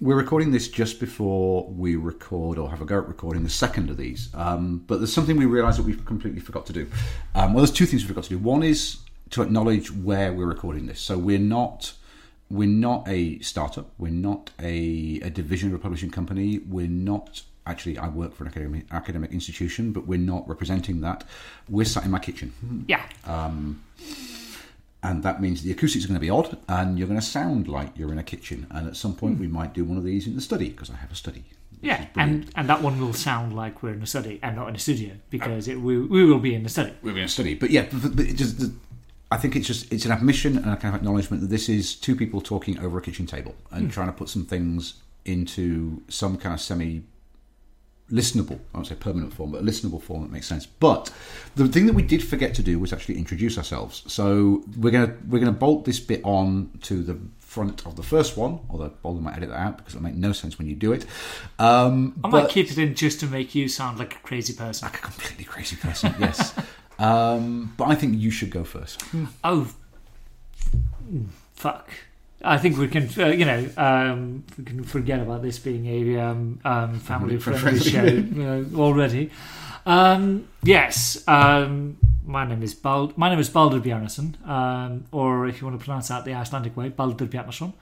we're 0.00 0.16
recording 0.16 0.50
this 0.50 0.68
just 0.68 0.98
before 0.98 1.68
we 1.68 1.94
record 1.94 2.58
or 2.58 2.70
have 2.70 2.80
a 2.80 2.86
go 2.86 2.98
at 2.98 3.08
recording 3.08 3.44
the 3.44 3.50
second 3.50 3.90
of 3.90 3.98
these. 3.98 4.30
Um, 4.34 4.82
but 4.86 4.96
there's 4.98 5.12
something 5.12 5.36
we 5.36 5.44
realise 5.44 5.76
that 5.76 5.82
we've 5.82 6.04
completely 6.06 6.40
forgot 6.40 6.64
to 6.66 6.72
do. 6.72 6.90
Um, 7.34 7.52
well, 7.52 7.64
there's 7.64 7.76
two 7.76 7.86
things 7.86 8.02
we 8.02 8.08
forgot 8.08 8.24
to 8.24 8.30
do. 8.30 8.38
One 8.38 8.62
is 8.62 8.98
to 9.30 9.42
acknowledge 9.42 9.92
where 9.92 10.32
we're 10.32 10.46
recording 10.46 10.86
this. 10.86 11.00
So 11.00 11.18
we're 11.18 11.38
not 11.38 11.92
we're 12.50 12.68
not 12.68 13.06
a 13.06 13.38
startup. 13.40 13.92
We're 13.96 14.10
not 14.10 14.50
a, 14.58 15.20
a 15.22 15.30
division 15.30 15.68
of 15.68 15.74
a 15.74 15.78
publishing 15.78 16.10
company. 16.10 16.58
We're 16.58 16.88
not 16.88 17.42
actually. 17.66 17.98
I 17.98 18.08
work 18.08 18.34
for 18.34 18.44
an 18.44 18.48
academic 18.48 18.86
academic 18.90 19.32
institution, 19.32 19.92
but 19.92 20.06
we're 20.06 20.18
not 20.18 20.48
representing 20.48 21.02
that. 21.02 21.24
We're 21.68 21.84
sat 21.84 22.04
in 22.04 22.10
my 22.10 22.18
kitchen. 22.18 22.84
Yeah. 22.88 23.02
And 25.02 25.22
that 25.22 25.40
means 25.40 25.62
the 25.62 25.72
acoustics 25.72 26.04
are 26.04 26.08
going 26.08 26.16
to 26.16 26.20
be 26.20 26.30
odd 26.30 26.58
and 26.68 26.98
you're 26.98 27.08
going 27.08 27.20
to 27.20 27.26
sound 27.26 27.68
like 27.68 27.96
you're 27.96 28.12
in 28.12 28.18
a 28.18 28.22
kitchen. 28.22 28.66
And 28.70 28.86
at 28.86 28.96
some 28.96 29.14
point 29.14 29.36
hmm. 29.36 29.42
we 29.42 29.48
might 29.48 29.72
do 29.72 29.84
one 29.84 29.96
of 29.96 30.04
these 30.04 30.26
in 30.26 30.34
the 30.34 30.40
study 30.40 30.68
because 30.70 30.90
i 30.90 30.96
have 30.96 31.10
a 31.10 31.14
study. 31.14 31.44
Yeah, 31.82 32.06
and, 32.14 32.50
and 32.56 32.68
that 32.68 32.82
one 32.82 33.00
will 33.00 33.14
sound 33.14 33.56
like 33.56 33.82
we're 33.82 33.94
in 33.94 34.02
a 34.02 34.06
study 34.06 34.38
and 34.42 34.56
not 34.56 34.68
in 34.68 34.76
a 34.76 34.78
studio 34.78 35.12
uh, 35.14 35.18
because 35.30 35.66
it, 35.66 35.80
we, 35.80 35.98
we 35.98 36.26
will 36.26 36.38
be 36.38 36.54
in 36.54 36.62
the 36.62 36.68
study. 36.68 36.92
we're 37.02 37.16
in 37.16 37.24
a 37.24 37.28
study. 37.28 37.54
But 37.54 37.70
yeah 37.70 37.86
but, 37.90 38.16
but 38.16 38.26
just 38.26 38.70
i 39.30 39.38
think 39.38 39.56
it's 39.56 39.66
just 39.66 39.90
it's 39.90 40.04
an 40.04 40.12
admission 40.12 40.58
and 40.58 40.66
a 40.66 40.76
kind 40.76 40.94
of 40.94 41.00
acknowledgement 41.00 41.40
that 41.40 41.48
this 41.48 41.68
is 41.68 41.94
two 41.94 42.14
people 42.14 42.40
talking 42.42 42.78
over 42.80 42.98
a 42.98 43.02
kitchen 43.02 43.26
table 43.26 43.54
and 43.70 43.84
hmm. 43.84 43.88
trying 43.88 44.08
to 44.08 44.12
put 44.12 44.28
some 44.28 44.44
things 44.44 44.94
into 45.24 46.02
some 46.08 46.36
kind 46.36 46.54
of 46.54 46.60
semi 46.60 47.02
listenable, 48.10 48.58
I 48.74 48.78
won't 48.78 48.86
say 48.86 48.94
permanent 48.94 49.32
form, 49.32 49.52
but 49.52 49.62
a 49.62 49.64
listenable 49.64 50.02
form 50.02 50.22
that 50.22 50.30
makes 50.30 50.46
sense. 50.46 50.66
But 50.66 51.12
the 51.56 51.68
thing 51.68 51.86
that 51.86 51.94
we 51.94 52.02
did 52.02 52.22
forget 52.22 52.54
to 52.54 52.62
do 52.62 52.78
was 52.78 52.92
actually 52.92 53.18
introduce 53.18 53.56
ourselves. 53.58 54.02
So 54.12 54.62
we're 54.76 54.90
gonna 54.90 55.16
we're 55.28 55.38
gonna 55.38 55.52
bolt 55.52 55.84
this 55.84 56.00
bit 56.00 56.20
on 56.24 56.70
to 56.82 57.02
the 57.02 57.18
front 57.38 57.84
of 57.84 57.96
the 57.96 58.02
first 58.02 58.36
one, 58.36 58.60
although 58.70 58.92
Baldur 59.02 59.20
might 59.20 59.36
edit 59.36 59.48
that 59.48 59.58
out 59.58 59.76
because 59.76 59.94
it'll 59.94 60.04
make 60.04 60.14
no 60.14 60.32
sense 60.32 60.58
when 60.58 60.68
you 60.68 60.76
do 60.76 60.92
it. 60.92 61.04
Um, 61.58 62.18
I 62.22 62.28
might 62.28 62.48
keep 62.48 62.70
it 62.70 62.78
in 62.78 62.94
just 62.94 63.20
to 63.20 63.26
make 63.26 63.54
you 63.54 63.66
sound 63.68 63.98
like 63.98 64.14
a 64.14 64.18
crazy 64.18 64.52
person. 64.52 64.86
like 64.86 64.98
a 64.98 65.02
completely 65.02 65.44
crazy 65.44 65.76
person, 65.76 66.14
yes. 66.20 66.54
Um, 66.98 67.74
but 67.76 67.88
I 67.88 67.94
think 67.94 68.18
you 68.18 68.30
should 68.30 68.50
go 68.50 68.62
first. 68.62 69.02
Oh, 69.42 69.68
fuck. 71.54 71.90
I 72.42 72.56
think 72.58 72.78
we 72.78 72.88
can, 72.88 73.08
uh, 73.18 73.26
you 73.28 73.44
know, 73.44 73.68
um, 73.76 74.44
we 74.56 74.64
can 74.64 74.82
forget 74.84 75.20
about 75.20 75.42
this 75.42 75.58
being 75.58 75.86
a 75.86 76.18
um, 76.20 76.60
um, 76.64 76.98
family-friendly 76.98 77.78
show 77.80 77.90
Family-friendly. 78.00 78.38
you 78.38 78.42
know, 78.42 78.80
already. 78.80 79.30
Um, 79.84 80.48
yes, 80.62 81.22
um, 81.28 81.98
my 82.24 82.46
name 82.46 82.62
is 82.62 82.74
Bald. 82.74 83.16
My 83.18 83.28
name 83.28 83.38
is 83.38 83.50
Baldur 83.50 83.80
Bjarnason, 83.80 84.46
um, 84.48 85.04
or 85.12 85.46
if 85.48 85.60
you 85.60 85.66
want 85.66 85.78
to 85.78 85.84
pronounce 85.84 86.08
that 86.08 86.24
the 86.24 86.34
Icelandic 86.34 86.76
way, 86.76 86.88
Baldur 86.88 87.26
Bjarnason. 87.26 87.72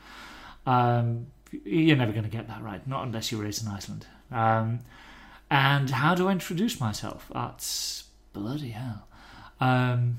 Um, 0.66 1.26
you're 1.64 1.96
never 1.96 2.12
going 2.12 2.24
to 2.24 2.30
get 2.30 2.48
that 2.48 2.62
right, 2.62 2.86
not 2.86 3.04
unless 3.04 3.32
you're 3.32 3.42
raised 3.42 3.64
in 3.64 3.72
Iceland. 3.72 4.06
Um, 4.30 4.80
and 5.50 5.90
how 5.90 6.14
do 6.14 6.28
I 6.28 6.32
introduce 6.32 6.80
myself? 6.80 7.30
That's 7.32 8.04
bloody 8.32 8.70
hell. 8.70 9.06
Um, 9.60 10.18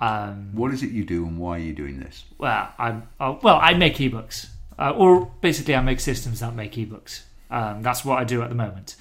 um, 0.00 0.50
What 0.52 0.72
is 0.72 0.82
it 0.82 0.90
you 0.90 1.04
do 1.04 1.26
and 1.26 1.38
why 1.38 1.56
are 1.56 1.62
you 1.62 1.72
doing 1.72 2.00
this? 2.00 2.24
well, 2.38 2.68
I'm 2.78 3.08
uh, 3.18 3.36
well. 3.42 3.58
I 3.60 3.74
make 3.74 3.96
ebooks, 3.96 4.48
uh, 4.78 4.90
or 4.90 5.30
basically, 5.40 5.74
I 5.74 5.80
make 5.80 6.00
systems 6.00 6.40
that 6.40 6.54
make 6.54 6.72
ebooks. 6.72 7.22
Um, 7.50 7.82
that's 7.82 8.04
what 8.04 8.18
I 8.18 8.24
do 8.24 8.42
at 8.42 8.48
the 8.48 8.54
moment. 8.54 8.96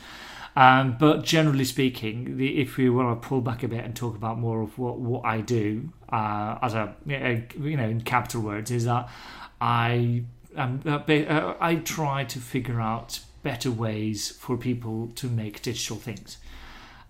Um, 0.55 0.95
but 0.97 1.23
generally 1.23 1.65
speaking, 1.65 2.37
the, 2.37 2.61
if 2.61 2.77
we 2.77 2.89
want 2.89 3.21
to 3.21 3.27
pull 3.27 3.41
back 3.41 3.63
a 3.63 3.67
bit 3.67 3.83
and 3.83 3.93
talk 3.93 4.15
about 4.15 4.39
more 4.39 4.61
of 4.61 4.77
what, 4.79 4.99
what 4.99 5.25
I 5.25 5.41
do 5.41 5.89
uh, 6.09 6.57
as 6.61 6.73
a 6.73 6.95
you 7.05 7.75
know 7.75 7.89
in 7.89 8.01
capital 8.01 8.41
words, 8.41 8.71
is 8.71 8.85
that 8.85 9.09
I 9.59 10.23
um, 10.55 10.81
uh, 10.85 10.99
uh, 11.11 11.55
I 11.59 11.75
try 11.75 12.23
to 12.23 12.39
figure 12.39 12.79
out 12.79 13.19
better 13.43 13.69
ways 13.69 14.31
for 14.31 14.57
people 14.57 15.11
to 15.15 15.27
make 15.27 15.61
digital 15.61 15.97
things. 15.97 16.37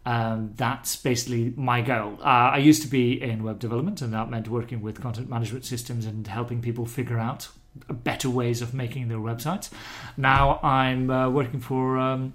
Um, 0.05 0.53
that's 0.55 0.95
basically 0.95 1.53
my 1.55 1.81
goal. 1.81 2.19
Uh, 2.21 2.53
I 2.53 2.57
used 2.57 2.83
to 2.83 2.87
be 2.87 3.21
in 3.21 3.43
web 3.43 3.59
development, 3.59 4.01
and 4.01 4.13
that 4.13 4.29
meant 4.29 4.47
working 4.47 4.81
with 4.81 5.01
content 5.01 5.29
management 5.29 5.65
systems 5.65 6.05
and 6.05 6.27
helping 6.27 6.61
people 6.61 6.85
figure 6.85 7.17
out 7.17 7.49
better 7.89 8.29
ways 8.29 8.61
of 8.61 8.73
making 8.73 9.07
their 9.07 9.17
websites. 9.17 9.69
Now 10.15 10.59
I'm 10.61 11.09
uh, 11.09 11.29
working 11.29 11.59
for 11.59 11.97
um, 11.97 12.33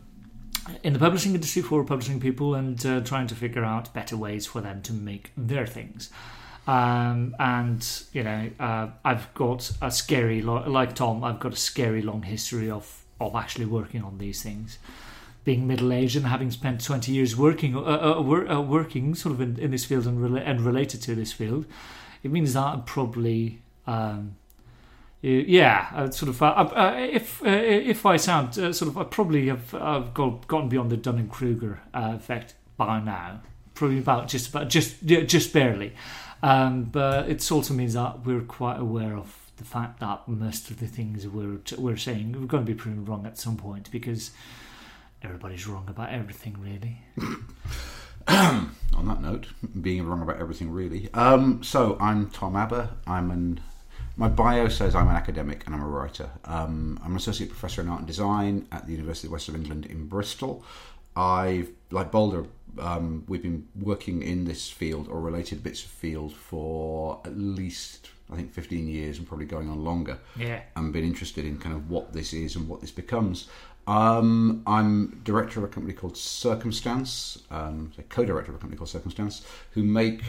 in 0.82 0.92
the 0.92 0.98
publishing 0.98 1.34
industry 1.34 1.62
for 1.62 1.84
publishing 1.84 2.20
people 2.20 2.54
and 2.54 2.84
uh, 2.84 3.00
trying 3.00 3.28
to 3.28 3.34
figure 3.34 3.64
out 3.64 3.92
better 3.94 4.16
ways 4.16 4.46
for 4.46 4.60
them 4.60 4.82
to 4.82 4.92
make 4.92 5.30
their 5.36 5.66
things. 5.66 6.10
Um, 6.66 7.34
and 7.38 7.86
you 8.12 8.22
know, 8.22 8.50
uh, 8.58 8.88
I've 9.04 9.32
got 9.34 9.70
a 9.80 9.90
scary, 9.90 10.42
like 10.42 10.94
Tom, 10.94 11.24
I've 11.24 11.40
got 11.40 11.52
a 11.52 11.56
scary 11.56 12.02
long 12.02 12.22
history 12.22 12.70
of 12.70 12.96
of 13.20 13.34
actually 13.34 13.66
working 13.66 14.02
on 14.02 14.16
these 14.16 14.42
things 14.42 14.78
being 15.44 15.66
middle 15.66 15.92
aged 15.92 16.16
and 16.16 16.26
having 16.26 16.50
spent 16.50 16.84
20 16.84 17.12
years 17.12 17.36
working 17.36 17.74
uh, 17.74 17.80
uh, 17.80 18.20
uh, 18.20 18.60
working 18.60 19.14
sort 19.14 19.34
of 19.34 19.40
in, 19.40 19.58
in 19.58 19.70
this 19.70 19.84
field 19.84 20.06
and, 20.06 20.18
rela- 20.18 20.46
and 20.46 20.60
related 20.60 21.00
to 21.02 21.14
this 21.14 21.32
field, 21.32 21.66
it 22.22 22.30
means 22.30 22.54
that 22.54 22.64
I'm 22.64 22.82
probably 22.84 23.62
um, 23.86 24.36
yeah, 25.22 26.08
sort 26.10 26.30
of. 26.30 26.40
If 26.96 27.42
uh, 27.42 27.48
if 27.48 28.06
I 28.06 28.16
sound 28.16 28.58
uh, 28.58 28.72
sort 28.72 28.90
of, 28.90 28.96
I 28.96 29.04
probably 29.04 29.48
have 29.48 29.74
I've 29.74 30.14
got, 30.14 30.48
gotten 30.48 30.70
beyond 30.70 30.90
the 30.90 30.96
Dunning 30.96 31.28
Kruger 31.28 31.80
uh, 31.92 32.12
effect 32.16 32.54
by 32.78 33.00
now. 33.00 33.42
Probably 33.74 33.98
about 33.98 34.28
just 34.28 34.48
about 34.48 34.70
just 34.70 35.02
yeah, 35.02 35.20
just 35.20 35.52
barely, 35.52 35.92
um, 36.42 36.84
but 36.84 37.28
it 37.28 37.52
also 37.52 37.74
means 37.74 37.94
that 37.94 38.24
we're 38.24 38.40
quite 38.40 38.78
aware 38.78 39.14
of 39.14 39.36
the 39.58 39.64
fact 39.64 40.00
that 40.00 40.26
most 40.26 40.70
of 40.70 40.80
the 40.80 40.86
things 40.86 41.28
we're 41.28 41.58
we're 41.76 41.98
saying 41.98 42.32
we're 42.32 42.46
going 42.46 42.64
to 42.64 42.72
be 42.72 42.74
proven 42.74 43.04
wrong 43.04 43.26
at 43.26 43.36
some 43.36 43.58
point 43.58 43.90
because 43.90 44.30
everybody's 45.22 45.66
wrong 45.66 45.86
about 45.88 46.10
everything, 46.10 46.56
really. 46.60 46.98
on 48.28 49.06
that 49.06 49.20
note, 49.20 49.46
being 49.80 50.06
wrong 50.06 50.22
about 50.22 50.38
everything 50.38 50.70
really. 50.70 51.12
Um, 51.14 51.62
so 51.62 51.96
I'm 52.00 52.30
Tom 52.30 52.56
Abba. 52.56 52.96
I'm 53.06 53.30
an 53.30 53.60
my 54.16 54.28
bio 54.28 54.68
says 54.68 54.94
I'm 54.94 55.08
an 55.08 55.16
academic 55.16 55.64
and 55.66 55.74
I'm 55.74 55.82
a 55.82 55.86
writer. 55.86 56.28
Um, 56.44 56.98
I'm 57.02 57.12
an 57.12 57.16
associate 57.16 57.48
professor 57.48 57.80
in 57.80 57.88
art 57.88 58.00
and 58.00 58.06
design 58.06 58.66
at 58.70 58.84
the 58.86 58.92
University 58.92 59.28
of 59.28 59.32
West 59.32 59.48
of 59.48 59.54
England 59.54 59.86
in 59.86 60.06
Bristol. 60.06 60.62
I've 61.16 61.70
like 61.90 62.10
Baldur. 62.12 62.46
Um, 62.78 63.24
we've 63.26 63.42
been 63.42 63.66
working 63.80 64.22
in 64.22 64.44
this 64.44 64.68
field 64.68 65.08
or 65.08 65.20
related 65.20 65.62
bits 65.62 65.82
of 65.82 65.90
field 65.90 66.32
for 66.34 67.20
at 67.24 67.36
least 67.36 68.10
I 68.32 68.36
think 68.36 68.52
15 68.52 68.86
years 68.86 69.18
and 69.18 69.26
probably 69.26 69.46
going 69.46 69.68
on 69.68 69.82
longer 69.82 70.18
Yeah. 70.36 70.60
and 70.76 70.92
been 70.92 71.02
interested 71.04 71.44
in 71.44 71.58
kind 71.58 71.74
of 71.74 71.90
what 71.90 72.12
this 72.12 72.32
is 72.32 72.54
and 72.54 72.68
what 72.68 72.80
this 72.80 72.92
becomes. 72.92 73.48
Um, 73.86 74.62
I'm 74.66 75.20
director 75.24 75.58
of 75.60 75.64
a 75.64 75.68
company 75.68 75.94
called 75.94 76.16
Circumstance, 76.16 77.42
um, 77.50 77.92
co-director 78.08 78.52
of 78.52 78.56
a 78.56 78.58
company 78.58 78.76
called 78.76 78.90
Circumstance, 78.90 79.44
who 79.72 79.82
make 79.82 80.22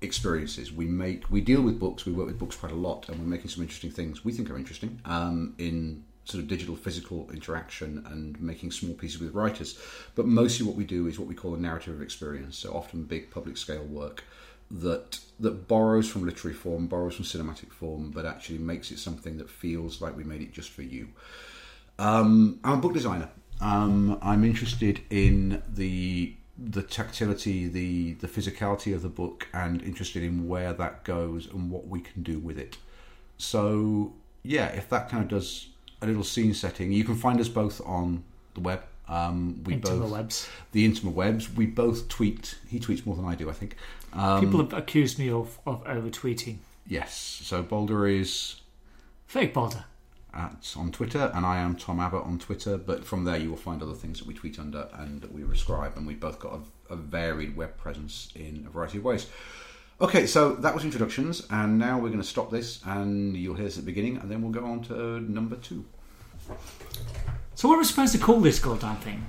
experiences. 0.00 0.72
We 0.72 0.86
make 0.86 1.30
we 1.30 1.40
deal 1.40 1.62
with 1.62 1.80
books. 1.80 2.06
We 2.06 2.12
work 2.12 2.26
with 2.26 2.38
books 2.38 2.56
quite 2.56 2.72
a 2.72 2.76
lot, 2.76 3.08
and 3.08 3.18
we're 3.18 3.26
making 3.26 3.50
some 3.50 3.62
interesting 3.62 3.90
things 3.90 4.24
we 4.24 4.32
think 4.32 4.50
are 4.50 4.56
interesting 4.56 5.00
um, 5.04 5.54
in 5.58 6.04
sort 6.24 6.42
of 6.42 6.48
digital 6.48 6.74
physical 6.74 7.30
interaction 7.32 8.02
and 8.08 8.40
making 8.40 8.70
small 8.70 8.94
pieces 8.94 9.20
with 9.20 9.34
writers. 9.34 9.78
But 10.14 10.26
mostly, 10.26 10.66
what 10.66 10.76
we 10.76 10.84
do 10.84 11.06
is 11.06 11.18
what 11.18 11.28
we 11.28 11.34
call 11.34 11.54
a 11.54 11.58
narrative 11.58 11.94
of 11.94 12.02
experience. 12.02 12.58
So 12.58 12.72
often, 12.72 13.04
big 13.04 13.30
public 13.30 13.56
scale 13.56 13.84
work 13.84 14.24
that 14.70 15.20
that 15.40 15.68
borrows 15.68 16.08
from 16.08 16.24
literary 16.24 16.54
form, 16.54 16.86
borrows 16.86 17.16
from 17.16 17.24
cinematic 17.24 17.72
form, 17.72 18.10
but 18.10 18.24
actually 18.24 18.58
makes 18.58 18.90
it 18.90 18.98
something 18.98 19.38
that 19.38 19.50
feels 19.50 20.00
like 20.00 20.16
we 20.16 20.24
made 20.24 20.42
it 20.42 20.52
just 20.52 20.70
for 20.70 20.82
you. 20.82 21.08
Um, 21.98 22.60
I'm 22.64 22.78
a 22.78 22.80
book 22.80 22.94
designer. 22.94 23.28
Um, 23.60 24.18
I'm 24.22 24.44
interested 24.44 25.00
in 25.10 25.62
the 25.72 26.34
the 26.58 26.82
tactility, 26.82 27.66
the 27.68 28.14
the 28.14 28.28
physicality 28.28 28.94
of 28.94 29.02
the 29.02 29.08
book, 29.08 29.48
and 29.52 29.82
interested 29.82 30.22
in 30.22 30.48
where 30.48 30.72
that 30.72 31.04
goes 31.04 31.46
and 31.46 31.70
what 31.70 31.86
we 31.88 32.00
can 32.00 32.22
do 32.22 32.38
with 32.38 32.58
it. 32.58 32.76
So 33.38 34.12
yeah, 34.42 34.66
if 34.68 34.88
that 34.90 35.08
kind 35.08 35.22
of 35.22 35.28
does 35.28 35.68
a 36.02 36.06
little 36.06 36.24
scene 36.24 36.54
setting, 36.54 36.92
you 36.92 37.04
can 37.04 37.16
find 37.16 37.40
us 37.40 37.48
both 37.48 37.80
on 37.86 38.24
the 38.54 38.60
web. 38.60 38.82
Um, 39.08 39.62
we 39.64 39.76
both 39.76 40.10
webs. 40.10 40.48
the 40.72 40.88
interwebs. 40.90 41.54
We 41.54 41.66
both 41.66 42.08
tweet. 42.08 42.56
He 42.68 42.80
tweets 42.80 43.04
more 43.04 43.14
than 43.16 43.26
I 43.26 43.34
do, 43.34 43.50
I 43.50 43.52
think. 43.52 43.76
Um, 44.14 44.40
People 44.40 44.60
have 44.60 44.72
accused 44.72 45.18
me 45.18 45.28
of, 45.30 45.58
of 45.66 45.82
over 45.86 46.08
tweeting. 46.08 46.58
yes. 46.86 47.40
So 47.44 47.62
Baldur 47.62 48.06
is 48.06 48.60
Fake 49.26 49.52
Baldur. 49.52 49.84
At 50.34 50.74
on 50.76 50.90
Twitter, 50.90 51.30
and 51.34 51.46
I 51.46 51.58
am 51.58 51.76
Tom 51.76 52.00
Abba 52.00 52.16
on 52.18 52.38
Twitter. 52.40 52.76
But 52.76 53.04
from 53.04 53.24
there, 53.24 53.36
you 53.36 53.50
will 53.50 53.56
find 53.56 53.80
other 53.82 53.92
things 53.94 54.18
that 54.18 54.26
we 54.26 54.34
tweet 54.34 54.58
under 54.58 54.88
and 54.94 55.20
that 55.22 55.32
we 55.32 55.42
prescribe, 55.44 55.96
and 55.96 56.06
we've 56.06 56.18
both 56.18 56.40
got 56.40 56.60
a, 56.90 56.94
a 56.94 56.96
varied 56.96 57.56
web 57.56 57.76
presence 57.76 58.30
in 58.34 58.64
a 58.66 58.70
variety 58.70 58.98
of 58.98 59.04
ways. 59.04 59.28
Okay, 60.00 60.26
so 60.26 60.54
that 60.56 60.74
was 60.74 60.84
introductions, 60.84 61.46
and 61.50 61.78
now 61.78 61.98
we're 62.00 62.08
going 62.08 62.20
to 62.20 62.26
stop 62.26 62.50
this, 62.50 62.80
and 62.84 63.36
you'll 63.36 63.54
hear 63.54 63.64
this 63.66 63.78
at 63.78 63.84
the 63.84 63.90
beginning, 63.90 64.16
and 64.16 64.28
then 64.28 64.42
we'll 64.42 64.50
go 64.50 64.64
on 64.64 64.82
to 64.82 65.20
number 65.20 65.54
two. 65.54 65.84
So 67.54 67.68
what 67.68 67.76
are 67.76 67.78
we 67.78 67.84
supposed 67.84 68.12
to 68.12 68.18
call 68.18 68.40
this 68.40 68.58
goddamn 68.58 68.96
thing? 68.96 69.24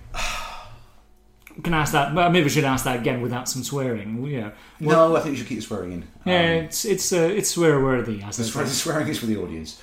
We 1.55 1.61
can 1.63 1.75
ask 1.75 1.91
that. 1.93 2.15
Well, 2.15 2.31
maybe 2.31 2.45
we 2.45 2.49
should 2.49 2.63
ask 2.63 2.83
that 2.85 2.99
again 2.99 3.21
without 3.21 3.47
some 3.47 3.63
swearing. 3.63 4.25
Yeah, 4.25 4.51
No, 4.79 5.15
I 5.15 5.19
think 5.19 5.33
you 5.33 5.37
should 5.37 5.47
keep 5.47 5.59
the 5.59 5.63
swearing 5.65 5.91
in. 5.91 6.07
yeah. 6.25 6.39
Um, 6.39 6.65
It's 6.65 6.83
it's 6.83 7.13
uh, 7.13 7.17
it's 7.17 7.51
swear 7.51 7.79
worthy 7.79 8.23
as 8.23 8.37
the 8.37 8.43
swear- 8.43 8.63
the 8.65 8.71
swearing 8.71 9.07
is 9.07 9.19
for 9.19 9.27
the 9.27 9.37
audience. 9.37 9.79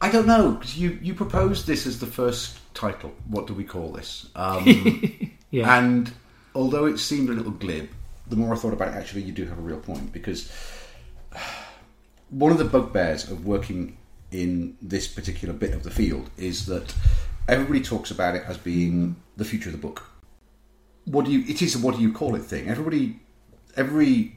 I 0.00 0.10
don't 0.10 0.26
know 0.26 0.60
you 0.74 0.98
you 1.02 1.14
proposed 1.14 1.66
this 1.66 1.86
as 1.86 1.98
the 1.98 2.06
first 2.06 2.58
title. 2.74 3.12
What 3.28 3.46
do 3.46 3.54
we 3.54 3.64
call 3.64 3.92
this? 3.92 4.28
Um, 4.34 5.30
Yeah. 5.54 5.78
And 5.78 6.12
although 6.52 6.86
it 6.86 6.98
seemed 6.98 7.28
a 7.28 7.32
little 7.32 7.52
glib, 7.52 7.88
the 8.26 8.34
more 8.34 8.52
I 8.52 8.56
thought 8.56 8.72
about 8.72 8.88
it, 8.88 8.96
actually, 8.96 9.22
you 9.22 9.30
do 9.30 9.46
have 9.46 9.56
a 9.56 9.62
real 9.62 9.78
point 9.78 10.12
because 10.12 10.50
one 12.28 12.50
of 12.50 12.58
the 12.58 12.64
bugbears 12.64 13.30
of 13.30 13.46
working 13.46 13.96
in 14.32 14.76
this 14.82 15.06
particular 15.06 15.54
bit 15.54 15.72
of 15.72 15.84
the 15.84 15.92
field 15.92 16.28
is 16.36 16.66
that 16.66 16.92
everybody 17.46 17.80
talks 17.80 18.10
about 18.10 18.34
it 18.34 18.42
as 18.48 18.58
being 18.58 19.14
the 19.36 19.44
future 19.44 19.68
of 19.68 19.72
the 19.74 19.80
book. 19.80 20.10
What 21.04 21.24
do 21.24 21.30
you? 21.30 21.44
It 21.46 21.62
is 21.62 21.76
a 21.76 21.78
what 21.78 21.94
do 21.94 22.02
you 22.02 22.12
call 22.12 22.34
it 22.34 22.42
thing. 22.42 22.68
Everybody, 22.68 23.20
every 23.76 24.34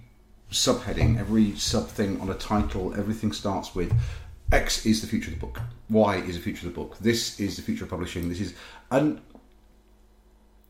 subheading, 0.51 1.19
every 1.19 1.56
sub 1.56 1.88
thing 1.88 2.21
on 2.21 2.30
a 2.30 2.36
title, 2.36 2.94
everything 2.94 3.31
starts 3.31 3.74
with 3.74 3.92
X 4.52 4.86
is 4.86 5.02
the 5.02 5.08
future 5.08 5.32
of 5.32 5.40
the 5.40 5.46
book. 5.46 5.62
Y 5.90 6.18
is 6.18 6.36
the 6.36 6.42
future 6.42 6.68
of 6.68 6.74
the 6.74 6.80
book. 6.80 6.98
This 7.00 7.40
is 7.40 7.56
the 7.56 7.62
future 7.62 7.84
of 7.84 7.90
publishing. 7.90 8.30
This 8.30 8.40
is 8.40 8.54
and 8.92 9.22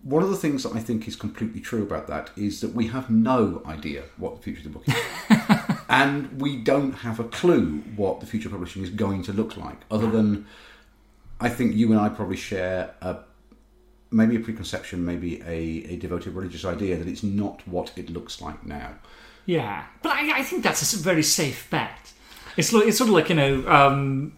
one 0.03 0.23
of 0.23 0.29
the 0.29 0.37
things 0.37 0.63
that 0.63 0.73
I 0.73 0.79
think 0.79 1.07
is 1.07 1.15
completely 1.15 1.59
true 1.59 1.83
about 1.83 2.07
that 2.07 2.29
is 2.37 2.61
that 2.61 2.73
we 2.73 2.87
have 2.87 3.09
no 3.09 3.61
idea 3.65 4.03
what 4.17 4.37
the 4.37 4.41
future 4.41 4.59
of 4.59 4.63
the 4.63 4.69
book 4.69 4.87
is. 4.87 5.75
and 5.89 6.39
we 6.41 6.55
don't 6.57 6.93
have 6.93 7.19
a 7.19 7.25
clue 7.25 7.83
what 7.95 8.19
the 8.19 8.25
future 8.25 8.47
of 8.47 8.53
publishing 8.53 8.83
is 8.83 8.89
going 8.89 9.23
to 9.23 9.33
look 9.33 9.57
like, 9.57 9.81
other 9.91 10.09
than 10.09 10.45
I 11.39 11.49
think 11.49 11.75
you 11.75 11.91
and 11.91 11.99
I 11.99 12.09
probably 12.09 12.37
share 12.37 12.95
a 13.01 13.17
maybe 14.09 14.37
a 14.37 14.39
preconception, 14.39 15.03
maybe 15.03 15.41
a, 15.41 15.93
a 15.93 15.97
devoted 15.97 16.33
religious 16.33 16.63
idea 16.63 16.95
that 16.95 17.07
it's 17.07 17.23
not 17.23 17.67
what 17.67 17.91
it 17.97 18.09
looks 18.09 18.41
like 18.41 18.65
now. 18.65 18.93
Yeah, 19.45 19.85
but 20.01 20.13
I, 20.13 20.39
I 20.39 20.43
think 20.43 20.63
that's 20.63 20.93
a 20.93 20.97
very 20.97 21.23
safe 21.23 21.69
bet. 21.69 22.13
It's 22.57 22.73
it's 22.73 22.97
sort 22.97 23.09
of 23.09 23.13
like 23.13 23.29
you 23.29 23.35
know, 23.35 23.67
um, 23.67 24.33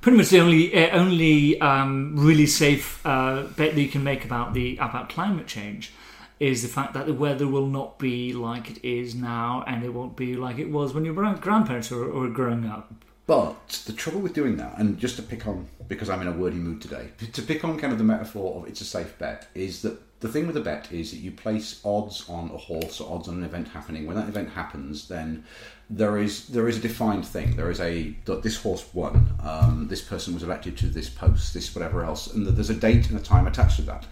pretty 0.00 0.18
much 0.18 0.28
the 0.28 0.40
only 0.40 0.74
uh, 0.74 0.90
only 0.98 1.60
um, 1.60 2.16
really 2.16 2.46
safe 2.46 3.04
uh, 3.06 3.44
bet 3.56 3.74
that 3.74 3.80
you 3.80 3.88
can 3.88 4.04
make 4.04 4.24
about 4.24 4.54
the 4.54 4.76
about 4.76 5.08
climate 5.08 5.46
change 5.46 5.92
is 6.40 6.62
the 6.62 6.68
fact 6.68 6.94
that 6.94 7.06
the 7.06 7.12
weather 7.12 7.46
will 7.46 7.66
not 7.66 7.98
be 7.98 8.32
like 8.32 8.70
it 8.70 8.84
is 8.84 9.14
now, 9.14 9.62
and 9.66 9.84
it 9.84 9.90
won't 9.90 10.16
be 10.16 10.34
like 10.34 10.58
it 10.58 10.70
was 10.70 10.94
when 10.94 11.04
your 11.04 11.14
grandparents 11.14 11.90
were, 11.90 12.10
were 12.10 12.30
growing 12.30 12.66
up. 12.66 12.92
But 13.26 13.84
the 13.86 13.92
trouble 13.92 14.20
with 14.20 14.34
doing 14.34 14.56
that, 14.56 14.78
and 14.78 14.98
just 14.98 15.14
to 15.16 15.22
pick 15.22 15.46
on, 15.46 15.68
because 15.86 16.10
I'm 16.10 16.20
in 16.20 16.26
a 16.26 16.32
wordy 16.32 16.56
mood 16.56 16.80
today, 16.80 17.10
to 17.32 17.42
pick 17.42 17.62
on 17.62 17.78
kind 17.78 17.92
of 17.92 17.98
the 17.98 18.04
metaphor 18.04 18.56
of 18.56 18.68
it's 18.68 18.80
a 18.80 18.84
safe 18.84 19.16
bet, 19.18 19.46
is 19.54 19.82
that 19.82 20.00
the 20.20 20.28
thing 20.28 20.46
with 20.46 20.56
a 20.56 20.60
bet 20.60 20.92
is 20.92 21.10
that 21.10 21.16
you 21.16 21.32
place 21.32 21.80
odds 21.84 22.28
on 22.28 22.50
a 22.50 22.56
horse 22.58 23.00
or 23.00 23.14
odds 23.14 23.26
on 23.26 23.36
an 23.36 23.44
event 23.44 23.68
happening. 23.68 24.06
When 24.06 24.16
that 24.16 24.28
event 24.28 24.50
happens, 24.50 25.08
then 25.08 25.44
there 25.88 26.18
is 26.18 26.48
there 26.48 26.68
is 26.68 26.76
a 26.76 26.80
defined 26.80 27.26
thing. 27.26 27.56
There 27.56 27.70
is 27.70 27.80
a 27.80 28.14
that 28.26 28.42
this 28.42 28.56
horse 28.56 28.86
won, 28.92 29.30
um, 29.42 29.88
this 29.88 30.02
person 30.02 30.34
was 30.34 30.42
elected 30.42 30.76
to 30.78 30.86
this 30.86 31.08
post, 31.08 31.54
this 31.54 31.74
whatever 31.74 32.04
else, 32.04 32.32
and 32.32 32.46
there's 32.46 32.70
a 32.70 32.74
date 32.74 33.08
and 33.08 33.18
a 33.18 33.22
time 33.22 33.46
attached 33.46 33.76
to 33.76 33.82
that. 33.82 34.06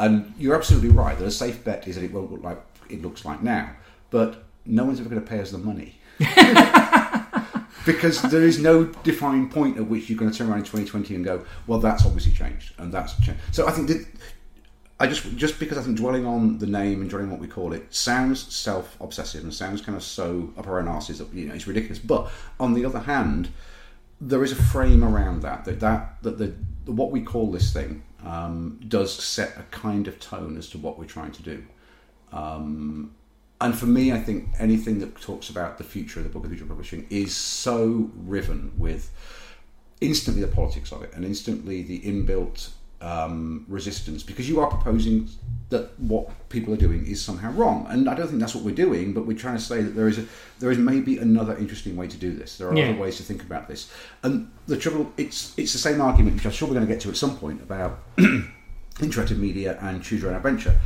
And 0.00 0.34
you're 0.36 0.56
absolutely 0.56 0.90
right 0.90 1.16
that 1.16 1.24
a 1.24 1.30
safe 1.30 1.62
bet 1.62 1.86
is 1.86 1.94
that 1.94 2.04
it 2.04 2.12
won't 2.12 2.32
look 2.32 2.42
like 2.42 2.60
it 2.90 3.00
looks 3.00 3.24
like 3.24 3.42
now, 3.42 3.70
but 4.10 4.44
no 4.66 4.84
one's 4.84 4.98
ever 4.98 5.08
going 5.08 5.22
to 5.22 5.28
pay 5.28 5.40
us 5.40 5.50
the 5.50 5.58
money 5.58 5.98
because 7.86 8.22
there 8.22 8.42
is 8.42 8.58
no 8.58 8.84
defined 9.02 9.50
point 9.50 9.76
at 9.76 9.86
which 9.86 10.08
you're 10.08 10.18
going 10.18 10.30
to 10.30 10.36
turn 10.36 10.48
around 10.48 10.60
in 10.60 10.64
2020 10.64 11.14
and 11.14 11.24
go, 11.24 11.44
well, 11.66 11.78
that's 11.78 12.04
obviously 12.04 12.32
changed, 12.32 12.72
and 12.78 12.92
that's 12.92 13.14
changed. 13.20 13.40
So 13.52 13.66
I 13.66 13.72
think 13.72 13.88
that 13.88 14.06
I 15.00 15.08
just 15.08 15.36
just 15.36 15.58
because 15.58 15.76
I 15.76 15.82
think 15.82 15.96
dwelling 15.96 16.24
on 16.24 16.58
the 16.58 16.66
name 16.66 17.00
and 17.00 17.10
dwelling 17.10 17.26
on 17.26 17.32
what 17.32 17.40
we 17.40 17.48
call 17.48 17.72
it 17.72 17.92
sounds 17.92 18.54
self-obsessive 18.54 19.42
and 19.42 19.52
sounds 19.52 19.80
kind 19.80 19.96
of 19.96 20.04
so 20.04 20.52
up 20.56 20.68
our 20.68 20.78
own 20.78 20.86
arses 20.86 21.18
that 21.18 21.32
you 21.34 21.46
know 21.46 21.54
it's 21.54 21.66
ridiculous. 21.66 21.98
But 21.98 22.30
on 22.60 22.74
the 22.74 22.84
other 22.84 23.00
hand, 23.00 23.48
there 24.20 24.44
is 24.44 24.52
a 24.52 24.56
frame 24.56 25.02
around 25.02 25.42
that 25.42 25.64
that 25.64 25.80
that 25.80 26.22
that 26.22 26.38
the, 26.38 26.54
the 26.84 26.92
what 26.92 27.10
we 27.10 27.22
call 27.22 27.50
this 27.50 27.72
thing 27.72 28.04
um, 28.24 28.80
does 28.86 29.12
set 29.12 29.56
a 29.58 29.62
kind 29.70 30.06
of 30.06 30.20
tone 30.20 30.56
as 30.56 30.68
to 30.70 30.78
what 30.78 30.98
we're 30.98 31.06
trying 31.06 31.32
to 31.32 31.42
do. 31.42 31.64
Um, 32.32 33.14
and 33.60 33.76
for 33.76 33.86
me, 33.86 34.12
I 34.12 34.18
think 34.18 34.48
anything 34.58 35.00
that 35.00 35.20
talks 35.20 35.48
about 35.48 35.78
the 35.78 35.84
future 35.84 36.20
of 36.20 36.24
the 36.24 36.30
book 36.30 36.44
of 36.44 36.50
future 36.50 36.66
publishing 36.66 37.06
is 37.10 37.34
so 37.34 38.10
riven 38.14 38.72
with 38.76 39.10
instantly 40.00 40.42
the 40.42 40.48
politics 40.48 40.92
of 40.92 41.02
it 41.02 41.12
and 41.14 41.24
instantly 41.24 41.82
the 41.82 42.00
inbuilt 42.00 42.70
um, 43.04 43.64
resistance 43.68 44.22
because 44.22 44.48
you 44.48 44.60
are 44.60 44.68
proposing 44.68 45.28
that 45.70 45.98
what 45.98 46.24
people 46.48 46.72
are 46.72 46.82
doing 46.86 47.06
is 47.06 47.20
somehow 47.28 47.50
wrong. 47.52 47.86
And 47.90 48.08
I 48.08 48.14
don't 48.14 48.28
think 48.28 48.40
that's 48.40 48.54
what 48.54 48.64
we're 48.64 48.74
doing 48.86 49.12
but 49.12 49.26
we're 49.26 49.36
trying 49.44 49.56
to 49.56 49.62
say 49.62 49.82
that 49.82 49.94
there 49.98 50.08
is 50.08 50.18
a 50.18 50.24
there 50.60 50.70
is 50.70 50.78
maybe 50.78 51.18
another 51.18 51.54
interesting 51.56 51.96
way 51.96 52.06
to 52.08 52.16
do 52.16 52.30
this. 52.40 52.56
There 52.58 52.68
are 52.68 52.76
Yeah. 52.76 52.90
other 52.90 52.98
ways 53.04 53.16
to 53.18 53.22
think 53.22 53.42
about 53.42 53.64
this. 53.68 53.90
And 54.22 54.34
the 54.66 54.76
trouble 54.76 55.12
it's 55.16 55.52
it's 55.58 55.72
the 55.72 55.78
same 55.88 56.00
argument 56.00 56.36
which 56.36 56.46
I'm 56.46 56.52
sure 56.52 56.68
we're 56.68 56.74
going 56.80 56.86
to 56.88 56.92
get 56.94 57.02
to 57.02 57.08
at 57.10 57.16
some 57.16 57.36
point 57.36 57.60
about 57.62 57.92
interactive 59.06 59.38
media 59.38 59.78
and 59.80 60.02
choose 60.02 60.20
your 60.22 60.30
own 60.30 60.36
adventure. 60.36 60.78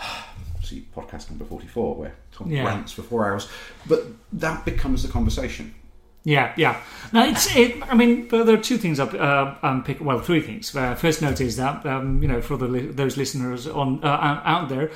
See 0.62 0.86
podcast 0.96 1.30
number 1.30 1.44
44 1.44 1.94
where 1.96 2.14
Tom 2.32 2.50
Yeah. 2.50 2.64
rants 2.64 2.92
for 2.92 3.02
four 3.02 3.26
hours. 3.28 3.48
But 3.88 4.04
that 4.34 4.64
becomes 4.64 5.02
the 5.02 5.08
conversation 5.08 5.74
Yeah, 6.24 6.52
yeah. 6.56 6.80
Now 7.12 7.24
it's. 7.24 7.54
It, 7.56 7.82
I 7.90 7.94
mean, 7.94 8.28
there 8.28 8.48
are 8.50 8.58
two 8.58 8.76
things 8.76 9.00
up. 9.00 9.14
Uh, 9.14 9.54
um, 9.62 9.82
pick, 9.82 10.00
well, 10.00 10.20
three 10.20 10.40
things. 10.40 10.74
Uh, 10.74 10.94
first 10.94 11.22
note 11.22 11.40
is 11.40 11.56
that 11.56 11.84
um, 11.86 12.22
you 12.22 12.28
know 12.28 12.42
for 12.42 12.56
the 12.56 12.66
those 12.66 13.16
listeners 13.16 13.66
on 13.66 14.04
uh, 14.04 14.06
out 14.08 14.42
out 14.44 14.68
there, 14.68 14.90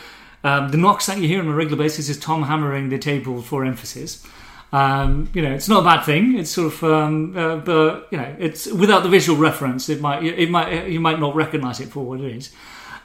um, 0.45 0.69
the 0.69 0.77
knocks 0.77 1.07
that 1.07 1.19
you 1.19 1.27
hear 1.27 1.41
on 1.41 1.49
a 1.49 1.55
regular 1.55 1.83
basis 1.83 2.09
is 2.11 2.19
Tom 2.19 2.43
hammering 2.43 2.91
the 2.91 2.99
table 2.99 3.41
for 3.41 3.65
emphasis. 3.65 4.25
Um, 4.71 5.31
you 5.33 5.41
know, 5.41 5.53
it's 5.53 5.69
not 5.69 5.81
a 5.81 5.85
bad 5.85 6.05
thing. 6.05 6.37
It's 6.37 6.51
sort 6.51 6.75
of, 6.75 6.85
um, 6.85 7.37
uh, 7.37 7.57
but 7.57 8.09
you 8.11 8.19
know, 8.19 8.37
it's 8.39 8.67
without 8.67 9.05
the 9.05 9.09
visual 9.09 9.39
reference, 9.39 9.89
it 9.89 10.01
might, 10.01 10.25
it 10.25 10.51
might, 10.51 10.89
you 10.89 10.99
might 11.01 11.21
not 11.21 11.37
recognise 11.37 11.79
it 11.81 11.89
for 11.89 12.05
what 12.05 12.21
it 12.21 12.37
is. 12.37 12.51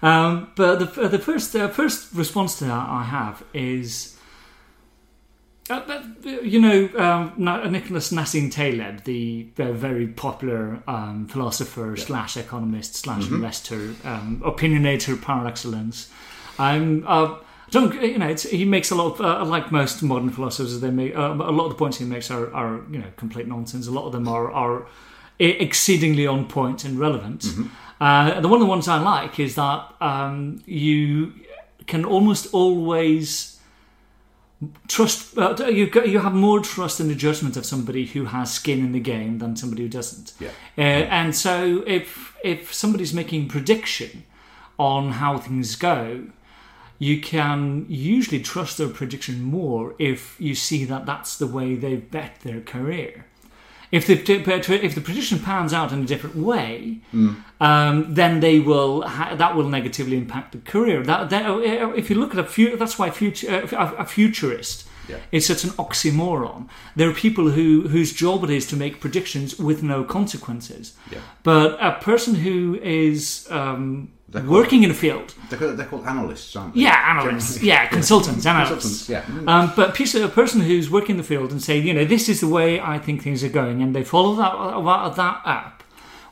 Um, 0.02 0.52
but 0.56 0.80
the 0.80 1.08
the 1.08 1.20
first 1.20 1.56
uh, 1.56 1.68
first 1.70 2.14
response 2.14 2.58
to 2.60 2.66
that 2.66 2.90
I 2.90 3.04
have 3.04 3.44
is. 3.54 4.18
Uh, 5.70 5.82
but, 5.86 6.26
you 6.44 6.60
know, 6.60 6.90
um, 6.98 7.34
Nicholas 7.72 8.12
Nassim 8.12 8.52
Taleb, 8.52 9.04
the, 9.04 9.48
the 9.56 9.72
very 9.72 10.08
popular 10.08 10.82
um, 10.88 11.28
philosopher 11.28 11.96
slash 11.96 12.38
economist 12.38 12.96
slash 12.96 13.30
investor, 13.30 13.94
um, 14.04 14.42
opinionator 14.44 15.22
par 15.22 15.46
excellence. 15.46 16.10
Um, 16.58 17.04
uh, 17.08 17.38
don't 17.70 17.94
you 18.02 18.18
know? 18.18 18.28
It's, 18.28 18.44
he 18.44 18.66
makes 18.66 18.90
a 18.90 18.96
lot 18.96 19.14
of 19.14 19.22
uh, 19.22 19.46
like 19.46 19.72
most 19.72 20.02
modern 20.02 20.32
philosophers. 20.32 20.80
They 20.80 20.90
make 20.90 21.16
uh, 21.16 21.34
a 21.34 21.52
lot 21.52 21.66
of 21.66 21.70
the 21.70 21.76
points 21.76 22.00
he 22.00 22.06
makes 22.06 22.32
are, 22.32 22.52
are 22.54 22.82
you 22.90 22.98
know 22.98 23.08
complete 23.16 23.48
nonsense. 23.48 23.86
A 23.88 23.92
lot 23.92 24.06
of 24.06 24.12
them 24.12 24.28
are 24.28 24.52
are 24.52 24.88
exceedingly 25.38 26.26
on 26.26 26.48
point 26.48 26.84
and 26.84 27.00
relevant. 27.00 27.46
Uh, 28.02 28.40
the 28.40 28.48
one 28.48 28.60
of 28.60 28.62
the 28.62 28.70
ones 28.70 28.88
I 28.88 29.00
like 29.00 29.40
is 29.40 29.56
that 29.56 29.94
um, 30.02 30.62
you 30.66 31.34
can 31.86 32.06
almost 32.06 32.54
always 32.54 33.59
trust 34.88 35.38
uh, 35.38 35.56
you 35.68 35.90
you 36.06 36.20
have 36.20 36.34
more 36.34 36.60
trust 36.60 37.00
in 37.00 37.08
the 37.08 37.16
judgment 37.16 37.56
of 37.56 37.66
somebody 37.66 38.06
who 38.06 38.26
has 38.26 38.54
skin 38.54 38.80
in 38.80 38.92
the 38.92 39.00
game 39.00 39.40
than 39.40 39.56
somebody 39.56 39.84
who 39.84 39.90
doesn't. 39.90 40.34
Yeah. 40.40 40.50
Uh, 40.78 40.82
and 40.82 41.36
so 41.36 41.84
if 41.88 42.36
if 42.44 42.74
somebody's 42.74 43.14
making 43.14 43.48
prediction 43.48 44.24
on 44.78 45.14
how 45.14 45.38
things 45.38 45.76
go, 45.76 46.28
you 46.98 47.22
can 47.22 47.86
usually 47.88 48.42
trust 48.42 48.78
their 48.78 48.90
prediction 48.90 49.42
more 49.42 49.96
if 49.98 50.36
you 50.40 50.56
see 50.56 50.84
that 50.86 51.06
that's 51.06 51.38
the 51.38 51.48
way 51.48 51.76
they've 51.76 52.12
bet 52.12 52.40
their 52.42 52.62
career. 52.62 53.26
If 53.92 54.06
the 54.06 54.14
if 54.88 54.94
the 54.96 55.02
prediction 55.02 55.40
pans 55.40 55.74
out 55.74 55.92
in 55.92 56.00
a 56.04 56.06
different 56.06 56.36
way, 56.36 57.00
um, 57.60 58.14
then 58.14 58.40
they 58.40 58.60
will 58.60 59.02
ha- 59.02 59.36
that 59.36 59.56
will 59.56 59.68
negatively 59.68 60.16
impact 60.18 60.52
the 60.52 60.60
career. 60.60 61.02
That, 61.04 61.30
that 61.32 61.44
if 61.98 62.10
you 62.10 62.16
look 62.20 62.34
at 62.34 62.40
a 62.40 62.44
few, 62.44 62.78
that's 62.78 63.00
why 63.00 63.10
future, 63.10 63.68
uh, 63.76 63.96
a 63.98 64.06
futurist 64.06 64.86
Yeah. 65.10 65.18
is 65.32 65.46
such 65.48 65.64
an 65.64 65.72
oxymoron. 65.78 66.68
There 66.96 67.10
are 67.10 67.14
people 67.14 67.46
who 67.58 67.88
whose 67.90 68.14
job 68.14 68.44
it 68.44 68.50
is 68.52 68.68
to 68.68 68.76
make 68.78 69.00
predictions 69.00 69.58
with 69.58 69.82
no 69.82 70.04
consequences, 70.04 70.94
Yeah. 71.12 71.22
but 71.44 71.78
a 71.82 71.92
person 72.10 72.36
who 72.36 72.78
is 72.84 73.48
um, 73.50 74.10
They're 74.32 74.42
called- 74.42 74.54
working 74.54 74.84
in 74.84 74.92
a 74.92 74.94
field, 74.94 75.34
They're 75.50 75.58
called, 75.60 75.78
they're 75.78 75.86
called 75.88 76.06
analysts, 76.06 76.56
aren't 76.56 76.76
they? 76.76 76.82
yeah, 76.82 77.18
analysts, 77.20 77.62
yeah, 77.64 77.88
consultants, 77.98 78.46
analysts. 78.46 79.08
Consultants, 79.08 79.10
yeah. 79.10 79.54
Um, 79.62 79.74
but 79.76 79.90
a, 79.90 79.92
piece 79.92 80.14
of, 80.16 80.22
a 80.24 80.28
person 80.30 80.62
who's 80.62 80.90
working 80.90 81.12
in 81.12 81.18
the 81.18 81.24
field 81.24 81.52
and 81.52 81.62
say, 81.62 81.78
you 81.80 81.94
know, 81.94 82.06
this 82.06 82.30
is 82.30 82.40
the 82.42 82.48
way 82.48 82.80
I 82.80 83.00
think 83.00 83.24
things 83.24 83.44
are 83.44 83.50
going, 83.50 83.82
and 83.82 83.96
they 83.96 84.04
follow 84.04 84.36
that 84.36 84.52
uh, 84.54 85.10
that 85.10 85.42
up 85.46 85.84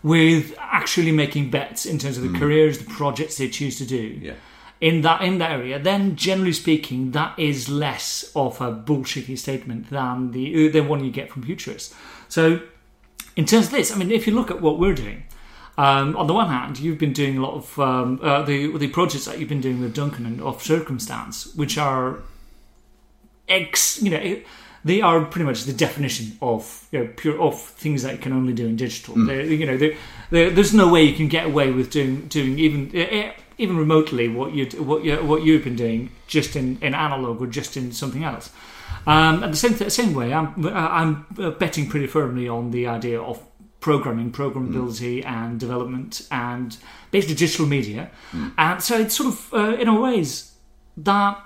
with 0.04 0.54
actually 0.60 1.12
making 1.12 1.50
bets 1.50 1.86
in 1.86 1.98
terms 1.98 2.18
of 2.18 2.24
the 2.32 2.38
careers, 2.38 2.78
the 2.78 2.86
projects 2.86 3.38
they 3.38 3.50
choose 3.50 3.78
to 3.80 3.86
do 3.86 4.20
Yeah. 4.22 4.34
in 4.80 5.02
that 5.02 5.22
in 5.22 5.40
that 5.40 5.52
area. 5.52 5.80
Then, 5.80 6.16
generally 6.16 6.54
speaking, 6.54 7.12
that 7.12 7.38
is 7.40 7.68
less 7.68 8.32
of 8.36 8.62
a 8.62 8.72
bullshitty 8.72 9.38
statement 9.40 9.90
than 9.90 10.32
the 10.32 10.68
the 10.70 10.82
one 10.82 11.04
you 11.04 11.12
get 11.12 11.32
from 11.32 11.42
futurists. 11.44 11.96
So, 12.30 12.62
in 13.36 13.46
terms 13.46 13.66
of 13.66 13.72
this, 13.72 13.92
I 13.92 13.96
mean, 13.98 14.12
if 14.12 14.28
you 14.28 14.36
look 14.36 14.52
at 14.52 14.62
what 14.62 14.78
we're 14.80 14.94
doing. 14.94 15.24
Um, 15.80 16.16
on 16.16 16.26
the 16.26 16.34
one 16.34 16.48
hand, 16.50 16.80
you've 16.80 16.98
been 16.98 17.14
doing 17.14 17.38
a 17.38 17.42
lot 17.42 17.54
of 17.54 17.80
um, 17.80 18.20
uh, 18.24 18.42
the 18.42 18.76
the 18.78 18.88
projects 18.88 19.26
that 19.26 19.38
you've 19.40 19.50
been 19.50 19.62
doing 19.62 19.80
with 19.80 19.94
Duncan 19.94 20.26
and 20.26 20.42
of 20.42 20.64
circumstance, 20.64 21.54
which 21.56 21.78
are 21.78 22.20
ex, 23.48 24.02
you 24.02 24.10
know, 24.10 24.42
they 24.84 25.02
are 25.02 25.24
pretty 25.26 25.46
much 25.46 25.64
the 25.64 25.74
definition 25.74 26.38
of 26.42 26.88
you 26.92 27.00
know, 27.00 27.10
pure 27.16 27.40
of 27.42 27.60
things 27.60 28.04
that 28.04 28.14
you 28.14 28.20
can 28.20 28.34
only 28.34 28.54
do 28.54 28.66
in 28.66 28.76
digital. 28.76 29.16
They're- 29.16 29.42
You 29.42 29.66
know, 29.66 29.78
they're, 29.78 29.96
they're, 30.32 30.50
there's 30.50 30.74
no 30.74 30.88
way 30.92 31.04
you 31.04 31.16
can 31.16 31.28
get 31.28 31.46
away 31.46 31.72
with 31.72 31.90
doing 31.92 32.28
doing 32.28 32.58
even 32.60 32.92
even 33.60 33.78
remotely 33.78 34.28
what 34.28 34.54
you 34.54 34.66
what 34.84 35.04
you 35.04 35.16
what 35.18 35.44
you've 35.44 35.64
been 35.64 35.76
doing 35.76 36.10
just 36.28 36.56
in, 36.56 36.78
in 36.82 36.94
analog 36.94 37.42
or 37.42 37.48
just 37.48 37.78
in 37.78 37.92
something 37.92 38.24
else. 38.24 38.50
Um, 39.06 39.44
and 39.44 39.54
the 39.54 39.58
same 39.58 39.74
th- 39.76 39.92
same 39.92 40.14
way, 40.14 40.34
I'm 40.34 40.66
I'm 40.68 41.26
uh, 41.40 41.52
betting 41.52 41.88
pretty 41.90 42.08
firmly 42.08 42.48
on 42.48 42.72
the 42.72 42.88
idea 42.88 43.22
of 43.22 43.40
programming, 43.88 44.30
programmability, 44.34 45.26
and 45.26 45.62
development, 45.62 46.28
and 46.30 46.76
basically 47.10 47.36
digital 47.36 47.66
media. 47.66 48.12
And 48.58 48.84
so 48.84 49.00
it's 49.00 49.16
sort 49.16 49.30
of 49.30 49.54
uh, 49.54 49.78
in 49.82 49.88
a 49.88 49.98
ways 49.98 50.52
that 50.98 51.42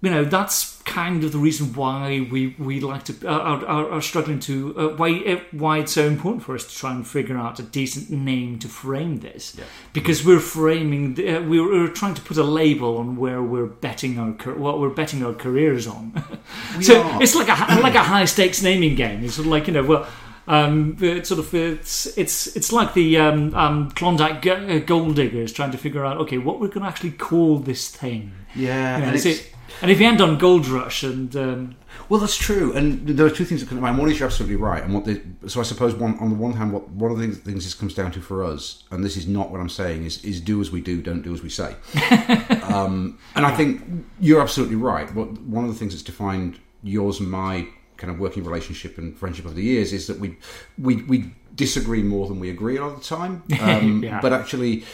you 0.00 0.10
know 0.10 0.24
that's 0.24 0.80
kind 0.84 1.22
of 1.22 1.32
the 1.32 1.38
reason 1.38 1.74
why 1.74 2.26
we 2.32 2.56
we 2.58 2.80
like 2.80 3.02
to 3.04 3.14
uh, 3.28 3.30
are, 3.30 3.66
are, 3.66 3.90
are 3.90 4.00
struggling 4.00 4.40
to 4.40 4.74
uh, 4.78 4.88
why 4.96 5.10
it, 5.10 5.52
why 5.52 5.80
it's 5.80 5.92
so 5.92 6.06
important 6.06 6.42
for 6.42 6.54
us 6.54 6.64
to 6.64 6.74
try 6.74 6.92
and 6.92 7.06
figure 7.06 7.36
out 7.36 7.58
a 7.58 7.62
decent 7.62 8.08
name 8.10 8.58
to 8.60 8.68
frame 8.68 9.18
this. 9.18 9.60
Because 9.92 10.24
we're 10.24 10.40
framing 10.40 11.14
the, 11.16 11.36
uh, 11.36 11.42
we're, 11.42 11.68
we're 11.70 11.88
trying 11.88 12.14
to 12.14 12.22
put 12.22 12.38
a 12.38 12.42
label 12.42 12.96
on 12.96 13.16
where 13.16 13.42
we're 13.42 13.66
betting 13.66 14.18
our 14.18 14.30
what 14.54 14.80
we're 14.80 14.96
betting 15.02 15.22
our 15.22 15.34
careers 15.34 15.86
on. 15.86 16.24
So 16.80 17.02
are. 17.02 17.22
it's 17.22 17.34
like 17.34 17.48
a 17.48 17.80
like 17.80 17.96
a 17.96 18.02
high 18.02 18.26
stakes 18.26 18.62
naming 18.62 18.94
game. 18.94 19.24
It's 19.24 19.34
sort 19.34 19.46
of 19.46 19.52
like 19.52 19.66
you 19.66 19.74
know 19.74 19.84
well 19.84 20.06
um, 20.48 20.96
it's 21.00 21.28
sort 21.28 21.40
of 21.40 21.52
it's 21.54 22.06
it's 22.18 22.54
it's 22.56 22.72
like 22.72 22.94
the 22.94 23.18
um, 23.18 23.54
um, 23.54 23.90
Klondike 23.90 24.46
uh, 24.46 24.78
gold 24.78 25.16
diggers 25.16 25.52
trying 25.52 25.72
to 25.72 25.78
figure 25.78 26.04
out 26.04 26.18
okay 26.18 26.38
what 26.38 26.60
we're 26.60 26.68
going 26.68 26.82
to 26.82 26.88
actually 26.88 27.12
call 27.12 27.58
this 27.58 27.90
thing 27.90 28.32
Yeah, 28.54 28.98
you 28.98 29.02
know, 29.06 29.12
and 29.12 29.46
and 29.82 29.90
if 29.90 30.00
you 30.00 30.06
end 30.06 30.20
on 30.20 30.38
Gold 30.38 30.66
Rush 30.68 31.02
and 31.02 31.34
um, 31.36 31.76
Well, 32.08 32.20
that's 32.20 32.36
true, 32.36 32.72
and 32.72 33.06
there 33.06 33.26
are 33.26 33.30
two 33.30 33.44
things 33.44 33.60
that 33.60 33.68
come 33.68 33.78
to 33.78 33.82
mind. 33.82 33.98
One 33.98 34.10
is 34.10 34.18
you're 34.18 34.26
absolutely 34.26 34.56
right, 34.56 34.82
and 34.82 34.94
what 34.94 35.04
the, 35.04 35.20
so 35.48 35.60
I 35.60 35.64
suppose 35.64 35.94
one 35.94 36.18
on 36.18 36.30
the 36.30 36.36
one 36.36 36.52
hand, 36.52 36.72
what 36.72 36.88
one 36.90 37.10
of 37.10 37.18
the 37.18 37.24
things, 37.24 37.38
things 37.38 37.64
this 37.64 37.74
comes 37.74 37.94
down 37.94 38.12
to 38.12 38.20
for 38.20 38.44
us, 38.44 38.84
and 38.90 39.04
this 39.04 39.16
is 39.16 39.26
not 39.26 39.50
what 39.50 39.60
I'm 39.60 39.68
saying, 39.68 40.04
is 40.04 40.24
is 40.24 40.40
do 40.40 40.60
as 40.60 40.70
we 40.70 40.80
do, 40.80 41.02
don't 41.02 41.22
do 41.22 41.34
as 41.34 41.42
we 41.42 41.50
say. 41.50 41.74
um, 42.62 43.18
and 43.34 43.44
I 43.44 43.54
think 43.54 43.82
you're 44.20 44.40
absolutely 44.40 44.76
right. 44.76 45.12
What 45.14 45.40
one 45.42 45.64
of 45.64 45.72
the 45.72 45.78
things 45.78 45.92
that's 45.92 46.02
defined 46.02 46.58
yours 46.82 47.20
and 47.20 47.30
my 47.30 47.68
kind 47.96 48.12
of 48.12 48.18
working 48.18 48.44
relationship 48.44 48.98
and 48.98 49.16
friendship 49.16 49.46
over 49.46 49.54
the 49.54 49.62
years 49.62 49.92
is 49.92 50.06
that 50.06 50.18
we 50.18 50.36
we 50.78 51.02
we 51.02 51.32
disagree 51.54 52.02
more 52.02 52.28
than 52.28 52.38
we 52.38 52.50
agree 52.50 52.76
a 52.76 52.82
lot 52.82 52.92
of 52.92 52.98
the 53.00 53.04
time. 53.04 53.42
Um, 53.60 54.02
Yeah. 54.04 54.20
But 54.20 54.32
actually, 54.32 54.84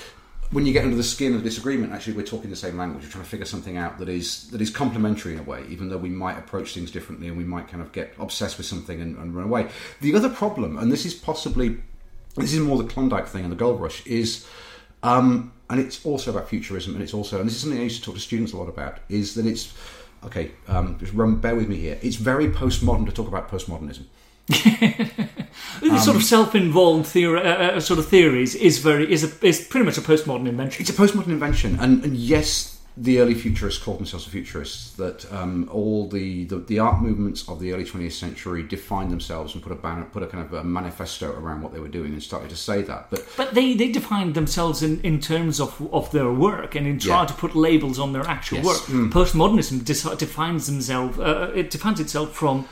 when 0.52 0.66
you 0.66 0.72
get 0.72 0.84
under 0.84 0.96
the 0.96 1.02
skin 1.02 1.34
of 1.34 1.42
disagreement, 1.42 1.92
actually 1.92 2.12
we're 2.12 2.26
talking 2.26 2.50
the 2.50 2.56
same 2.56 2.76
language. 2.76 3.04
We're 3.04 3.10
trying 3.10 3.24
to 3.24 3.30
figure 3.30 3.46
something 3.46 3.76
out 3.76 3.98
that 3.98 4.08
is 4.08 4.48
that 4.50 4.60
is 4.60 4.70
complementary 4.70 5.32
in 5.32 5.38
a 5.38 5.42
way, 5.42 5.64
even 5.68 5.88
though 5.88 5.98
we 5.98 6.10
might 6.10 6.38
approach 6.38 6.74
things 6.74 6.90
differently 6.90 7.28
and 7.28 7.36
we 7.36 7.44
might 7.44 7.68
kind 7.68 7.82
of 7.82 7.92
get 7.92 8.14
obsessed 8.18 8.58
with 8.58 8.66
something 8.66 9.00
and, 9.00 9.16
and 9.16 9.34
run 9.34 9.46
away. 9.46 9.68
The 10.00 10.14
other 10.14 10.28
problem, 10.28 10.78
and 10.78 10.92
this 10.92 11.04
is 11.04 11.14
possibly 11.14 11.78
this 12.36 12.52
is 12.52 12.60
more 12.60 12.78
the 12.78 12.88
Klondike 12.88 13.28
thing 13.28 13.44
and 13.44 13.52
the 13.52 13.56
gold 13.56 13.80
rush, 13.80 14.06
is 14.06 14.46
um, 15.02 15.52
and 15.68 15.80
it's 15.80 16.04
also 16.04 16.30
about 16.30 16.48
futurism, 16.48 16.94
and 16.94 17.02
it's 17.02 17.14
also 17.14 17.40
and 17.40 17.46
this 17.46 17.54
is 17.56 17.62
something 17.62 17.80
I 17.80 17.84
used 17.84 18.00
to 18.00 18.04
talk 18.04 18.14
to 18.14 18.20
students 18.20 18.52
a 18.52 18.56
lot 18.58 18.68
about, 18.68 19.00
is 19.08 19.34
that 19.34 19.46
it's 19.46 19.74
okay. 20.24 20.52
Um, 20.68 20.98
just 20.98 21.12
run, 21.12 21.36
bear 21.36 21.54
with 21.54 21.68
me 21.68 21.76
here. 21.76 21.98
It's 22.02 22.16
very 22.16 22.48
postmodern 22.48 23.06
to 23.06 23.12
talk 23.12 23.28
about 23.28 23.50
postmodernism. 23.50 24.04
the 24.48 25.90
Um, 25.90 25.98
sort 25.98 26.16
of 26.16 26.24
self-involved 26.24 27.06
theory, 27.06 27.40
uh, 27.40 27.76
uh, 27.76 27.80
sort 27.80 27.98
of 27.98 28.08
theories 28.08 28.54
is 28.54 28.78
very 28.78 29.10
is 29.10 29.22
a, 29.24 29.46
is 29.46 29.60
pretty 29.60 29.86
much 29.86 29.98
a 29.98 30.00
postmodern 30.00 30.48
invention. 30.48 30.82
It's 30.82 30.90
a 30.90 30.94
postmodern 30.94 31.28
invention, 31.28 31.78
and, 31.80 32.04
and 32.04 32.16
yes, 32.16 32.80
the 32.96 33.20
early 33.20 33.34
futurists 33.34 33.82
called 33.82 33.98
themselves 33.98 34.26
the 34.26 34.30
futurists. 34.30 34.92
That 34.92 35.30
um, 35.32 35.68
all 35.72 36.08
the, 36.08 36.44
the, 36.44 36.56
the 36.58 36.78
art 36.78 37.00
movements 37.00 37.48
of 37.48 37.58
the 37.58 37.72
early 37.72 37.84
20th 37.84 38.12
century 38.12 38.62
defined 38.62 39.10
themselves 39.10 39.54
and 39.54 39.62
put 39.62 39.72
a 39.72 39.76
banner, 39.76 40.04
put 40.04 40.22
a 40.22 40.26
kind 40.26 40.44
of 40.44 40.52
a 40.52 40.62
manifesto 40.62 41.32
around 41.32 41.62
what 41.62 41.72
they 41.72 41.80
were 41.80 41.88
doing, 41.88 42.12
and 42.12 42.22
started 42.22 42.50
to 42.50 42.56
say 42.56 42.82
that. 42.82 43.08
But 43.10 43.26
But 43.36 43.54
they, 43.54 43.74
they 43.74 43.90
defined 43.90 44.34
themselves 44.34 44.82
in, 44.82 45.00
in 45.02 45.20
terms 45.20 45.58
of, 45.60 45.80
of 45.92 46.10
their 46.12 46.30
work 46.30 46.74
and 46.74 46.86
in 46.86 46.98
trying 46.98 47.20
Yeah. 47.20 47.26
to 47.26 47.34
put 47.34 47.54
labels 47.54 47.98
on 47.98 48.12
their 48.12 48.26
actual 48.26 48.58
Yes. 48.58 48.66
work. 48.66 48.82
Mm. 48.88 49.10
Postmodernism 49.10 49.84
dis- 49.84 50.02
defines 50.18 50.66
themselves. 50.66 51.18
Uh, 51.18 51.50
it 51.54 51.70
defines 51.70 51.98
itself 52.00 52.32
from 52.34 52.66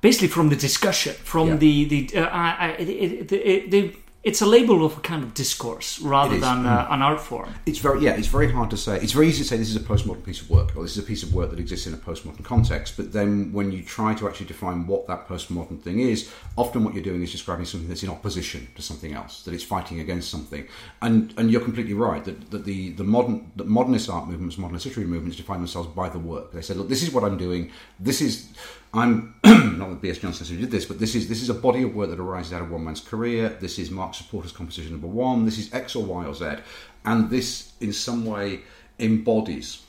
basically 0.00 0.28
from 0.28 0.48
the 0.50 0.56
discussion, 0.56 1.14
from 1.24 1.48
Yeah. 1.48 1.56
the 1.56 1.84
the. 1.84 2.10
Uh, 2.16 2.24
I, 2.26 2.48
I, 2.58 2.68
it, 2.78 3.32
it, 3.32 3.96
it's 4.28 4.42
a 4.42 4.46
label 4.46 4.84
of 4.84 4.98
a 4.98 5.00
kind 5.00 5.22
of 5.24 5.32
discourse 5.32 5.98
rather 6.00 6.38
than 6.38 6.66
uh, 6.66 6.86
an 6.90 7.00
art 7.00 7.20
form. 7.20 7.54
it's 7.64 7.78
very 7.78 8.00
yeah, 8.04 8.12
it's 8.12 8.28
very 8.28 8.52
hard 8.52 8.68
to 8.70 8.76
say. 8.76 8.96
It's 9.00 9.12
very 9.12 9.28
easy 9.28 9.42
to 9.42 9.48
say 9.48 9.56
this 9.56 9.70
is 9.70 9.76
a 9.76 9.80
postmodern 9.92 10.24
piece 10.24 10.42
of 10.42 10.50
work, 10.50 10.76
or 10.76 10.82
this 10.82 10.96
is 10.96 11.02
a 11.02 11.06
piece 11.06 11.22
of 11.22 11.32
work 11.32 11.50
that 11.50 11.58
exists 11.58 11.86
in 11.86 11.94
a 11.94 11.96
postmodern 11.96 12.44
context. 12.44 12.96
But 12.98 13.12
then 13.12 13.52
when 13.52 13.72
you 13.72 13.82
try 13.82 14.14
to 14.14 14.28
actually 14.28 14.46
define 14.46 14.86
what 14.86 15.06
that 15.06 15.26
postmodern 15.26 15.80
thing 15.80 16.00
is, 16.00 16.30
often 16.56 16.84
what 16.84 16.92
you're 16.94 17.02
doing 17.02 17.22
is 17.22 17.32
describing 17.32 17.64
something 17.64 17.88
that's 17.88 18.02
in 18.02 18.10
opposition 18.10 18.68
to 18.76 18.82
something 18.82 19.14
else, 19.14 19.42
that 19.44 19.54
it's 19.54 19.64
fighting 19.64 20.00
against 20.00 20.30
something. 20.30 20.68
And 21.00 21.32
and 21.38 21.50
you're 21.50 21.66
completely 21.70 21.94
right 21.94 22.22
that, 22.24 22.50
that 22.50 22.64
the 22.66 22.90
the 22.92 23.04
modern 23.04 23.50
the 23.56 23.64
modernist 23.64 24.10
art 24.10 24.28
movements, 24.28 24.58
modernist 24.58 24.84
literary 24.86 25.08
movements 25.08 25.38
define 25.38 25.58
themselves 25.58 25.88
by 25.88 26.08
the 26.10 26.18
work. 26.18 26.52
They 26.52 26.62
said, 26.62 26.76
look, 26.76 26.88
this 26.88 27.02
is 27.02 27.12
what 27.14 27.24
I'm 27.24 27.38
doing. 27.38 27.70
This 27.98 28.20
is 28.20 28.52
I'm 28.92 29.34
not 29.44 29.90
that 29.90 30.00
B.S. 30.00 30.18
Johnson 30.18 30.46
who 30.46 30.60
did 30.60 30.70
this, 30.70 30.86
but 30.86 30.98
this 30.98 31.14
is 31.14 31.28
this 31.28 31.42
is 31.42 31.50
a 31.50 31.54
body 31.54 31.82
of 31.82 31.94
work 31.94 32.10
that 32.10 32.18
arises 32.18 32.52
out 32.52 32.62
of 32.62 32.70
one 32.70 32.84
man's 32.84 33.00
career. 33.00 33.50
This 33.60 33.78
is 33.78 33.90
Marc 33.90 34.12
Saporta's 34.12 34.52
composition 34.52 34.92
number 34.92 35.06
one. 35.06 35.44
This 35.44 35.58
is 35.58 35.72
X 35.74 35.94
or 35.94 36.04
Y 36.04 36.24
or 36.24 36.34
Z, 36.34 36.56
and 37.04 37.28
this 37.28 37.72
in 37.80 37.92
some 37.92 38.24
way 38.24 38.60
embodies 38.98 39.82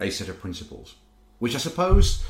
a 0.00 0.10
set 0.10 0.28
of 0.28 0.40
principles, 0.40 0.96
which 1.38 1.54
I 1.54 1.58
suppose, 1.58 2.24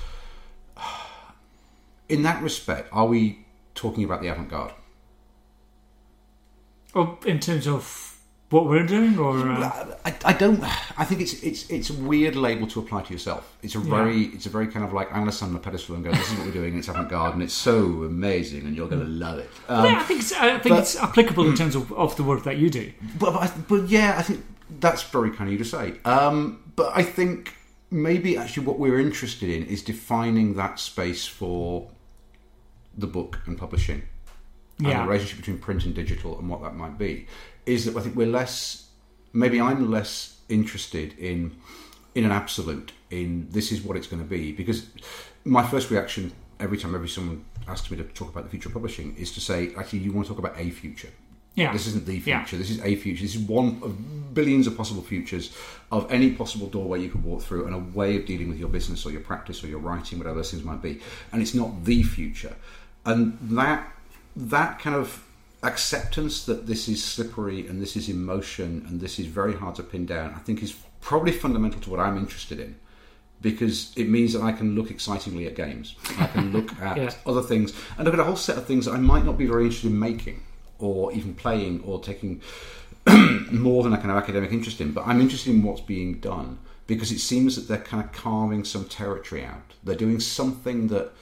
in 2.08 2.22
that 2.22 2.42
respect, 2.42 2.88
are 2.92 3.06
we 3.06 3.44
talking 3.74 4.04
about 4.04 4.22
the 4.22 4.28
avant-garde? 4.28 4.72
Or 6.94 7.18
in 7.26 7.40
terms 7.40 7.66
of 7.66 8.13
what 8.54 8.66
we're 8.66 8.86
doing, 8.86 9.18
or 9.18 9.36
uh, 9.48 9.96
I, 10.04 10.14
I 10.24 10.32
don't. 10.32 10.62
I 10.96 11.04
think 11.04 11.20
it's 11.20 11.34
it's 11.42 11.68
it's 11.70 11.90
a 11.90 11.94
weird 12.10 12.36
label 12.36 12.66
to 12.68 12.78
apply 12.80 13.02
to 13.02 13.12
yourself. 13.12 13.42
It's 13.64 13.74
a 13.74 13.80
very 13.80 14.20
it's 14.36 14.46
a 14.46 14.48
very 14.56 14.68
kind 14.68 14.84
of 14.86 14.92
like 14.92 15.08
I'm 15.08 15.18
going 15.22 15.26
to 15.26 15.36
stand 15.36 15.50
on 15.50 15.56
a 15.56 15.60
pedestal 15.68 15.96
and 15.96 16.04
go, 16.04 16.12
"This 16.12 16.30
is 16.30 16.38
what 16.38 16.46
we're 16.46 16.52
doing." 16.62 16.78
It's 16.78 16.88
avant-garde 16.88 17.34
and 17.34 17.42
it's 17.42 17.52
so 17.70 18.04
amazing, 18.04 18.62
and 18.66 18.76
you're 18.76 18.88
going 18.88 19.02
to 19.04 19.08
love 19.26 19.38
it. 19.40 19.50
Um, 19.68 19.84
yeah, 19.86 19.98
I 20.00 20.04
think 20.04 20.20
it's, 20.20 20.32
I 20.32 20.58
think 20.58 20.74
but- 20.74 20.78
it's 20.80 20.96
applicable 20.96 21.46
in 21.48 21.56
terms 21.56 21.74
of, 21.74 21.92
of 21.92 22.14
the 22.16 22.22
work 22.22 22.44
that 22.44 22.56
you 22.58 22.70
do. 22.70 22.92
But, 23.18 23.32
but, 23.32 23.42
I- 23.42 23.60
but 23.68 23.88
yeah, 23.88 24.14
I 24.16 24.22
think 24.22 24.44
that's 24.80 25.02
very 25.02 25.30
kind 25.30 25.48
of 25.48 25.52
you 25.52 25.58
to 25.58 25.64
say. 25.64 25.94
Um, 26.04 26.62
but 26.76 26.92
I 26.94 27.02
think 27.02 27.54
maybe 27.90 28.36
actually 28.38 28.66
what 28.66 28.78
we're 28.78 29.00
interested 29.00 29.48
in 29.50 29.64
is 29.66 29.82
defining 29.82 30.54
that 30.54 30.78
space 30.78 31.26
for 31.26 31.88
the 32.96 33.06
book 33.06 33.40
and 33.46 33.58
publishing 33.58 34.02
and 34.78 34.88
Yeah. 34.88 35.02
the 35.02 35.08
relationship 35.08 35.38
between 35.38 35.58
print 35.58 35.84
and 35.84 35.94
digital 35.94 36.38
and 36.38 36.48
what 36.48 36.62
that 36.62 36.74
might 36.76 36.98
be. 36.98 37.26
Is 37.66 37.84
that 37.86 37.96
I 37.96 38.00
think 38.00 38.14
we're 38.16 38.26
less, 38.26 38.88
maybe 39.32 39.60
I'm 39.60 39.90
less 39.90 40.38
interested 40.48 41.18
in 41.18 41.56
in 42.14 42.24
an 42.24 42.30
absolute 42.30 42.92
in 43.10 43.48
this 43.50 43.72
is 43.72 43.82
what 43.82 43.96
it's 43.96 44.06
going 44.06 44.22
to 44.22 44.28
be 44.28 44.52
because 44.52 44.86
my 45.44 45.66
first 45.66 45.90
reaction 45.90 46.30
every 46.60 46.78
time 46.78 46.94
every 46.94 47.08
someone 47.08 47.44
asks 47.66 47.90
me 47.90 47.96
to 47.96 48.04
talk 48.04 48.28
about 48.28 48.44
the 48.44 48.50
future 48.50 48.68
of 48.68 48.72
publishing 48.74 49.16
is 49.16 49.32
to 49.32 49.40
say 49.40 49.74
actually 49.76 49.98
you 50.00 50.12
want 50.12 50.24
to 50.26 50.32
talk 50.32 50.38
about 50.38 50.56
a 50.56 50.70
future 50.70 51.08
Yeah. 51.56 51.72
this 51.72 51.86
isn't 51.88 52.06
the 52.06 52.18
Yeah. 52.18 52.44
future. 52.44 52.56
This 52.58 52.70
is 52.70 52.78
a 52.80 52.94
future. 52.96 53.22
This 53.22 53.34
is 53.34 53.40
one 53.40 53.78
of 53.82 54.34
billions 54.34 54.66
of 54.68 54.76
possible 54.76 55.02
futures 55.02 55.50
of 55.90 56.06
any 56.12 56.30
possible 56.32 56.68
doorway 56.68 57.00
you 57.00 57.08
could 57.08 57.24
walk 57.24 57.42
through 57.42 57.64
and 57.66 57.74
a 57.74 57.78
way 57.98 58.16
of 58.16 58.26
dealing 58.26 58.48
with 58.48 58.58
your 58.58 58.68
business 58.68 59.04
or 59.06 59.10
your 59.10 59.20
practice 59.22 59.64
or 59.64 59.68
your 59.68 59.78
writing, 59.80 60.18
whatever 60.18 60.36
those 60.36 60.50
things 60.52 60.62
might 60.64 60.82
be. 60.82 61.00
And 61.32 61.40
it's 61.42 61.54
not 61.54 61.84
the 61.84 62.02
future. 62.02 62.54
And 63.06 63.38
that 63.58 63.90
that 64.36 64.78
kind 64.78 64.94
of 64.96 65.24
acceptance 65.64 66.44
that 66.44 66.66
this 66.66 66.88
is 66.88 67.02
slippery 67.02 67.66
and 67.66 67.80
this 67.82 67.96
is 67.96 68.08
emotion 68.08 68.84
and 68.88 69.00
this 69.00 69.18
is 69.18 69.26
very 69.26 69.54
hard 69.54 69.74
to 69.76 69.82
pin 69.82 70.06
down, 70.06 70.34
I 70.34 70.38
think 70.38 70.62
is 70.62 70.76
probably 71.00 71.32
fundamental 71.32 71.80
to 71.82 71.90
what 71.90 72.00
I'm 72.00 72.16
interested 72.16 72.60
in. 72.60 72.76
Because 73.40 73.92
it 73.96 74.08
means 74.08 74.32
that 74.32 74.42
I 74.42 74.52
can 74.52 74.74
look 74.74 74.90
excitingly 74.90 75.46
at 75.46 75.54
games. 75.54 75.96
I 76.18 76.26
can 76.28 76.52
look 76.52 76.72
at 76.80 76.96
Yeah. 76.96 77.10
other 77.26 77.42
things 77.42 77.72
and 77.96 78.04
look 78.04 78.14
at 78.14 78.20
a 78.20 78.24
whole 78.24 78.36
set 78.36 78.56
of 78.56 78.66
things 78.66 78.86
that 78.86 78.92
I 78.92 78.98
might 78.98 79.24
not 79.24 79.36
be 79.36 79.46
very 79.46 79.64
interested 79.64 79.90
in 79.90 79.98
making 79.98 80.42
or 80.78 81.12
even 81.12 81.34
playing 81.34 81.82
or 81.84 82.00
taking 82.00 82.40
more 83.50 83.82
than 83.82 83.92
a 83.92 83.98
kind 83.98 84.10
of 84.10 84.16
academic 84.16 84.50
interest 84.52 84.80
in. 84.80 84.92
But 84.92 85.06
I'm 85.06 85.20
interested 85.20 85.50
in 85.54 85.62
what's 85.62 85.80
being 85.82 86.20
done 86.20 86.58
because 86.86 87.10
it 87.12 87.18
seems 87.18 87.56
that 87.56 87.68
they're 87.68 87.84
kind 87.84 88.02
of 88.04 88.12
carving 88.12 88.64
some 88.64 88.84
territory 88.86 89.44
out. 89.44 89.74
They're 89.82 89.94
doing 89.94 90.20
something 90.20 90.88
that 90.88 91.12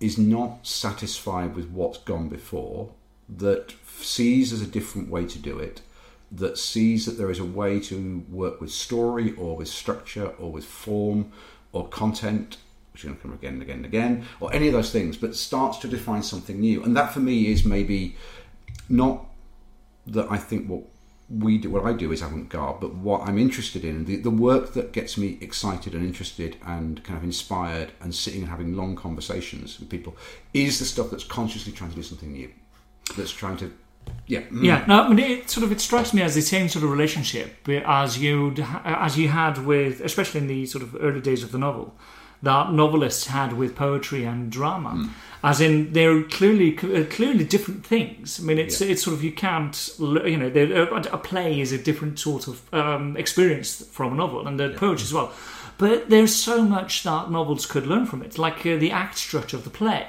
is 0.00 0.18
not 0.18 0.66
satisfied 0.66 1.54
with 1.56 1.68
what's 1.70 1.98
gone 1.98 2.28
before, 2.28 2.90
that 3.28 3.74
sees 3.98 4.52
as 4.52 4.62
a 4.62 4.66
different 4.66 5.10
way 5.10 5.26
to 5.26 5.38
do 5.38 5.58
it, 5.58 5.82
that 6.30 6.58
sees 6.58 7.06
that 7.06 7.18
there 7.18 7.30
is 7.30 7.38
a 7.38 7.44
way 7.44 7.80
to 7.80 8.24
work 8.28 8.60
with 8.60 8.70
story 8.70 9.34
or 9.36 9.56
with 9.56 9.68
structure 9.68 10.28
or 10.38 10.52
with 10.52 10.64
form 10.64 11.32
or 11.72 11.88
content, 11.88 12.58
which 12.92 13.04
is 13.04 13.08
going 13.08 13.16
to 13.16 13.22
come 13.22 13.32
again 13.32 13.54
and 13.54 13.62
again 13.62 13.76
and 13.76 13.86
again, 13.86 14.26
or 14.40 14.52
any 14.52 14.68
of 14.68 14.72
those 14.72 14.90
things, 14.90 15.16
but 15.16 15.34
starts 15.34 15.78
to 15.78 15.88
define 15.88 16.22
something 16.22 16.60
new. 16.60 16.82
And 16.82 16.96
that 16.96 17.12
for 17.12 17.20
me 17.20 17.46
is 17.46 17.64
maybe 17.64 18.16
not 18.88 19.26
that 20.06 20.30
I 20.30 20.36
think 20.36 20.68
what 20.68 20.82
we 21.30 21.58
do, 21.58 21.70
what 21.70 21.84
I 21.84 21.92
do 21.92 22.10
is 22.10 22.22
avant-garde, 22.22 22.80
but 22.80 22.94
what 22.94 23.28
I'm 23.28 23.38
interested 23.38 23.84
in, 23.84 24.06
the, 24.06 24.16
the 24.16 24.30
work 24.30 24.72
that 24.72 24.92
gets 24.92 25.18
me 25.18 25.36
excited 25.42 25.94
and 25.94 26.04
interested 26.04 26.56
and 26.64 27.02
kind 27.04 27.18
of 27.18 27.24
inspired 27.24 27.92
and 28.00 28.14
sitting 28.14 28.42
and 28.42 28.50
having 28.50 28.74
long 28.74 28.96
conversations 28.96 29.78
with 29.78 29.90
people 29.90 30.16
is 30.54 30.78
the 30.78 30.86
stuff 30.86 31.10
that's 31.10 31.24
consciously 31.24 31.72
trying 31.72 31.90
to 31.90 31.96
do 31.96 32.02
something 32.02 32.32
new, 32.32 32.50
that's 33.16 33.32
trying 33.32 33.56
to, 33.58 33.72
yeah, 34.26 34.42
mm. 34.42 34.64
Yeah, 34.64 34.84
no, 34.86 35.02
I 35.02 35.08
mean, 35.08 35.18
it 35.18 35.50
sort 35.50 35.64
of 35.64 35.72
it 35.72 35.80
strikes 35.80 36.12
me 36.14 36.22
as 36.22 36.34
the 36.34 36.42
same 36.42 36.68
sort 36.68 36.84
of 36.84 36.90
relationship 36.90 37.68
as 37.68 38.18
you 38.18 38.54
as 38.84 39.18
you 39.18 39.28
had 39.28 39.58
with, 39.64 40.00
especially 40.00 40.40
in 40.40 40.46
the 40.46 40.66
sort 40.66 40.82
of 40.82 40.96
early 41.00 41.20
days 41.20 41.42
of 41.42 41.52
the 41.52 41.58
novel, 41.58 41.94
that 42.42 42.72
novelists 42.72 43.26
had 43.26 43.52
with 43.52 43.74
poetry 43.74 44.24
and 44.24 44.50
drama. 44.50 44.90
Mm. 44.90 45.10
As 45.42 45.60
in, 45.60 45.92
they're 45.92 46.22
clearly 46.24 46.76
uh, 46.78 47.04
clearly 47.10 47.44
different 47.44 47.86
things. 47.86 48.40
I 48.40 48.42
mean, 48.42 48.58
it's 48.58 48.80
Yeah. 48.80 48.88
it's 48.88 49.02
sort 49.02 49.14
of 49.16 49.22
you 49.22 49.32
can't 49.32 49.90
you 49.98 50.36
know 50.36 50.50
a, 50.54 51.14
a 51.14 51.18
play 51.18 51.60
is 51.60 51.72
a 51.72 51.78
different 51.78 52.18
sort 52.18 52.48
of 52.48 52.74
um, 52.74 53.16
experience 53.16 53.84
from 53.92 54.12
a 54.14 54.16
novel, 54.16 54.46
and 54.48 54.58
the 54.58 54.70
poetry 54.70 55.04
as 55.04 55.12
well. 55.12 55.32
But 55.78 56.10
there's 56.10 56.34
so 56.34 56.62
much 56.62 57.02
that 57.04 57.30
novels 57.30 57.64
could 57.66 57.86
learn 57.86 58.04
from 58.06 58.22
it, 58.22 58.36
like 58.36 58.66
uh, 58.66 58.76
the 58.76 58.90
act 58.90 59.16
structure 59.18 59.56
of 59.56 59.62
the 59.64 59.70
play, 59.70 60.06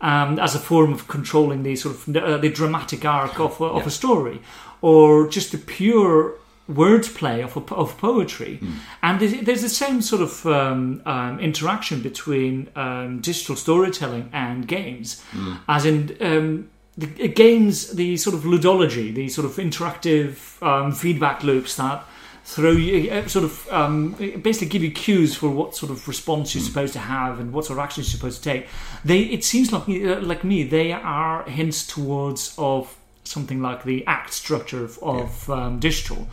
um, 0.00 0.38
as 0.38 0.54
a 0.54 0.58
form 0.58 0.92
of 0.92 1.06
controlling 1.06 1.62
the 1.64 1.76
sort 1.76 1.94
of 1.94 2.16
uh, 2.16 2.38
the 2.38 2.48
dramatic 2.48 3.04
arc 3.04 3.38
of, 3.38 3.60
a- 3.60 3.64
of 3.64 3.82
Yeah. 3.82 3.86
a 3.88 3.90
story, 3.90 4.40
or 4.80 5.28
just 5.28 5.52
the 5.52 5.58
pure 5.58 6.34
wordplay 6.70 7.42
of, 7.44 7.56
of 7.72 7.98
poetry. 7.98 8.58
And 9.02 9.20
there's, 9.20 9.34
there's 9.42 9.62
the 9.62 9.68
same 9.68 10.00
sort 10.00 10.22
of 10.22 10.46
um, 10.46 11.02
um, 11.04 11.38
interaction 11.40 12.00
between 12.00 12.68
um, 12.76 13.20
digital 13.20 13.56
storytelling 13.56 14.30
and 14.32 14.66
games, 14.66 15.22
as 15.68 15.84
in. 15.84 16.16
Um, 16.20 16.68
the 16.94 17.08
uh, 17.24 17.32
games, 17.34 17.92
the 17.94 18.18
sort 18.18 18.34
of 18.36 18.42
ludology, 18.42 19.14
the 19.14 19.26
sort 19.30 19.46
of 19.46 19.56
interactive 19.56 20.60
um, 20.62 20.92
feedback 20.92 21.42
loops 21.42 21.76
that 21.76 22.04
throw 22.44 22.72
you, 22.72 23.10
uh, 23.10 23.26
sort 23.28 23.44
of 23.44 23.68
um, 23.70 24.12
basically 24.42 24.68
give 24.68 24.82
you 24.82 24.90
cues 24.90 25.34
for 25.34 25.48
what 25.48 25.76
sort 25.76 25.92
of 25.92 26.08
response 26.08 26.54
you're 26.54 26.64
supposed 26.64 26.92
to 26.92 26.98
have 26.98 27.38
and 27.38 27.52
what 27.52 27.64
sort 27.64 27.78
of 27.78 27.84
action 27.84 28.02
you're 28.02 28.10
supposed 28.10 28.42
to 28.42 28.50
take. 28.50 28.66
They, 29.04 29.20
it 29.20 29.44
seems 29.44 29.72
like 29.72 29.88
uh, 29.88 30.20
like 30.20 30.44
me, 30.44 30.64
they 30.64 30.92
are 30.92 31.44
hints 31.44 31.86
towards 31.86 32.54
of 32.58 32.96
something 33.24 33.62
like 33.62 33.84
the 33.84 34.04
act 34.06 34.32
structure 34.32 34.84
of, 34.84 34.98
of 35.02 35.48
um, 35.50 35.78
digital 35.78 36.28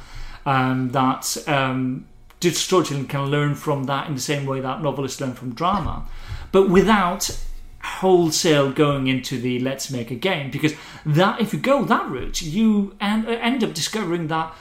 um, 0.46 0.90
that 0.90 1.38
um, 1.48 2.08
digital 2.40 2.62
storytelling 2.62 3.08
can 3.08 3.26
learn 3.26 3.56
from 3.56 3.84
that 3.86 4.08
in 4.08 4.16
the 4.16 4.22
same 4.22 4.46
way 4.46 4.60
that 4.62 4.82
novelists 4.82 5.22
learn 5.22 5.34
from 5.34 5.54
drama, 5.54 6.08
but 6.52 6.70
without 6.70 7.30
wholesale 7.82 8.72
going 8.72 9.08
into 9.08 9.40
the 9.40 9.60
let's 9.60 9.90
make 9.90 10.12
a 10.12 10.16
game 10.16 10.52
because 10.52 10.74
that 11.06 11.40
if 11.40 11.54
you 11.54 11.60
go 11.60 11.86
that 11.86 12.06
route 12.10 12.42
you 12.42 12.94
end, 13.00 13.26
end 13.26 13.64
up 13.64 13.74
discovering 13.74 14.28
that 14.28 14.54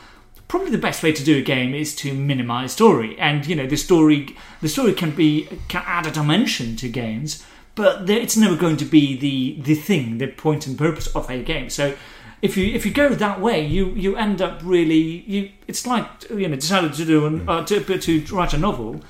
probably 0.49 0.71
the 0.71 0.79
best 0.79 1.03
way 1.03 1.13
to 1.13 1.23
do 1.23 1.39
a 1.39 1.43
game 1.43 1.75
is 1.75 1.95
to 1.97 2.13
minimize 2.15 2.73
story. 2.73 3.19
And 3.19 3.47
you 3.47 3.55
know 3.55 3.67
the 3.67 3.77
story 3.77 4.37
the 4.61 4.69
story 4.69 4.93
can 4.93 5.13
be 5.13 5.49
can 5.69 5.83
add 5.87 6.07
a 6.07 6.11
dimension 6.11 6.77
to 6.77 6.89
games 6.89 7.45
but 7.79 8.11
it's 8.11 8.37
never 8.37 8.57
going 8.57 8.77
to 8.77 8.85
be 8.85 9.17
the 9.17 9.63
the 9.63 9.75
thing 9.77 10.19
the 10.19 10.27
point 10.27 10.67
and 10.67 10.77
purpose 10.77 11.07
of 11.15 11.31
a 11.31 11.41
game. 11.45 11.71
So 11.71 11.95
if 12.43 12.57
you 12.57 12.67
if 12.75 12.85
you 12.85 12.93
go 12.93 13.11
that 13.11 13.41
way 13.41 13.65
you 13.65 13.91
you 13.91 14.17
end 14.17 14.43
up 14.43 14.61
really 14.65 15.23
you 15.33 15.51
it's 15.69 15.87
like 15.87 16.09
you 16.29 16.49
know 16.49 16.57
decided 16.57 16.93
to 16.95 17.05
do 17.05 17.27
an, 17.27 17.49
uh, 17.49 17.65
to, 17.67 17.99
to 17.99 18.21
write 18.35 18.53
a 18.53 18.59
novel 18.59 19.01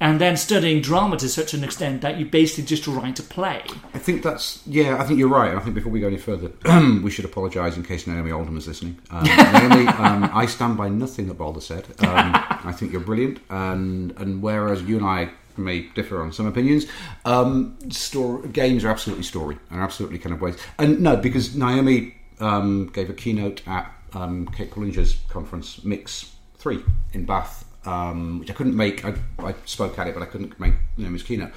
and 0.00 0.20
then 0.20 0.36
studying 0.36 0.80
drama 0.80 1.16
to 1.16 1.28
such 1.28 1.54
an 1.54 1.64
extent 1.64 2.00
that 2.02 2.18
you 2.18 2.26
basically 2.26 2.64
just 2.64 2.86
write 2.86 3.18
a 3.18 3.22
play 3.22 3.62
I 3.94 3.98
think 3.98 4.22
that's 4.22 4.60
yeah. 4.66 5.00
I 5.00 5.04
think 5.04 5.18
you're 5.18 5.28
right. 5.28 5.54
I 5.54 5.60
think 5.60 5.74
before 5.74 5.92
we 5.92 6.00
go 6.00 6.08
any 6.08 6.18
further, 6.18 6.50
we 7.02 7.10
should 7.10 7.24
apologise 7.24 7.76
in 7.76 7.84
case 7.84 8.06
Naomi 8.06 8.32
Alderman 8.32 8.58
is 8.58 8.66
listening. 8.66 8.98
Um, 9.10 9.24
Naomi, 9.24 9.86
um, 9.86 10.30
I 10.32 10.46
stand 10.46 10.76
by 10.76 10.88
nothing 10.88 11.28
that 11.28 11.34
Baldur 11.34 11.60
said. 11.60 11.86
Um, 12.00 12.32
I 12.64 12.72
think 12.76 12.92
you're 12.92 13.00
brilliant, 13.00 13.40
and 13.50 14.12
and 14.18 14.42
whereas 14.42 14.82
you 14.82 14.96
and 14.96 15.06
I 15.06 15.30
may 15.56 15.82
differ 15.94 16.20
on 16.20 16.32
some 16.32 16.46
opinions, 16.46 16.86
um, 17.24 17.78
story, 17.90 18.48
games 18.48 18.84
are 18.84 18.90
absolutely 18.90 19.24
story 19.24 19.56
and 19.70 19.80
absolutely 19.80 20.18
kind 20.18 20.34
of 20.34 20.40
ways. 20.40 20.56
And 20.78 21.00
no, 21.00 21.16
because 21.16 21.54
Naomi 21.54 22.16
um, 22.40 22.88
gave 22.88 23.08
a 23.08 23.14
keynote 23.14 23.66
at 23.68 23.92
um, 24.12 24.48
Kate 24.48 24.70
Pullinger's 24.70 25.16
conference 25.28 25.84
Mix 25.84 26.32
Three 26.56 26.82
in 27.12 27.24
Bath 27.24 27.64
um, 27.84 28.40
which 28.40 28.50
I 28.50 28.54
couldn't 28.54 28.76
make. 28.76 29.04
I, 29.04 29.14
I 29.38 29.54
spoke 29.64 29.98
at 29.98 30.06
it, 30.06 30.14
but 30.14 30.22
I 30.22 30.26
couldn't 30.26 30.58
make 30.58 30.74
you 30.96 31.04
Naomi's 31.04 31.22
keynote. 31.22 31.52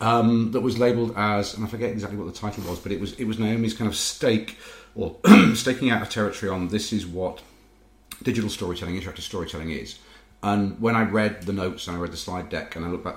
Um, 0.00 0.52
that 0.52 0.60
was 0.60 0.78
labelled 0.78 1.12
as, 1.16 1.54
and 1.54 1.64
I 1.64 1.68
forget 1.68 1.90
exactly 1.90 2.18
what 2.18 2.32
the 2.32 2.38
title 2.38 2.64
was, 2.64 2.78
but 2.78 2.92
it 2.92 3.00
was 3.00 3.12
it 3.14 3.24
was 3.24 3.38
Naomi's 3.38 3.74
kind 3.74 3.88
of 3.88 3.96
stake 3.96 4.56
or 4.94 5.16
staking 5.54 5.90
out 5.90 6.02
a 6.02 6.10
territory 6.10 6.50
on 6.50 6.68
this 6.68 6.92
is 6.92 7.06
what 7.06 7.42
digital 8.22 8.50
storytelling, 8.50 9.00
interactive 9.00 9.20
storytelling 9.20 9.70
is. 9.70 9.98
And 10.42 10.80
when 10.80 10.96
I 10.96 11.02
read 11.02 11.42
the 11.42 11.52
notes 11.52 11.86
and 11.86 11.96
I 11.96 12.00
read 12.00 12.12
the 12.12 12.16
slide 12.16 12.48
deck 12.48 12.76
and 12.76 12.84
I 12.84 12.88
look 12.88 13.04
back, 13.04 13.16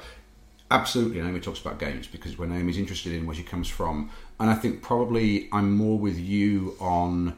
absolutely 0.70 1.22
Naomi 1.22 1.40
talks 1.40 1.62
about 1.62 1.80
games 1.80 2.08
because 2.08 2.38
where 2.38 2.48
Naomi's 2.48 2.78
interested 2.78 3.14
in 3.14 3.26
where 3.26 3.36
she 3.36 3.44
comes 3.44 3.70
from, 3.70 4.12
and 4.40 4.50
I 4.50 4.56
think 4.56 4.82
probably 4.82 5.48
I'm 5.54 5.72
more 5.72 5.98
with 5.98 6.20
you 6.20 6.76
on 6.80 7.38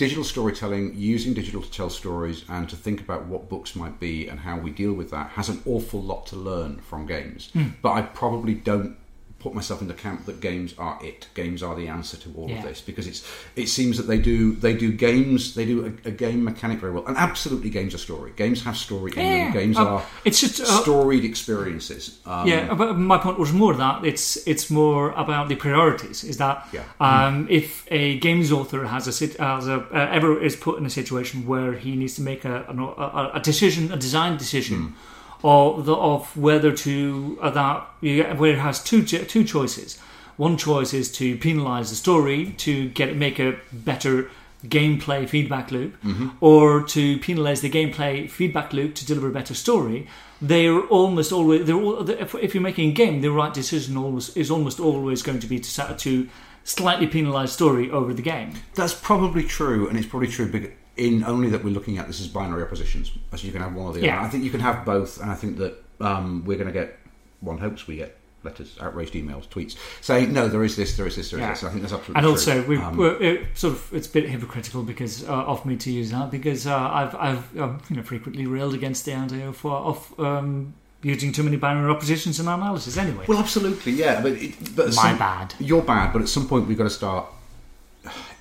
digital 0.00 0.24
storytelling, 0.24 0.94
using 0.96 1.34
digital 1.34 1.60
to 1.60 1.70
tell 1.70 1.90
stories 1.90 2.46
and 2.48 2.70
to 2.70 2.74
think 2.74 3.02
about 3.02 3.26
what 3.26 3.50
books 3.50 3.76
might 3.76 4.00
be 4.00 4.26
and 4.28 4.40
how 4.40 4.56
we 4.58 4.70
deal 4.70 4.94
with 4.94 5.10
that 5.10 5.28
has 5.28 5.50
an 5.50 5.60
awful 5.66 6.00
lot 6.00 6.24
to 6.26 6.36
learn 6.36 6.78
from 6.78 7.04
games. 7.04 7.50
Hmm. 7.52 7.68
But 7.82 7.90
I 7.92 8.00
probably 8.00 8.54
don't 8.54 8.96
put 9.40 9.54
myself 9.54 9.80
in 9.82 9.88
the 9.88 9.94
camp 9.94 10.26
that 10.26 10.40
games 10.40 10.74
are 10.78 10.98
it. 11.02 11.26
Games 11.34 11.62
are 11.62 11.74
the 11.74 11.88
answer 11.88 12.16
to 12.18 12.28
all 12.36 12.48
Yeah. 12.48 12.58
of 12.58 12.62
this 12.68 12.80
because 12.80 13.06
it's 13.06 13.20
it 13.56 13.68
seems 13.68 13.96
that 13.96 14.06
they 14.06 14.18
do 14.18 14.52
they 14.66 14.74
do 14.74 14.92
games 14.92 15.54
they 15.54 15.64
do 15.64 15.78
a, 15.86 16.08
a 16.08 16.12
game 16.12 16.44
mechanic 16.44 16.78
very 16.78 16.92
well 16.92 17.06
and 17.06 17.16
absolutely 17.16 17.70
games 17.70 17.94
are 17.94 17.98
story. 18.10 18.30
Games 18.36 18.62
have 18.64 18.76
story 18.76 19.10
in 19.16 19.18
Yeah. 19.18 19.44
them. 19.44 19.52
Games 19.60 19.76
Uh, 19.78 19.86
are 19.86 20.02
it's 20.24 20.40
just, 20.40 20.60
uh, 20.60 20.82
storied 20.82 21.24
experiences. 21.24 22.18
Um, 22.26 22.46
Yeah, 22.46 22.74
but 22.74 22.98
my 22.98 23.18
point 23.18 23.38
was 23.38 23.52
more 23.52 23.74
that 23.74 24.04
it's 24.04 24.26
it's 24.46 24.66
more 24.70 25.04
about 25.24 25.48
the 25.48 25.56
priorities. 25.56 26.22
Is 26.24 26.36
that 26.36 26.56
Yeah. 26.72 26.84
um, 27.08 27.46
if 27.48 27.68
a 27.90 28.18
games 28.18 28.52
author 28.52 28.84
has 28.86 29.06
a 29.08 29.12
sit, 29.12 29.36
has 29.38 29.66
a 29.68 29.78
uh, 29.98 30.16
ever 30.18 30.30
is 30.48 30.54
put 30.56 30.78
in 30.78 30.84
a 30.86 30.90
situation 31.00 31.46
where 31.46 31.72
he 31.84 31.90
needs 31.96 32.14
to 32.16 32.22
make 32.22 32.44
a 32.44 32.56
a, 32.68 33.30
a 33.38 33.40
decision, 33.40 33.82
a 33.92 33.96
design 33.96 34.36
decision, 34.36 34.94
of 35.42 35.84
the, 35.86 35.94
of 35.94 36.36
whether 36.36 36.72
to 36.72 37.38
uh, 37.40 37.50
that 37.50 37.86
you 38.00 38.16
get- 38.22 38.38
where 38.38 38.52
it 38.52 38.58
has 38.58 38.82
two 38.82 39.02
two 39.04 39.44
choices. 39.44 39.98
One 40.36 40.56
choice 40.56 40.94
is 40.94 41.10
to 41.12 41.36
penalize 41.36 41.90
the 41.90 41.96
story 41.96 42.54
to 42.58 42.88
get 42.88 43.14
make 43.16 43.38
a 43.38 43.56
better 43.72 44.30
gameplay 44.66 45.26
feedback 45.28 45.70
loop, 45.70 45.94
or 46.40 46.82
to 46.82 47.18
penalize 47.18 47.60
the 47.62 47.70
gameplay 47.70 48.28
feedback 48.28 48.72
loop 48.72 48.94
to 48.96 49.06
deliver 49.06 49.28
a 49.28 49.32
better 49.32 49.54
story. 49.54 50.06
They're 50.42 50.80
almost 50.80 51.32
always 51.32 51.66
they're 51.66 51.76
all, 51.76 52.08
if, 52.08 52.34
if 52.34 52.54
you're 52.54 52.62
making 52.62 52.90
a 52.90 52.92
game, 52.92 53.20
the 53.20 53.30
right 53.30 53.52
decision 53.52 53.96
almost 53.96 54.36
is 54.36 54.50
almost 54.50 54.80
always 54.80 55.22
going 55.22 55.40
to 55.40 55.46
be 55.46 55.60
to 55.60 55.94
to 55.98 56.28
slightly 56.64 57.06
penalize 57.06 57.52
story 57.52 57.90
over 57.90 58.12
the 58.14 58.22
game. 58.22 58.52
That's 58.74 58.94
probably 58.94 59.44
true, 59.44 59.88
and 59.88 59.98
it's 59.98 60.06
probably 60.06 60.28
true 60.28 60.46
big- 60.50 60.72
in 61.06 61.24
only 61.24 61.48
that 61.50 61.64
we're 61.64 61.70
looking 61.78 61.98
at 61.98 62.06
this 62.06 62.20
as 62.20 62.28
binary 62.28 62.62
oppositions. 62.62 63.10
So 63.34 63.44
you 63.46 63.52
can 63.52 63.62
have 63.62 63.74
one 63.74 63.86
or 63.86 63.92
the 63.92 64.00
Yeah. 64.02 64.18
other. 64.18 64.26
I 64.26 64.30
think 64.30 64.44
you 64.44 64.50
can 64.50 64.60
have 64.60 64.84
both, 64.84 65.20
and 65.20 65.30
I 65.30 65.34
think 65.34 65.56
that 65.58 65.72
um, 66.00 66.44
we're 66.46 66.58
going 66.58 66.72
to 66.74 66.78
get. 66.80 66.96
One 67.40 67.56
hopes 67.56 67.86
we 67.86 67.96
get 67.96 68.16
letters, 68.42 68.76
outraged 68.80 69.14
emails, 69.14 69.46
tweets 69.48 69.76
saying 70.02 70.30
no, 70.32 70.46
there 70.48 70.62
is 70.62 70.76
this, 70.76 70.96
there 70.98 71.06
is 71.06 71.16
this, 71.16 71.30
there 71.30 71.38
is 71.40 71.42
Yeah. 71.44 71.50
this. 71.52 71.64
I 71.64 71.70
think 71.70 71.80
that's 71.82 71.94
absolutely 71.94 72.18
And 72.18 72.26
also, 72.26 72.62
we 72.70 72.76
Um, 72.76 72.96
we're, 72.98 73.16
it 73.22 73.46
sort 73.54 73.72
of 73.74 73.88
it's 73.94 74.06
a 74.06 74.12
bit 74.12 74.28
hypocritical 74.28 74.82
because 74.82 75.14
uh, 75.26 75.52
of 75.52 75.64
me 75.64 75.76
to 75.76 75.90
use 75.90 76.10
that 76.10 76.30
because 76.30 76.66
uh, 76.66 76.76
I've 77.00 77.14
I've 77.14 77.44
um, 77.58 77.78
you 77.88 77.96
know 77.96 78.02
frequently 78.02 78.44
railed 78.46 78.74
against 78.74 79.04
the 79.06 79.14
idea 79.14 79.48
of 79.48 79.64
uh, 79.64 79.92
um, 80.28 80.74
using 81.02 81.32
too 81.32 81.42
many 81.42 81.56
binary 81.56 81.90
oppositions 81.90 82.38
in 82.40 82.46
our 82.46 82.58
analysis. 82.58 82.96
Anyway, 82.98 83.24
well, 83.26 83.38
absolutely, 83.38 83.92
yeah. 83.92 84.20
But 84.20 84.32
it, 84.32 84.52
but 84.76 84.86
my 84.88 84.92
some- 85.08 85.18
bad. 85.18 85.54
You're 85.58 85.82
bad, 85.94 86.12
but 86.12 86.20
at 86.22 86.28
some 86.28 86.46
point 86.46 86.66
we've 86.68 86.76
got 86.78 86.84
to 86.84 86.90
start. 87.02 87.24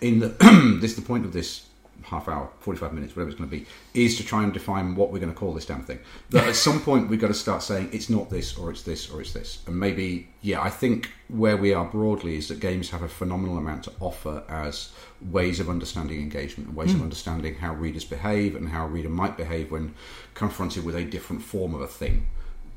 In 0.01 0.19
the 0.19 0.29
this 0.81 0.93
the 0.95 1.01
point 1.01 1.25
of 1.25 1.31
this 1.33 1.65
half 2.09 2.27
hour, 2.27 2.49
forty 2.59 2.79
five 2.79 2.93
minutes, 2.93 3.15
whatever 3.15 3.29
it's 3.29 3.39
going 3.39 3.49
to 3.49 3.55
be, 3.55 3.65
is 3.93 4.17
to 4.17 4.25
try 4.25 4.43
and 4.43 4.53
define 4.53 4.95
what 4.95 5.11
we're 5.11 5.19
going 5.19 5.31
to 5.31 5.37
call 5.37 5.53
this 5.53 5.65
damn 5.65 5.83
thing. 5.83 5.99
That 6.29 6.47
at 6.47 6.55
some 6.55 6.81
point 6.81 7.09
we've 7.09 7.19
got 7.19 7.27
to 7.27 7.33
start 7.33 7.63
saying 7.63 7.89
it's 7.91 8.09
not 8.09 8.29
this 8.29 8.57
or 8.57 8.69
it's 8.69 8.83
this 8.83 9.09
or 9.09 9.21
it's 9.21 9.33
this, 9.33 9.63
and 9.67 9.79
maybe 9.79 10.27
yeah, 10.41 10.61
I 10.61 10.69
think 10.69 11.11
where 11.27 11.57
we 11.57 11.73
are 11.73 11.85
broadly 11.85 12.37
is 12.37 12.47
that 12.47 12.59
games 12.59 12.89
have 12.89 13.01
a 13.01 13.07
phenomenal 13.07 13.57
amount 13.57 13.83
to 13.83 13.91
offer 13.99 14.43
as 14.49 14.91
ways 15.31 15.59
of 15.59 15.69
understanding 15.69 16.19
engagement 16.21 16.69
and 16.69 16.77
ways 16.77 16.93
of 16.93 17.01
understanding 17.01 17.55
how 17.55 17.73
readers 17.73 18.05
behave 18.05 18.55
and 18.55 18.69
how 18.69 18.85
a 18.85 18.87
reader 18.87 19.09
might 19.09 19.37
behave 19.37 19.71
when 19.71 19.93
confronted 20.33 20.83
with 20.85 20.95
a 20.95 21.03
different 21.03 21.41
form 21.41 21.75
of 21.75 21.81
a 21.81 21.87
thing. 21.87 22.25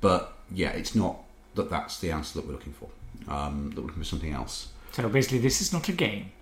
But 0.00 0.36
yeah, 0.50 0.70
it's 0.70 0.94
not 0.94 1.18
that 1.54 1.70
that's 1.70 2.00
the 2.00 2.10
answer 2.10 2.40
that 2.40 2.46
we're 2.46 2.52
looking 2.52 2.72
for. 2.72 2.88
Um, 3.28 3.70
that 3.70 3.80
we're 3.80 3.86
looking 3.86 4.02
for 4.02 4.08
something 4.08 4.32
else. 4.32 4.68
So 4.90 5.08
basically, 5.08 5.38
this 5.38 5.60
is 5.60 5.72
not 5.72 5.88
a 5.88 5.92
game. 5.92 6.32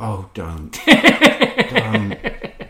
Oh, 0.00 0.30
don't, 0.34 0.78
don't, 0.86 2.16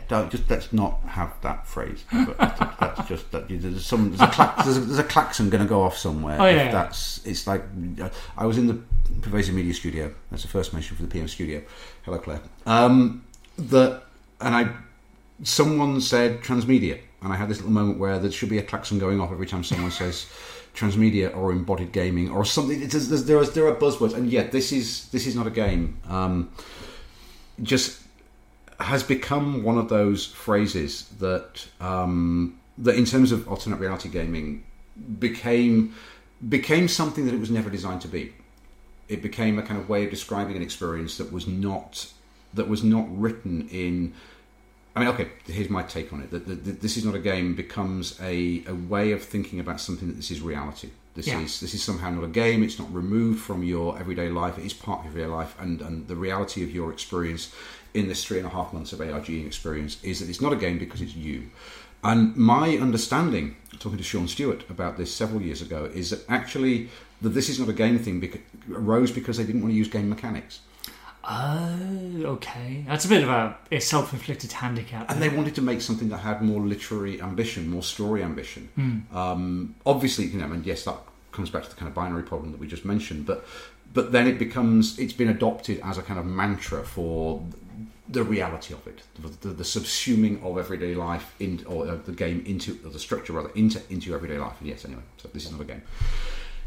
don't. 0.09 0.31
Just 0.31 0.49
let's 0.51 0.73
not 0.73 1.01
have 1.07 1.41
that 1.43 1.67
phrase. 1.67 2.05
But 2.13 2.39
that's 2.39 3.09
just 3.09 3.31
that. 3.33 3.49
There's 3.49 3.85
some. 3.85 4.11
There's 4.11 4.21
a, 4.21 4.33
clack, 4.33 4.65
there's 4.65 4.77
a, 4.77 4.81
there's 4.81 4.99
a 4.99 5.05
klaxon 5.05 5.51
going 5.51 5.63
to 5.63 5.69
go 5.69 5.83
off 5.83 5.97
somewhere. 5.97 6.41
Oh, 6.41 6.47
if 6.47 6.57
yeah. 6.57 6.73
That's. 6.73 7.25
It's 7.27 7.47
like 7.47 7.63
I 8.37 8.47
was 8.47 8.59
in 8.59 8.67
the 8.67 8.81
pervasive 9.21 9.55
media 9.55 9.75
studio. 9.75 10.15
That's 10.31 10.43
the 10.43 10.49
first 10.49 10.73
mention 10.73 10.97
for 10.97 11.03
the 11.03 11.09
PM 11.09 11.29
studio. 11.29 11.63
Hello, 12.05 12.19
Claire. 12.19 12.41
Um, 12.67 13.25
that 13.59 14.03
and 14.41 14.55
I, 14.55 14.69
someone 15.43 16.01
said 16.01 16.41
transmedia, 16.41 17.01
and 17.23 17.33
I 17.33 17.37
had 17.37 17.49
this 17.49 17.59
little 17.59 17.73
moment 17.73 17.99
where 17.99 18.19
there 18.19 18.31
should 18.31 18.49
be 18.49 18.59
a 18.59 18.63
klaxon 18.63 18.99
going 18.99 19.21
off 19.21 19.33
every 19.33 19.47
time 19.47 19.65
someone 19.65 19.91
says 19.91 20.27
transmedia 20.75 21.37
or 21.37 21.51
embodied 21.51 21.93
gaming 21.93 22.31
or 22.31 22.45
something. 22.45 22.81
It 22.81 22.95
is, 22.95 23.25
there, 23.27 23.39
are, 23.39 23.45
there 23.45 23.67
are 23.67 23.75
buzzwords, 23.75 24.15
and 24.15 24.31
yet 24.31 24.53
this 24.53 24.73
is 24.73 25.09
this 25.09 25.27
is 25.27 25.35
not 25.35 25.47
a 25.47 25.51
game. 25.51 25.99
Um, 26.09 26.51
just 27.62 28.03
has 28.81 29.03
become 29.03 29.62
one 29.62 29.79
of 29.79 29.88
those 29.88 30.27
phrases 30.27 31.09
that 31.18 31.66
um, 31.81 32.59
that, 32.79 32.94
in 32.94 33.05
terms 33.05 33.33
of 33.33 33.49
alternate 33.49 33.79
reality 33.79 34.09
gaming, 34.09 34.64
became 35.18 35.94
became 36.49 36.87
something 36.88 37.27
that 37.27 37.35
it 37.35 37.40
was 37.40 37.51
never 37.51 37.71
designed 37.71 38.01
to 38.03 38.09
be. 38.09 38.33
It 39.09 39.23
became 39.23 39.59
a 39.59 39.62
kind 39.62 39.81
of 39.81 39.88
way 39.88 40.05
of 40.05 40.11
describing 40.11 40.57
an 40.57 40.62
experience 40.62 41.16
that 41.18 41.33
was 41.33 41.47
not 41.47 42.12
that 42.55 42.68
was 42.68 42.83
not 42.85 43.07
written 43.11 43.68
in. 43.71 44.14
I 44.94 45.01
mean, 45.01 45.09
okay, 45.11 45.31
here's 45.47 45.71
my 45.71 45.83
take 45.83 46.12
on 46.12 46.23
it. 46.23 46.31
That, 46.31 46.47
that, 46.47 46.81
this 46.81 46.97
is 46.97 47.05
not 47.05 47.14
a 47.14 47.21
game 47.21 47.55
becomes 47.55 48.18
a, 48.21 48.64
a 48.66 48.75
way 48.75 49.12
of 49.12 49.23
thinking 49.23 49.61
about 49.61 49.81
something 49.81 50.09
that 50.09 50.16
this 50.16 50.31
is 50.31 50.40
reality. 50.40 50.90
This 51.19 51.27
Yeah. 51.27 51.41
is 51.41 51.59
this 51.59 51.75
is 51.75 51.83
somehow 51.83 52.11
not 52.11 52.23
a 52.23 52.29
game. 52.29 52.63
It's 52.63 52.79
not 52.79 52.95
removed 52.95 53.41
from 53.41 53.65
your 53.65 53.99
everyday 53.99 54.29
life. 54.29 54.57
It 54.57 54.65
is 54.65 54.73
part 54.73 55.05
of 55.05 55.17
your 55.17 55.27
life, 55.27 55.53
and, 55.59 55.81
and 55.83 56.07
the 56.07 56.15
reality 56.15 56.63
of 56.63 56.71
your 56.71 56.93
experience 56.93 57.51
in 57.93 58.07
this 58.07 58.25
three 58.25 58.39
and 58.39 58.47
a 58.47 58.51
half 58.51 58.73
months 58.73 58.93
of 58.93 59.01
ARG 59.01 59.29
experience 59.29 59.97
is 60.05 60.21
that 60.21 60.29
it's 60.29 60.41
not 60.41 60.53
a 60.53 60.57
game 60.67 60.79
because 60.79 61.01
it's 61.03 61.17
you. 61.17 61.51
And 62.05 62.37
my 62.37 62.77
understanding, 62.79 63.57
talking 63.81 63.99
to 63.99 64.05
Sean 64.05 64.29
Stewart 64.29 64.63
about 64.71 64.97
this 64.97 65.13
several 65.13 65.43
years 65.43 65.61
ago, 65.61 65.91
is 65.93 66.11
that 66.11 66.21
actually 66.29 66.89
that 67.21 67.31
this 67.31 67.49
is 67.49 67.59
not 67.59 67.69
a 67.69 67.73
game 67.73 67.99
thing 67.99 68.21
because, 68.21 68.43
arose 68.73 69.11
because 69.11 69.39
they 69.39 69.45
didn't 69.45 69.63
want 69.63 69.73
to 69.73 69.77
use 69.77 69.89
game 69.89 70.09
mechanics. 70.09 70.61
Oh, 71.31 72.23
okay. 72.25 72.85
That's 72.87 73.05
a 73.05 73.09
bit 73.09 73.23
of 73.23 73.29
a, 73.29 73.55
a 73.71 73.81
self-inflicted 73.81 74.51
handicap. 74.51 75.11
and 75.11 75.21
they 75.23 75.29
wanted 75.29 75.55
to 75.57 75.62
make 75.62 75.83
something 75.83 76.09
that 76.09 76.19
had 76.19 76.41
more 76.41 76.61
literary 76.61 77.21
ambition, 77.21 77.69
more 77.71 77.83
story 77.83 78.23
ambition. 78.23 79.05
Um, 79.12 79.75
obviously, 79.85 80.27
you 80.27 80.38
know, 80.38 80.47
and 80.47 80.64
yes, 80.64 80.85
that 80.85 80.97
comes 81.33 81.51
back 81.51 81.64
to 81.64 81.69
the 81.71 81.77
kind 81.77 81.88
of 81.88 81.95
binary 81.95 82.23
problem 82.23 82.53
that 82.53 82.61
we 82.61 82.67
just 82.67 82.85
mentioned. 82.85 83.27
But 83.27 83.45
but 83.93 84.12
then 84.12 84.27
it 84.27 84.38
becomes 84.38 84.99
it's 84.99 85.12
been 85.12 85.29
adopted 85.29 85.81
as 85.85 85.99
a 85.99 86.03
kind 86.03 86.19
of 86.19 86.25
mantra 86.27 86.83
for 86.83 87.45
the 88.09 88.23
reality 88.23 88.73
of 88.73 88.87
it, 88.87 89.03
the, 89.21 89.49
the, 89.49 89.55
the 89.55 89.64
subsuming 89.64 90.43
of 90.43 90.57
everyday 90.57 90.95
life 90.95 91.35
in 91.41 91.62
or 91.67 91.87
uh, 91.87 91.97
the 92.07 92.12
game 92.12 92.43
into 92.47 92.73
the 92.73 92.99
structure 92.99 93.35
rather 93.35 93.51
into 93.55 93.83
into 93.91 94.14
everyday 94.14 94.38
life. 94.38 94.55
And 94.61 94.69
yes, 94.69 94.87
anyway, 94.87 95.03
so 95.19 95.29
this 95.35 95.45
is 95.45 95.53
not 95.53 95.61
a 95.61 95.64
game. 95.64 95.83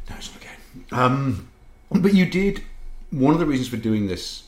No, 0.07 0.15
it's 0.17 0.31
not 0.31 0.41
a 0.41 0.45
game. 0.45 0.85
Um, 0.91 1.47
but 1.89 2.13
you 2.13 2.27
did 2.27 2.61
one 3.09 3.33
of 3.33 3.39
the 3.39 3.45
reasons 3.47 3.67
for 3.69 3.77
doing 3.77 4.05
this 4.07 4.43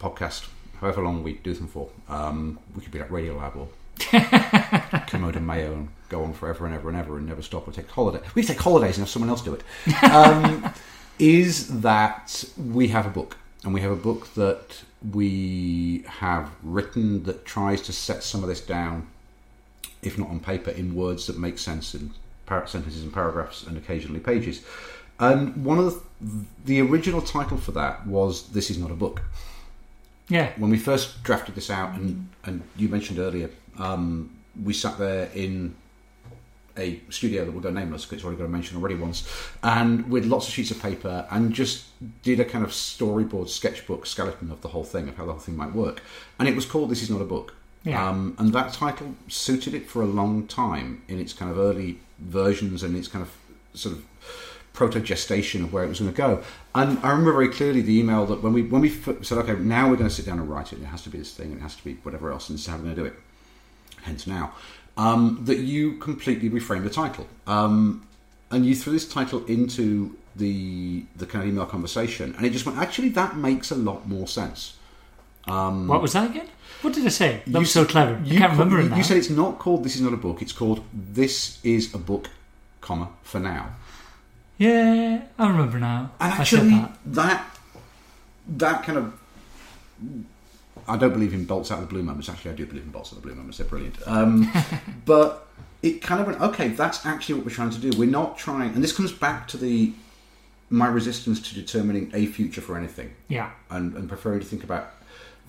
podcast, 0.00 0.48
however 0.80 1.02
long 1.02 1.22
we 1.22 1.34
do 1.34 1.54
them 1.54 1.68
for. 1.68 1.88
Um, 2.08 2.58
we 2.74 2.82
could 2.82 2.92
be 2.92 2.98
like 2.98 3.10
Radiolab 3.10 3.56
or 3.56 3.68
Kermode 5.06 5.40
Mayo 5.40 5.72
and 5.72 5.88
go 6.08 6.24
on 6.24 6.32
forever 6.32 6.66
and 6.66 6.74
ever 6.74 6.88
and 6.88 6.98
ever 6.98 7.18
and 7.18 7.26
never 7.26 7.42
stop 7.42 7.68
or 7.68 7.72
take 7.72 7.88
holiday. 7.90 8.20
We 8.34 8.42
take 8.42 8.58
holidays 8.58 8.96
and 8.96 9.02
have 9.02 9.10
someone 9.10 9.30
else 9.30 9.42
do 9.42 9.54
it. 9.54 9.62
Um, 10.12 10.72
is 11.18 11.82
that 11.82 12.44
we 12.56 12.88
have 12.88 13.06
a 13.06 13.10
book 13.10 13.36
and 13.62 13.74
we 13.74 13.82
have 13.82 13.90
a 13.90 13.96
book 13.96 14.32
that 14.34 14.82
we 15.12 16.04
have 16.06 16.50
written 16.62 17.24
that 17.24 17.44
tries 17.44 17.82
to 17.82 17.92
set 17.92 18.22
some 18.22 18.42
of 18.42 18.48
this 18.48 18.60
down, 18.60 19.06
if 20.02 20.18
not 20.18 20.28
on 20.28 20.40
paper, 20.40 20.70
in 20.70 20.94
words 20.94 21.26
that 21.26 21.38
make 21.38 21.58
sense 21.58 21.94
in 21.94 22.10
par- 22.46 22.66
sentences 22.66 23.02
and 23.02 23.12
paragraphs 23.12 23.66
and 23.66 23.76
occasionally 23.76 24.20
pages. 24.20 24.64
And 25.18 25.62
one 25.62 25.78
of 25.78 26.02
the, 26.20 26.44
the 26.64 26.80
original 26.80 27.20
title 27.20 27.58
for 27.58 27.72
that 27.72 28.06
was 28.06 28.48
"This 28.48 28.70
is 28.70 28.78
not 28.78 28.90
a 28.90 28.94
book." 28.94 29.22
Yeah. 30.30 30.52
when 30.56 30.70
we 30.70 30.78
first 30.78 31.22
drafted 31.22 31.54
this 31.54 31.70
out, 31.70 31.94
and, 31.94 32.28
and 32.44 32.62
you 32.76 32.88
mentioned 32.88 33.18
earlier, 33.18 33.50
um, 33.78 34.30
we 34.62 34.72
sat 34.72 34.98
there 34.98 35.28
in 35.34 35.74
a 36.78 37.00
studio 37.10 37.44
that 37.44 37.52
will 37.52 37.60
go 37.60 37.70
nameless 37.70 38.04
because 38.04 38.18
it's 38.18 38.24
already 38.24 38.38
got 38.38 38.44
a 38.44 38.48
mention 38.48 38.76
already 38.76 38.94
once, 38.94 39.28
and 39.62 40.08
with 40.08 40.24
lots 40.24 40.48
of 40.48 40.54
sheets 40.54 40.70
of 40.70 40.80
paper, 40.80 41.26
and 41.30 41.52
just 41.52 41.86
did 42.22 42.40
a 42.40 42.44
kind 42.44 42.64
of 42.64 42.70
storyboard 42.70 43.48
sketchbook 43.48 44.06
skeleton 44.06 44.50
of 44.50 44.62
the 44.62 44.68
whole 44.68 44.84
thing 44.84 45.08
of 45.08 45.16
how 45.16 45.26
the 45.26 45.32
whole 45.32 45.40
thing 45.40 45.56
might 45.56 45.74
work, 45.74 46.02
and 46.38 46.48
it 46.48 46.54
was 46.54 46.64
called 46.64 46.90
"This 46.90 47.02
Is 47.02 47.10
Not 47.10 47.20
a 47.20 47.24
Book." 47.24 47.54
Yeah. 47.82 48.08
Um, 48.08 48.36
and 48.38 48.52
that 48.52 48.72
title 48.72 49.14
suited 49.28 49.74
it 49.74 49.88
for 49.88 50.02
a 50.02 50.06
long 50.06 50.46
time 50.46 51.02
in 51.08 51.18
its 51.18 51.32
kind 51.32 51.50
of 51.50 51.58
early 51.58 51.98
versions 52.18 52.82
and 52.82 52.94
its 52.96 53.08
kind 53.08 53.24
of 53.24 53.32
sort 53.78 53.96
of 53.96 54.04
proto 54.72 55.00
gestation 55.00 55.64
of 55.64 55.72
where 55.72 55.84
it 55.84 55.88
was 55.88 55.98
going 56.00 56.10
to 56.12 56.16
go. 56.16 56.42
And 56.74 56.98
I 57.00 57.10
remember 57.10 57.32
very 57.32 57.48
clearly 57.48 57.80
the 57.82 57.98
email 57.98 58.24
that 58.26 58.42
when 58.42 58.52
we 58.52 58.62
when 58.62 58.80
we 58.82 58.88
said, 58.90 59.38
okay, 59.38 59.54
now 59.54 59.88
we're 59.88 59.96
going 59.96 60.08
to 60.08 60.14
sit 60.14 60.26
down 60.26 60.38
and 60.38 60.48
write 60.48 60.72
it. 60.72 60.76
and 60.76 60.84
It 60.84 60.88
has 60.90 61.02
to 61.02 61.10
be 61.10 61.18
this 61.18 61.32
thing. 61.34 61.48
and 61.52 61.56
It 61.58 61.62
has 61.62 61.74
to 61.76 61.84
be 61.84 61.94
whatever 62.02 62.30
else, 62.32 62.48
and 62.48 62.56
this 62.56 62.62
is 62.64 62.70
how 62.70 62.76
we're 62.76 62.84
going 62.84 62.96
to 62.96 63.00
do 63.02 63.06
it. 63.06 63.14
Hence 64.02 64.26
now, 64.26 64.52
um, 64.96 65.40
that 65.44 65.58
you 65.58 65.98
completely 65.98 66.48
reframed 66.48 66.84
the 66.84 66.90
title, 66.90 67.26
um, 67.46 68.06
and 68.50 68.64
you 68.64 68.74
threw 68.74 68.92
this 68.94 69.06
title 69.06 69.44
into 69.46 70.16
the 70.36 71.04
the 71.16 71.26
kind 71.26 71.42
of 71.44 71.50
email 71.50 71.66
conversation, 71.66 72.34
and 72.36 72.46
it 72.46 72.50
just 72.50 72.64
went. 72.64 72.78
Actually, 72.78 73.10
that 73.10 73.36
makes 73.36 73.70
a 73.70 73.74
lot 73.76 74.08
more 74.08 74.26
sense. 74.26 74.76
What 75.46 76.00
was 76.00 76.12
that 76.12 76.30
again? 76.30 76.48
What 76.82 76.94
did 76.94 77.04
I 77.04 77.08
say? 77.08 77.42
That 77.46 77.50
You 77.50 77.58
was 77.60 77.72
so 77.72 77.84
clever. 77.84 78.14
I 78.14 78.24
You 78.24 78.38
can't 78.38 78.52
call- 78.52 78.64
remember 78.64 78.80
you, 78.88 78.96
you 78.96 79.02
said 79.02 79.16
it's 79.16 79.30
not 79.30 79.58
called 79.58 79.84
"This 79.84 79.96
is 79.96 80.00
not 80.00 80.12
a 80.14 80.16
book." 80.16 80.40
It's 80.40 80.52
called 80.52 80.82
"This 80.94 81.58
is 81.62 81.92
a 81.94 81.98
book, 81.98 82.30
comma 82.80 83.08
for 83.22 83.40
now." 83.40 83.70
Yeah, 84.60 85.22
I 85.38 85.48
remember 85.48 85.78
now. 85.78 86.12
And 86.20 86.32
I 86.34 86.44
said 86.44 86.60
actually, 86.60 86.70
that. 86.70 86.98
that. 87.06 87.58
that 88.58 88.82
kind 88.84 88.98
of. 88.98 89.12
I 90.88 90.96
don't 90.96 91.12
believe 91.12 91.34
in 91.34 91.44
bolts 91.44 91.70
out 91.70 91.78
of 91.82 91.88
the 91.88 91.92
blue 91.92 92.02
moments. 92.02 92.28
Actually, 92.28 92.52
I 92.52 92.54
do 92.54 92.66
believe 92.66 92.82
in 92.84 92.90
bolts 92.90 93.10
out 93.12 93.16
of 93.16 93.22
the 93.22 93.26
blue 93.28 93.36
moments. 93.36 93.58
They're 93.58 93.66
brilliant. 93.66 93.96
Um, 94.06 94.50
but 95.06 95.46
it 95.82 96.02
kind 96.02 96.20
of 96.20 96.26
went, 96.26 96.40
okay, 96.40 96.68
that's 96.68 97.06
actually 97.06 97.36
what 97.36 97.44
we're 97.46 97.52
trying 97.52 97.70
to 97.70 97.78
do. 97.78 97.90
We're 97.98 98.08
not 98.10 98.36
trying, 98.38 98.74
and 98.74 98.82
this 98.84 98.92
comes 98.96 99.12
back 99.12 99.48
to 99.48 99.56
the 99.56 99.92
my 100.72 100.86
resistance 100.86 101.40
to 101.48 101.54
determining 101.54 102.10
a 102.14 102.26
future 102.26 102.60
for 102.60 102.76
anything 102.78 103.10
Yeah. 103.26 103.50
and, 103.70 103.92
and 103.96 104.08
preferring 104.08 104.38
to 104.38 104.46
think 104.46 104.62
about 104.62 104.90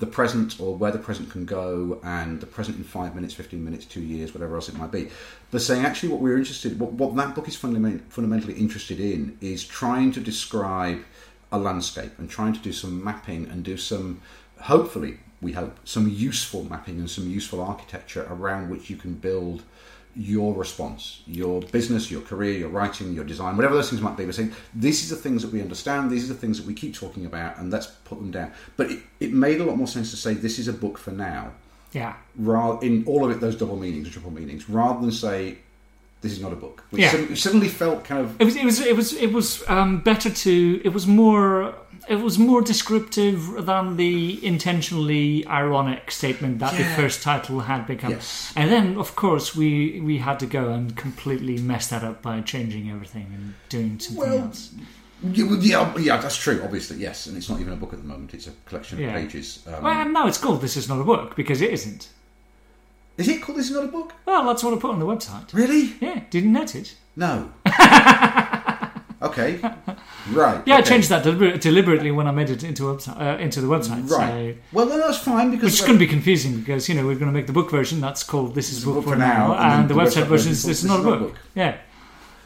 the 0.01 0.07
present 0.07 0.59
or 0.59 0.75
where 0.75 0.91
the 0.91 0.97
present 0.97 1.29
can 1.29 1.45
go 1.45 2.01
and 2.03 2.41
the 2.41 2.47
present 2.47 2.75
in 2.75 2.83
five 2.83 3.13
minutes, 3.13 3.35
15 3.35 3.63
minutes, 3.63 3.85
two 3.85 4.01
years, 4.01 4.33
whatever 4.33 4.55
else 4.55 4.67
it 4.67 4.75
might 4.75 4.91
be. 4.91 5.09
But 5.51 5.61
saying 5.61 5.85
actually 5.85 6.09
what 6.09 6.21
we're 6.21 6.37
interested, 6.37 6.79
what, 6.79 6.93
what 6.93 7.15
that 7.15 7.35
book 7.35 7.47
is 7.47 7.55
fundament, 7.55 8.11
fundamentally 8.11 8.55
interested 8.55 8.99
in 8.99 9.37
is 9.41 9.63
trying 9.63 10.11
to 10.13 10.19
describe 10.19 11.03
a 11.51 11.59
landscape 11.59 12.17
and 12.17 12.27
trying 12.27 12.53
to 12.53 12.59
do 12.59 12.73
some 12.73 13.03
mapping 13.03 13.47
and 13.47 13.63
do 13.63 13.77
some, 13.77 14.21
hopefully, 14.61 15.19
we 15.39 15.51
hope, 15.51 15.77
some 15.85 16.09
useful 16.09 16.63
mapping 16.63 16.97
and 16.97 17.09
some 17.09 17.29
useful 17.29 17.61
architecture 17.61 18.25
around 18.27 18.71
which 18.71 18.89
you 18.89 18.95
can 18.95 19.13
build 19.13 19.61
your 20.15 20.53
response, 20.53 21.21
your 21.25 21.61
business, 21.61 22.11
your 22.11 22.21
career, 22.21 22.57
your 22.57 22.69
writing, 22.69 23.13
your 23.13 23.23
design, 23.23 23.55
whatever 23.55 23.75
those 23.75 23.89
things 23.89 24.01
might 24.01 24.17
be. 24.17 24.25
We're 24.25 24.33
saying 24.33 24.53
these 24.75 25.09
are 25.11 25.15
the 25.15 25.21
things 25.21 25.41
that 25.41 25.51
we 25.51 25.61
understand, 25.61 26.11
these 26.11 26.29
are 26.29 26.33
the 26.33 26.39
things 26.39 26.57
that 26.57 26.67
we 26.67 26.73
keep 26.73 26.93
talking 26.95 27.25
about, 27.25 27.57
and 27.57 27.71
let's 27.71 27.87
put 27.87 28.19
them 28.19 28.31
down. 28.31 28.51
But 28.77 28.91
it, 28.91 28.99
it 29.19 29.31
made 29.33 29.61
a 29.61 29.63
lot 29.63 29.77
more 29.77 29.87
sense 29.87 30.11
to 30.11 30.17
say 30.17 30.33
this 30.33 30.59
is 30.59 30.67
a 30.67 30.73
book 30.73 30.97
for 30.97 31.11
now, 31.11 31.51
Yeah. 31.93 32.13
rather 32.37 32.85
in 32.85 33.03
all 33.05 33.23
of 33.23 33.31
it 33.31 33.39
those 33.39 33.55
double 33.55 33.77
meanings, 33.77 34.09
triple 34.09 34.31
meanings, 34.31 34.69
rather 34.69 34.99
than 35.01 35.11
say 35.11 35.57
this 36.21 36.33
is 36.33 36.41
not 36.41 36.51
a 36.53 36.55
book. 36.55 36.83
Which 36.91 37.01
Yeah. 37.01 37.11
suddenly, 37.11 37.35
suddenly 37.35 37.67
felt 37.67 38.03
kind 38.03 38.21
of 38.25 38.39
It 38.39 38.45
was. 38.45 38.55
It 38.55 38.65
was. 38.65 38.79
It 38.81 38.95
was. 38.95 39.13
It 39.13 39.33
was 39.33 39.63
um, 39.67 40.01
better 40.01 40.29
to. 40.29 40.81
It 40.85 40.89
was 40.89 41.07
more. 41.07 41.73
It 42.09 42.15
was 42.15 42.37
more 42.39 42.61
descriptive 42.61 43.65
than 43.65 43.95
the 43.95 44.43
intentionally 44.45 45.45
ironic 45.47 46.11
statement 46.11 46.59
that 46.59 46.75
the 46.75 46.83
first 46.83 47.21
title 47.23 47.61
had 47.61 47.85
become. 47.87 48.11
Yes. 48.11 48.51
And 48.55 48.71
then, 48.71 48.97
of 48.97 49.15
course, 49.15 49.55
we 49.55 49.99
we 50.01 50.17
had 50.17 50.39
to 50.39 50.45
go 50.47 50.71
and 50.73 50.95
completely 50.97 51.57
mess 51.59 51.87
that 51.87 52.03
up 52.03 52.21
by 52.21 52.41
changing 52.41 52.89
everything 52.89 53.27
and 53.33 53.53
doing 53.69 53.99
something 53.99 54.29
Well, 54.29 54.39
else. 54.47 54.71
yeah, 55.23 55.45
well, 55.45 55.59
yeah, 55.59 55.97
yeah, 55.99 56.17
that's 56.17 56.35
true. 56.37 56.61
Obviously, 56.63 56.97
yes, 56.97 57.27
and 57.27 57.37
it's 57.37 57.49
not 57.49 57.59
even 57.61 57.73
a 57.73 57.77
book 57.77 57.93
at 57.93 57.99
the 58.01 58.07
moment; 58.07 58.33
it's 58.33 58.47
a 58.47 58.51
collection 58.65 58.97
of 58.97 59.03
Yeah. 59.05 59.13
pages. 59.13 59.59
Um, 59.67 59.83
Well, 59.83 60.01
and 60.01 60.11
now 60.13 60.27
it's 60.27 60.39
called 60.39 60.61
"This 60.61 60.75
Is 60.75 60.89
Not 60.89 60.99
a 60.99 61.03
Book" 61.03 61.35
because 61.35 61.61
it 61.61 61.71
isn't. 61.71 62.09
is 63.17 63.27
it 63.27 63.41
called 63.43 63.57
"This 63.59 63.69
is 63.69 63.75
not 63.75 63.83
a 63.85 63.87
book"? 63.87 64.13
Well, 64.25 64.45
that's 64.47 64.63
what 64.63 64.73
I 64.73 64.77
put 64.77 64.91
on 64.91 64.99
the 64.99 65.05
website. 65.05 65.53
Really? 65.53 65.93
Yeah, 66.01 66.21
didn't 66.31 66.51
notice. 66.53 66.95
No. 67.15 67.51
okay. 69.21 69.59
Right. 70.31 70.61
Yeah, 70.67 70.75
I 70.77 70.81
changed 70.83 71.09
that 71.09 71.23
deliber- 71.25 71.59
deliberately 71.59 72.11
when 72.11 72.27
I 72.27 72.31
made 72.31 72.51
it 72.51 72.63
into 72.63 72.83
website 72.83 73.19
uh, 73.19 73.39
into 73.39 73.59
the 73.59 73.65
website. 73.67 74.07
Right. 74.07 74.53
So, 74.55 74.61
Well, 74.71 74.85
then 74.85 74.99
that's 74.99 75.17
fine 75.17 75.49
because 75.49 75.71
which 75.71 75.79
is 75.81 75.81
going 75.81 75.93
to 75.97 76.05
be 76.05 76.05
confusing 76.07 76.59
because 76.59 76.87
you 76.87 76.93
know 76.93 77.05
we're 77.07 77.15
going 77.15 77.31
to 77.31 77.37
make 77.39 77.47
the 77.47 77.53
book 77.53 77.71
version 77.71 77.99
that's 78.01 78.21
called 78.23 78.53
"This 78.53 78.71
Is 78.71 78.83
a 78.83 78.85
Book, 78.85 78.95
book 78.97 79.03
for 79.05 79.15
Now," 79.15 79.53
and 79.55 79.81
and 79.81 79.89
the, 79.89 79.95
the 79.95 79.99
website 79.99 80.23
website 80.25 80.27
version 80.27 80.51
is 80.51 80.63
"This 80.63 80.83
Is 80.83 80.85
Not 80.89 80.99
a 80.99 81.03
Book." 81.03 81.35
Yeah. 81.55 81.77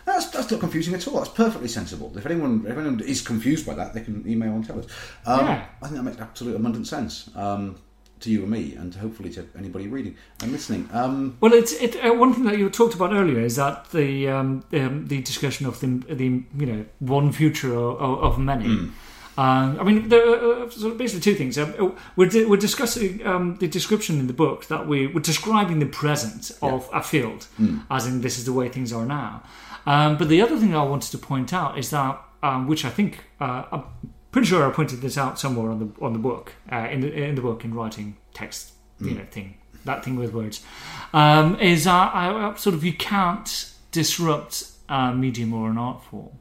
That's, 0.05 0.27
that's 0.27 0.49
not 0.51 0.59
confusing 0.59 0.93
at 0.93 1.05
all. 1.07 1.15
That's 1.17 1.29
perfectly 1.29 1.67
sensible. 1.67 2.15
If 2.17 2.25
anyone 2.27 2.63
if 2.65 2.77
anyone 2.77 2.99
is 3.01 3.21
confused 3.21 3.65
by 3.65 3.73
that, 3.73 3.93
they 3.93 4.01
can 4.01 4.23
email 4.25 4.53
and 4.53 4.65
tell 4.65 4.79
us. 4.79 4.85
Um, 5.25 5.39
Yeah. 5.45 5.65
I 5.81 5.85
think 5.87 5.97
that 5.97 6.03
makes 6.03 6.19
absolute 6.21 6.55
abundant 6.55 6.87
sense 6.87 7.29
um, 7.35 7.75
to 8.21 8.29
you 8.29 8.41
and 8.43 8.51
me, 8.51 8.75
and 8.75 8.93
hopefully 8.95 9.29
to 9.31 9.45
anybody 9.57 9.87
reading 9.87 10.15
and 10.41 10.51
listening. 10.51 10.89
Um, 10.93 11.37
Well, 11.41 11.53
it's 11.53 11.73
it. 11.73 11.95
Uh, 11.95 12.13
one 12.13 12.33
thing 12.33 12.45
that 12.45 12.57
you 12.57 12.69
talked 12.69 12.95
about 12.95 13.11
earlier 13.13 13.39
is 13.39 13.55
that 13.55 13.89
the 13.91 14.27
um, 14.29 14.63
um, 14.73 15.07
the 15.07 15.21
discussion 15.21 15.65
of 15.67 15.79
the 15.79 15.87
the 16.15 16.43
you 16.57 16.65
know 16.65 16.85
one 16.99 17.31
future 17.31 17.73
of, 17.75 18.23
of 18.23 18.37
many, 18.39 18.65
Um, 19.37 19.77
I 19.81 19.83
mean, 19.83 20.07
there 20.07 20.25
are 20.29 20.63
uh, 20.63 20.69
sort 20.69 20.93
of 20.93 20.97
basically 20.97 21.19
two 21.31 21.35
things. 21.37 21.57
Um, 21.57 21.95
we're, 22.15 22.29
di- 22.29 22.45
we're 22.45 22.55
discussing 22.61 23.19
um, 23.27 23.57
the 23.59 23.67
description 23.67 24.17
in 24.19 24.27
the 24.27 24.33
book 24.33 24.67
that 24.67 24.87
we, 24.87 25.07
we're 25.07 25.19
describing 25.19 25.79
the 25.79 25.87
present 25.87 26.51
of 26.61 26.89
a 26.93 27.01
field, 27.01 27.47
as 27.89 28.07
in 28.07 28.21
this 28.21 28.37
is 28.37 28.45
the 28.45 28.53
way 28.53 28.69
things 28.69 28.93
are 28.93 29.05
now. 29.05 29.43
Um, 29.85 30.17
but 30.17 30.29
the 30.29 30.41
other 30.41 30.57
thing 30.57 30.73
I 30.73 30.83
wanted 30.83 31.11
to 31.11 31.17
point 31.17 31.51
out 31.51 31.77
is 31.77 31.89
that, 31.89 32.17
um, 32.43 32.65
which 32.67 32.85
I 32.85 32.89
think 32.89 33.25
uh, 33.41 33.81
pretty 34.35 34.47
sure 34.49 34.67
I 34.67 34.71
pointed 34.73 34.99
this 34.99 35.17
out 35.17 35.39
somewhere 35.39 35.71
on 35.71 35.79
the 35.79 35.89
on 36.05 36.11
the 36.11 36.19
book 36.19 36.45
uh, 36.69 36.87
in 36.91 36.99
the 36.99 37.09
in 37.29 37.35
the 37.35 37.41
book 37.41 37.63
in 37.63 37.73
writing 37.73 38.17
text, 38.33 38.73
you 38.99 39.11
know, 39.15 39.25
thing 39.31 39.55
that 39.85 40.03
thing 40.03 40.17
with 40.17 40.33
words, 40.33 40.61
um, 41.13 41.57
is 41.61 41.87
uh, 41.87 41.91
I, 41.93 42.25
I- 42.49 42.55
sort 42.55 42.75
of 42.75 42.83
you 42.83 42.91
can't 42.93 43.71
disrupt 43.91 44.53
a 44.89 45.13
medium 45.13 45.53
or 45.53 45.69
an 45.69 45.77
art 45.77 46.03
form. 46.03 46.31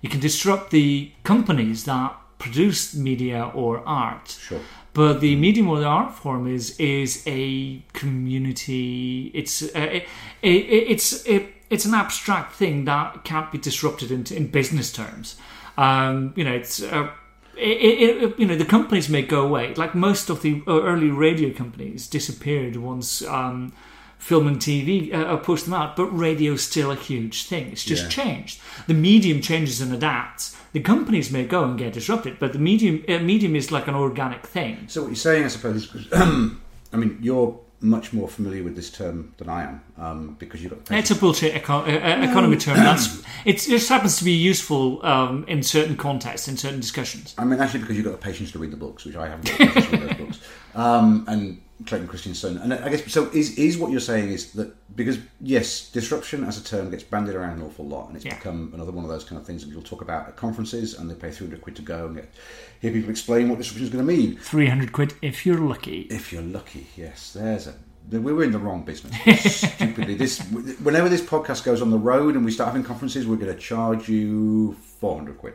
You 0.00 0.08
can 0.08 0.20
disrupt 0.20 0.70
the 0.70 1.12
companies 1.22 1.84
that 1.84 2.16
produce 2.38 2.94
media 2.94 3.50
or 3.54 3.82
art. 3.86 4.28
Sure. 4.40 4.60
But 4.94 5.20
the 5.20 5.36
medium 5.36 5.68
or 5.68 5.78
the 5.80 5.86
art 5.86 6.14
form 6.14 6.46
is 6.46 6.64
is 6.78 7.22
a 7.26 7.82
community. 7.92 9.30
It's 9.34 9.62
uh, 9.62 9.68
it, 9.74 10.04
it, 10.42 10.64
it's 10.92 11.26
it, 11.26 11.42
it's 11.68 11.84
an 11.84 11.94
abstract 11.94 12.54
thing 12.54 12.86
that 12.86 13.24
can't 13.24 13.52
be 13.52 13.58
disrupted 13.58 14.10
in, 14.10 14.24
in 14.34 14.46
business 14.46 14.90
terms. 14.92 15.36
Um, 15.78 16.32
you 16.36 16.44
know, 16.44 16.52
it's 16.52 16.82
uh, 16.82 17.08
it, 17.56 18.22
it, 18.22 18.38
you 18.38 18.46
know 18.46 18.56
the 18.56 18.64
companies 18.64 19.08
may 19.08 19.22
go 19.22 19.42
away. 19.42 19.74
Like 19.74 19.94
most 19.94 20.28
of 20.30 20.42
the 20.42 20.62
uh, 20.66 20.82
early 20.82 21.10
radio 21.10 21.52
companies 21.52 22.08
disappeared 22.08 22.76
once 22.76 23.22
um, 23.26 23.72
film 24.18 24.48
and 24.48 24.58
TV 24.58 25.14
uh, 25.14 25.36
pushed 25.36 25.64
them 25.66 25.74
out. 25.74 25.96
But 25.96 26.06
radio's 26.06 26.62
still 26.62 26.90
a 26.90 26.96
huge 26.96 27.46
thing. 27.46 27.68
It's 27.72 27.84
just 27.84 28.04
Yeah. 28.04 28.24
changed. 28.24 28.60
The 28.88 28.94
medium 28.94 29.40
changes 29.40 29.80
and 29.80 29.92
adapts. 29.94 30.56
The 30.72 30.80
companies 30.80 31.30
may 31.30 31.44
go 31.44 31.64
and 31.64 31.78
get 31.78 31.92
disrupted, 31.94 32.38
but 32.38 32.52
the 32.52 32.58
medium 32.58 33.04
uh, 33.08 33.20
medium 33.20 33.54
is 33.56 33.70
like 33.70 33.86
an 33.88 33.94
organic 33.94 34.46
thing. 34.46 34.76
So 34.88 35.02
what 35.02 35.08
you're 35.08 35.16
saying, 35.16 35.44
I 35.44 35.48
suppose, 35.48 35.94
is 35.94 36.06
I 36.12 36.96
mean, 36.96 37.18
you're 37.20 37.58
much 37.80 38.12
more 38.12 38.28
familiar 38.28 38.64
with 38.64 38.74
this 38.74 38.90
term 38.90 39.32
than 39.38 39.48
I 39.48 39.62
am 39.64 39.80
um, 39.96 40.36
because 40.38 40.62
you've 40.62 40.72
got. 40.72 40.84
the 40.86 40.96
It's 40.98 41.10
a 41.10 41.14
bullshit 41.14 41.54
eco- 41.54 41.82
uh, 41.82 41.84
uh, 41.84 42.28
economy 42.28 42.56
term. 42.56 42.76
That's 42.76 43.22
it 43.44 43.58
just 43.58 43.88
happens 43.88 44.18
to 44.18 44.24
be 44.24 44.32
useful 44.32 45.04
um, 45.06 45.44
in 45.46 45.62
certain 45.62 45.96
contexts, 45.96 46.48
in 46.48 46.56
certain 46.56 46.80
discussions. 46.80 47.34
I 47.38 47.44
mean, 47.44 47.60
actually, 47.60 47.80
because 47.80 47.96
you've 47.96 48.04
got 48.06 48.12
the 48.12 48.18
patience 48.18 48.52
to 48.52 48.58
read 48.58 48.72
the 48.72 48.76
books, 48.76 49.04
which 49.04 49.16
I 49.16 49.28
haven't 49.28 49.48
got 49.48 49.58
the 49.58 49.66
patience 49.66 49.86
to 49.86 49.96
read 49.96 50.08
those 50.10 50.16
books. 50.18 50.40
Um, 50.74 51.24
and 51.26 51.60
Clayton 51.86 52.08
Christensen. 52.08 52.58
And 52.58 52.74
I 52.74 52.88
guess, 52.88 53.10
so 53.12 53.26
is, 53.30 53.56
is 53.56 53.78
what 53.78 53.90
you're 53.90 54.00
saying 54.00 54.30
is 54.30 54.52
that, 54.52 54.74
because, 54.96 55.18
yes, 55.40 55.90
disruption 55.90 56.44
as 56.44 56.58
a 56.60 56.64
term 56.64 56.90
gets 56.90 57.04
bandied 57.04 57.34
around 57.36 57.58
an 57.58 57.62
awful 57.64 57.86
lot, 57.86 58.08
and 58.08 58.16
it's 58.16 58.24
Yeah. 58.24 58.34
become 58.34 58.72
another 58.74 58.90
one 58.90 59.04
of 59.04 59.10
those 59.10 59.24
kind 59.24 59.40
of 59.40 59.46
things 59.46 59.64
that 59.64 59.70
you'll 59.70 59.82
talk 59.82 60.02
about 60.02 60.26
at 60.28 60.36
conferences, 60.36 60.98
and 60.98 61.08
they 61.08 61.14
pay 61.14 61.30
300 61.30 61.60
quid 61.62 61.76
to 61.76 61.82
go 61.82 62.06
and 62.06 62.16
get, 62.16 62.28
hear 62.80 62.92
people 62.92 63.10
explain 63.10 63.48
what 63.48 63.58
disruption 63.58 63.84
is 63.84 63.90
going 63.92 64.04
to 64.06 64.12
mean. 64.12 64.36
Three 64.38 64.66
hundred 64.66 64.92
quid 64.92 65.14
if 65.22 65.46
you're 65.46 65.58
lucky. 65.60 66.00
If 66.10 66.32
you're 66.32 66.42
lucky, 66.42 66.86
yes, 66.96 67.32
there's 67.32 67.66
a. 67.68 67.74
We 68.10 68.32
were 68.32 68.42
in 68.42 68.52
the 68.52 68.58
wrong 68.58 68.84
business. 68.84 69.14
Stupidly, 69.76 70.14
this 70.14 70.40
whenever 70.82 71.10
this 71.10 71.20
podcast 71.20 71.62
goes 71.64 71.82
on 71.82 71.90
the 71.90 71.98
road 71.98 72.36
and 72.36 72.44
we 72.44 72.50
start 72.50 72.68
having 72.68 72.82
conferences, 72.82 73.26
we're 73.26 73.36
going 73.36 73.54
to 73.54 73.60
charge 73.60 74.08
you 74.08 74.76
four 75.00 75.16
hundred 75.16 75.38
quid. 75.38 75.54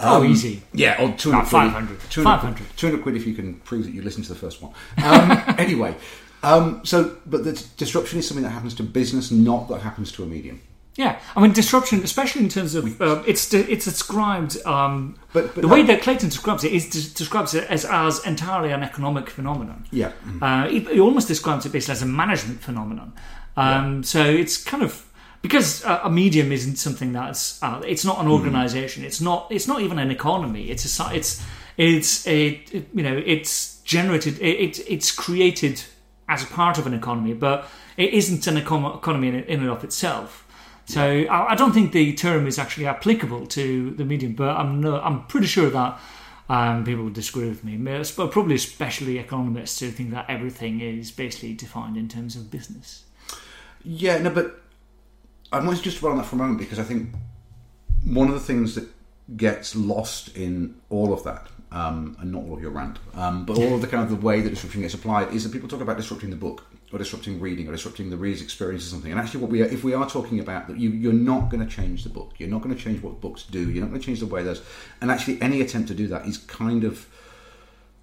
Oh, 0.00 0.24
easy. 0.24 0.62
Yeah, 0.72 1.00
or 1.02 1.16
two 1.16 1.30
hundred. 1.32 1.44
Not 1.44 1.50
500. 1.50 1.98
500. 2.00 2.66
Two 2.76 2.86
hundred 2.88 3.02
quid 3.02 3.16
if 3.16 3.26
you 3.26 3.34
can 3.34 3.54
prove 3.60 3.84
that 3.84 3.92
you 3.94 4.02
listened 4.02 4.24
to 4.26 4.32
the 4.34 4.38
first 4.38 4.60
one. 4.62 4.72
Um, 5.04 5.42
anyway, 5.58 5.94
um, 6.42 6.80
so 6.84 7.16
but 7.26 7.44
the 7.44 7.52
disruption 7.76 8.18
is 8.18 8.26
something 8.28 8.44
that 8.44 8.50
happens 8.50 8.74
to 8.74 8.82
business, 8.82 9.30
not 9.30 9.68
that 9.68 9.80
happens 9.82 10.10
to 10.12 10.22
a 10.22 10.26
medium. 10.26 10.60
Yeah, 10.94 11.18
I 11.34 11.40
mean 11.40 11.52
disruption, 11.52 12.02
especially 12.02 12.42
in 12.42 12.50
terms 12.50 12.74
of 12.74 13.00
uh, 13.00 13.22
it's 13.26 13.54
it's 13.54 13.86
described. 13.86 14.58
Um, 14.66 15.16
But- 15.32 15.54
but 15.54 15.62
the 15.62 15.68
way 15.68 15.82
that 15.84 16.02
Clayton 16.02 16.28
describes 16.28 16.64
it 16.64 16.72
is 16.72 16.84
des- 16.90 17.14
describes 17.16 17.54
it 17.54 17.64
as 17.70 17.86
as 17.86 18.22
entirely 18.26 18.72
an 18.72 18.82
economic 18.82 19.30
phenomenon. 19.30 19.86
Yeah. 19.90 20.12
Uh, 20.42 20.68
he, 20.68 20.80
he 20.80 21.00
almost 21.00 21.28
describes 21.28 21.64
it 21.64 21.72
basically 21.72 21.92
as 21.92 22.02
a 22.02 22.06
management 22.06 22.60
phenomenon. 22.60 23.12
Um, 23.56 24.02
So 24.02 24.20
it's 24.22 24.62
kind 24.62 24.82
of 24.82 25.06
because 25.42 25.84
a, 25.84 26.02
a 26.04 26.10
medium 26.10 26.52
isn't 26.52 26.76
something 26.76 27.12
that's 27.12 27.62
uh, 27.62 27.82
it's 27.84 28.04
not 28.04 28.20
an 28.20 28.28
organization. 28.28 29.04
It's 29.04 29.20
not 29.20 29.48
it's 29.50 29.68
not 29.68 29.82
even 29.82 29.98
an 29.98 30.10
economy. 30.10 30.70
It's 30.70 31.00
a 31.00 31.14
it's 31.14 31.42
it's 31.76 32.26
a 32.26 32.48
it, 32.72 32.88
you 32.94 33.02
know 33.02 33.20
it's 33.26 33.80
generated 33.82 34.38
it, 34.40 34.78
it 34.78 34.90
it's 34.90 35.10
created 35.10 35.82
as 36.28 36.42
a 36.42 36.46
part 36.46 36.78
of 36.78 36.86
an 36.86 36.94
economy, 36.94 37.34
but 37.34 37.68
it 37.96 38.14
isn't 38.14 38.46
an 38.46 38.56
econ- 38.56 38.96
economy 38.96 39.28
in, 39.28 39.34
in 39.44 39.60
and 39.60 39.68
of 39.68 39.84
itself. 39.84 40.46
So 40.86 41.02
I, 41.02 41.52
I 41.52 41.54
don't 41.54 41.72
think 41.72 41.92
the 41.92 42.14
term 42.14 42.46
is 42.46 42.58
actually 42.58 42.86
applicable 42.86 43.46
to 43.48 43.90
the 43.90 44.04
medium, 44.04 44.34
but 44.34 44.56
I'm 44.56 44.80
no, 44.80 45.00
I'm 45.00 45.24
pretty 45.26 45.46
sure 45.46 45.70
that 45.70 45.98
um, 46.48 46.84
people 46.84 47.04
would 47.04 47.14
disagree 47.14 47.48
with 47.48 47.64
me. 47.64 47.76
But 47.76 48.30
Probably 48.30 48.54
especially 48.54 49.18
economists 49.18 49.80
who 49.80 49.90
think 49.90 50.12
that 50.12 50.26
everything 50.28 50.80
is 50.80 51.10
basically 51.10 51.54
defined 51.54 51.96
in 51.96 52.08
terms 52.08 52.36
of 52.36 52.50
business. 52.50 53.04
Yeah, 53.84 54.18
no, 54.18 54.30
but 54.30 54.61
I 55.52 55.60
to 55.76 55.82
just 55.82 56.02
on 56.02 56.16
that 56.16 56.24
for 56.26 56.36
a 56.36 56.38
moment 56.38 56.58
because 56.58 56.78
I 56.78 56.82
think 56.82 57.14
one 58.04 58.28
of 58.28 58.34
the 58.34 58.40
things 58.40 58.74
that 58.74 58.88
gets 59.36 59.76
lost 59.76 60.36
in 60.36 60.76
all 60.90 61.12
of 61.12 61.22
that, 61.24 61.46
um, 61.70 62.16
and 62.20 62.32
not 62.32 62.42
all 62.42 62.54
of 62.54 62.62
your 62.62 62.70
rant, 62.70 62.98
um, 63.14 63.44
but 63.44 63.58
all 63.58 63.74
of 63.74 63.80
the 63.80 63.86
kind 63.86 64.02
of 64.02 64.10
the 64.10 64.26
way 64.26 64.40
that 64.40 64.50
disruption 64.50 64.82
gets 64.82 64.94
applied 64.94 65.32
is 65.32 65.44
that 65.44 65.52
people 65.52 65.68
talk 65.68 65.80
about 65.80 65.96
disrupting 65.96 66.30
the 66.30 66.36
book 66.36 66.64
or 66.92 66.98
disrupting 66.98 67.40
reading 67.40 67.68
or 67.68 67.72
disrupting 67.72 68.10
the 68.10 68.16
reader's 68.16 68.42
experience 68.42 68.86
or 68.86 68.90
something. 68.90 69.10
And 69.10 69.20
actually, 69.20 69.40
what 69.40 69.50
we 69.50 69.62
are, 69.62 69.66
if 69.66 69.84
we 69.84 69.94
are 69.94 70.08
talking 70.08 70.40
about 70.40 70.68
that, 70.68 70.78
you, 70.78 70.90
you're 70.90 71.12
not 71.12 71.48
going 71.50 71.66
to 71.66 71.70
change 71.70 72.02
the 72.02 72.10
book. 72.10 72.34
You're 72.38 72.50
not 72.50 72.62
going 72.62 72.74
to 72.74 72.80
change 72.80 73.02
what 73.02 73.20
books 73.20 73.44
do. 73.44 73.70
You're 73.70 73.82
not 73.82 73.90
going 73.90 74.00
to 74.00 74.06
change 74.06 74.20
the 74.20 74.26
way 74.26 74.42
those. 74.42 74.62
And 75.00 75.10
actually, 75.10 75.40
any 75.40 75.60
attempt 75.60 75.88
to 75.88 75.94
do 75.94 76.06
that 76.08 76.26
is 76.26 76.36
kind 76.38 76.84
of, 76.84 77.06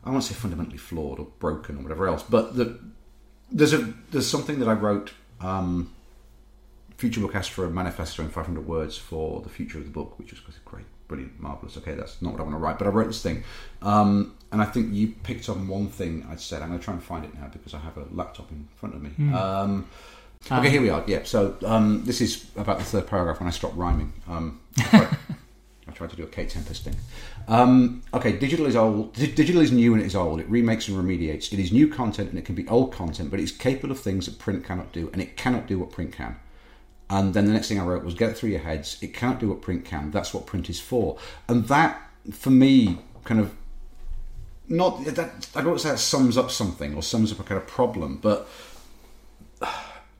I 0.03 0.09
won't 0.09 0.23
say 0.23 0.33
fundamentally 0.33 0.77
flawed 0.77 1.19
or 1.19 1.27
broken 1.39 1.77
or 1.77 1.83
whatever 1.83 2.07
else, 2.07 2.23
but 2.23 2.55
the, 2.55 2.79
there's 3.51 3.73
a 3.73 3.93
there's 4.11 4.27
something 4.27 4.59
that 4.59 4.67
I 4.67 4.73
wrote. 4.73 5.11
Um, 5.39 5.93
Future 6.99 7.21
Book 7.21 7.33
asked 7.35 7.51
for 7.51 7.65
a 7.65 7.69
manifesto 7.69 8.21
in 8.23 8.29
500 8.29 8.67
words 8.67 8.97
for 8.97 9.41
the 9.41 9.49
future 9.49 9.77
of 9.77 9.85
the 9.85 9.89
book, 9.89 10.19
which 10.19 10.31
was 10.31 10.41
great, 10.65 10.85
brilliant, 11.07 11.39
marvelous. 11.39 11.77
Okay, 11.77 11.93
that's 11.95 12.21
not 12.21 12.33
what 12.33 12.41
I 12.41 12.43
want 12.43 12.55
to 12.55 12.59
write, 12.59 12.77
but 12.77 12.87
I 12.87 12.89
wrote 12.91 13.07
this 13.07 13.21
thing, 13.23 13.43
um, 13.81 14.35
and 14.51 14.61
I 14.61 14.65
think 14.65 14.93
you 14.93 15.13
picked 15.23 15.47
on 15.49 15.67
one 15.67 15.87
thing 15.87 16.27
I 16.29 16.35
said. 16.35 16.61
I'm 16.61 16.67
going 16.69 16.79
to 16.79 16.83
try 16.83 16.93
and 16.93 17.01
find 17.03 17.23
it 17.23 17.33
now 17.33 17.47
because 17.51 17.73
I 17.73 17.79
have 17.79 17.95
a 17.97 18.05
laptop 18.11 18.51
in 18.51 18.67
front 18.75 18.95
of 18.95 19.01
me. 19.01 19.11
Um, 19.33 19.87
okay, 20.51 20.69
here 20.69 20.81
we 20.81 20.89
are. 20.89 21.03
Yeah, 21.07 21.23
so 21.23 21.55
um, 21.65 22.03
this 22.03 22.19
is 22.21 22.45
about 22.57 22.79
the 22.79 22.85
third 22.85 23.07
paragraph 23.07 23.39
when 23.39 23.47
I 23.47 23.51
stopped 23.51 23.75
rhyming. 23.77 24.11
Um, 24.27 24.59
I 24.77 25.91
tried- 25.93 26.09
to 26.11 26.15
do 26.15 26.23
a 26.23 26.27
Kate 26.27 26.49
Tempest 26.49 26.83
thing. 26.83 26.95
Um, 27.47 28.03
okay, 28.13 28.37
digital 28.37 28.65
is 28.67 28.75
old. 28.75 29.13
di- 29.13 29.31
Digital 29.31 29.61
is 29.61 29.71
new 29.71 29.93
and 29.93 30.01
it 30.01 30.05
is 30.05 30.15
old. 30.15 30.39
It 30.39 30.49
remakes 30.49 30.87
and 30.87 30.97
remediates. 30.97 31.51
It 31.53 31.59
is 31.59 31.71
new 31.73 31.87
content 31.89 32.29
and 32.29 32.37
it 32.39 32.45
can 32.45 32.55
be 32.55 32.65
old 32.69 32.91
content, 32.93 33.31
but 33.31 33.39
it's 33.39 33.51
capable 33.51 33.91
of 33.91 33.99
things 33.99 34.25
that 34.25 34.37
print 34.39 34.63
cannot 34.63 34.91
do, 34.93 35.09
and 35.13 35.21
it 35.21 35.35
cannot 35.37 35.65
do 35.67 35.77
what 35.79 35.91
print 35.91 36.13
can. 36.13 36.37
And 37.09 37.33
then 37.33 37.45
the 37.45 37.53
next 37.53 37.69
thing 37.69 37.79
I 37.79 37.83
wrote 37.83 38.03
was 38.03 38.13
get 38.13 38.31
it 38.31 38.37
through 38.37 38.51
your 38.51 38.59
heads. 38.59 38.97
It 39.01 39.13
can't 39.13 39.39
do 39.39 39.49
what 39.49 39.61
print 39.61 39.83
can. 39.83 40.11
That's 40.11 40.33
what 40.33 40.45
print 40.45 40.69
is 40.69 40.79
for. 40.79 41.17
And 41.47 41.67
that, 41.67 41.99
for 42.31 42.51
me, 42.51 42.99
kind 43.23 43.41
of 43.41 43.55
not 44.67 45.03
that 45.05 45.49
I 45.55 45.61
don't 45.61 45.79
say 45.79 45.89
that 45.89 45.97
sums 45.97 46.37
up 46.37 46.51
something 46.51 46.93
or 46.93 47.01
sums 47.01 47.31
up 47.31 47.39
a 47.39 47.43
kind 47.43 47.59
of 47.59 47.67
problem, 47.67 48.19
but 48.21 48.47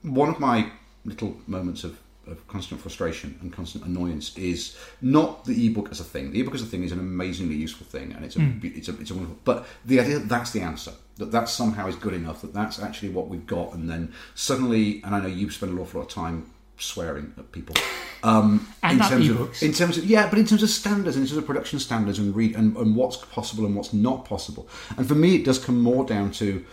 one 0.01 0.29
of 0.29 0.39
my 0.39 0.71
little 1.05 1.37
moments 1.45 1.83
of, 1.83 1.99
of 2.25 2.45
constant 2.47 2.81
frustration 2.81 3.37
and 3.41 3.53
constant 3.53 3.85
annoyance 3.85 4.35
is 4.37 4.75
not 5.01 5.45
the 5.45 5.67
ebook 5.67 5.89
as 5.91 5.99
a 5.99 6.03
thing. 6.03 6.31
The 6.31 6.41
ebook 6.41 6.55
as 6.55 6.63
a 6.63 6.65
thing 6.65 6.83
is 6.83 6.91
an 6.91 6.99
amazingly 6.99 7.55
useful 7.55 7.85
thing, 7.85 8.13
and 8.13 8.25
it's 8.25 8.35
a 8.35 8.39
hmm. 8.39 8.59
it's 8.63 8.89
a 8.89 8.99
it's 8.99 9.11
a 9.11 9.13
wonderful. 9.13 9.37
But 9.43 9.67
the 9.85 9.99
idea 9.99 10.17
that 10.19 10.29
that's 10.29 10.51
the 10.51 10.61
answer, 10.61 10.93
that 11.17 11.31
that 11.31 11.47
somehow 11.49 11.87
is 11.87 11.95
good 11.95 12.13
enough, 12.13 12.41
that 12.41 12.53
that's 12.53 12.81
actually 12.81 13.09
what 13.09 13.27
we've 13.27 13.45
got, 13.45 13.73
and 13.73 13.87
then 13.87 14.13
suddenly, 14.33 15.01
and 15.03 15.13
I 15.13 15.19
know 15.19 15.27
you 15.27 15.51
spend 15.51 15.71
an 15.73 15.77
awful 15.77 16.01
lot 16.01 16.07
of 16.07 16.13
time 16.13 16.49
swearing 16.79 17.33
at 17.37 17.51
people. 17.51 17.75
Um, 18.21 18.67
And 18.83 18.99
in 18.99 19.07
terms 19.07 19.29
ebooks. 19.29 19.61
of 19.61 19.63
in 19.63 19.71
terms 19.71 19.97
of 19.97 20.03
yeah, 20.03 20.29
but 20.29 20.37
in 20.37 20.45
terms 20.45 20.61
of 20.61 20.69
standards, 20.69 21.15
in 21.15 21.21
terms 21.23 21.37
of 21.37 21.45
production 21.45 21.79
standards, 21.79 22.19
and 22.19 22.35
read 22.35 22.53
and, 22.53 22.75
and 22.75 22.93
what's 22.93 23.15
possible 23.15 23.65
and 23.65 23.77
what's 23.77 23.93
not 23.93 24.25
possible. 24.25 24.67
And 24.97 25.07
for 25.07 25.15
me, 25.15 25.35
it 25.35 25.45
does 25.45 25.57
come 25.57 25.81
more 25.81 26.03
down 26.03 26.31
to 26.31 26.65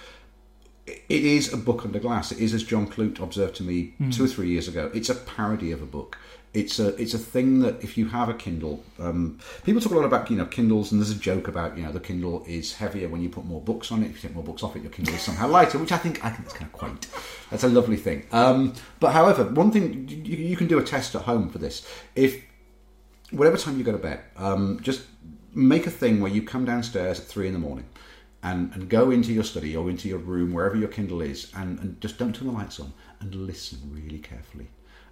it 0.87 1.03
is 1.09 1.53
a 1.53 1.57
book 1.57 1.85
under 1.85 1.99
glass. 1.99 2.33
It 2.33 2.39
is, 2.39 2.55
as 2.55 2.63
John 2.63 2.87
Clute 2.87 3.21
observed 3.21 3.57
to 3.57 3.63
me 3.63 3.95
two 4.11 4.25
or 4.25 4.29
three 4.29 4.49
years 4.49 4.69
ago. 4.69 4.91
It's 4.95 5.09
a 5.09 5.15
parody 5.15 5.73
of 5.73 5.83
a 5.83 5.87
book. 5.87 6.19
It's 6.55 6.79
a 6.79 6.89
it's 6.97 7.13
a 7.13 7.19
thing 7.19 7.61
that 7.61 7.83
if 7.85 7.99
you 7.99 8.07
have 8.09 8.31
a 8.31 8.35
Kindle, 8.35 8.83
um, 8.99 9.39
people 9.65 9.81
talk 9.81 9.93
a 9.93 9.95
lot 9.95 10.07
about 10.07 10.31
you 10.31 10.39
know 10.39 10.47
Kindles, 10.47 10.91
and 10.91 11.01
there's 11.01 11.11
a 11.11 11.19
joke 11.19 11.49
about 11.49 11.77
you 11.77 11.85
know 11.85 11.93
the 11.93 12.01
Kindle 12.01 12.45
is 12.47 12.75
heavier 12.75 13.09
when 13.09 13.21
you 13.21 13.29
put 13.29 13.45
more 13.45 13.61
books 13.61 13.93
on 13.93 14.03
it. 14.03 14.07
If 14.07 14.17
you 14.17 14.29
take 14.29 14.35
more 14.35 14.45
books 14.45 14.63
off 14.63 14.75
it, 14.75 14.83
your 14.83 14.91
Kindle 14.91 15.15
is 15.15 15.21
somehow 15.21 15.49
lighter, 15.49 15.79
which 15.79 15.93
I 15.93 15.99
think 15.99 16.25
I 16.25 16.31
think 16.31 16.45
that's 16.45 16.55
kind 16.57 16.71
of 16.73 16.73
quaint. 16.73 17.09
That's 17.51 17.65
a 17.65 17.69
lovely 17.69 17.97
thing. 17.97 18.27
Um, 18.33 18.75
but 19.01 19.13
however, 19.13 19.45
one 19.45 19.71
thing 19.71 20.09
you, 20.09 20.37
you 20.37 20.57
can 20.57 20.67
do 20.67 20.79
a 20.79 20.83
test 20.83 21.15
at 21.15 21.23
home 21.23 21.51
for 21.51 21.59
this. 21.59 21.87
If 22.15 22.43
whatever 23.31 23.57
time 23.57 23.77
you 23.77 23.85
go 23.85 23.93
to 23.93 23.99
bed, 23.99 24.21
um, 24.37 24.81
just 24.81 25.03
make 25.55 25.87
a 25.87 25.91
thing 25.91 26.21
where 26.21 26.31
you 26.31 26.43
come 26.43 26.65
downstairs 26.65 27.19
at 27.19 27.27
three 27.27 27.47
in 27.47 27.53
the 27.53 27.59
morning 27.59 27.87
and, 28.43 28.73
and 28.75 28.89
go 28.89 29.11
into 29.11 29.33
your 29.33 29.45
study 29.45 29.77
or 29.77 29.89
into 29.91 30.09
your 30.09 30.19
room, 30.19 30.53
wherever 30.53 30.77
your 30.77 30.89
Kindle 30.89 31.21
is, 31.21 31.51
and, 31.57 31.79
and 31.81 32.01
just 32.01 32.19
don't 32.19 32.35
turn 32.35 32.47
the 32.47 32.55
lights 32.55 32.79
on 32.79 32.93
and 33.21 33.35
listen 33.35 33.79
really 33.93 34.19
carefully. 34.19 34.69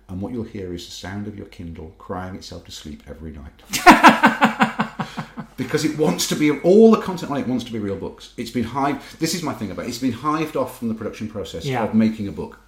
And 0.08 0.20
what 0.20 0.32
you'll 0.32 0.44
hear 0.44 0.74
is 0.74 0.84
the 0.84 0.92
sound 0.92 1.26
of 1.26 1.36
your 1.36 1.46
Kindle 1.46 1.94
crying 1.98 2.34
itself 2.34 2.64
to 2.66 2.70
sleep 2.72 3.02
every 3.08 3.32
night. 3.32 3.62
because 5.56 5.84
it 5.84 5.96
wants 5.98 6.26
to 6.28 6.36
be 6.36 6.50
all 6.60 6.90
the 6.90 7.00
content 7.00 7.30
on 7.30 7.38
it 7.38 7.46
wants 7.46 7.64
to 7.64 7.72
be 7.72 7.78
real 7.78 7.96
books. 7.96 8.32
It's 8.36 8.50
been 8.50 8.64
hived. 8.64 9.18
This 9.18 9.34
is 9.34 9.42
my 9.42 9.54
thing 9.54 9.70
about 9.70 9.86
it. 9.86 9.88
It's 9.88 9.98
been 9.98 10.12
hived 10.12 10.56
off 10.56 10.78
from 10.78 10.88
the 10.88 10.94
production 10.94 11.28
process 11.28 11.64
Yeah. 11.64 11.84
of 11.84 11.94
making 11.94 12.28
a 12.28 12.32
book. 12.32 12.60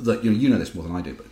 That 0.00 0.24
you 0.24 0.30
know, 0.32 0.36
you 0.36 0.48
know 0.48 0.58
this 0.58 0.74
more 0.74 0.82
than 0.82 0.96
I 0.96 1.02
do, 1.02 1.14
but 1.14 1.26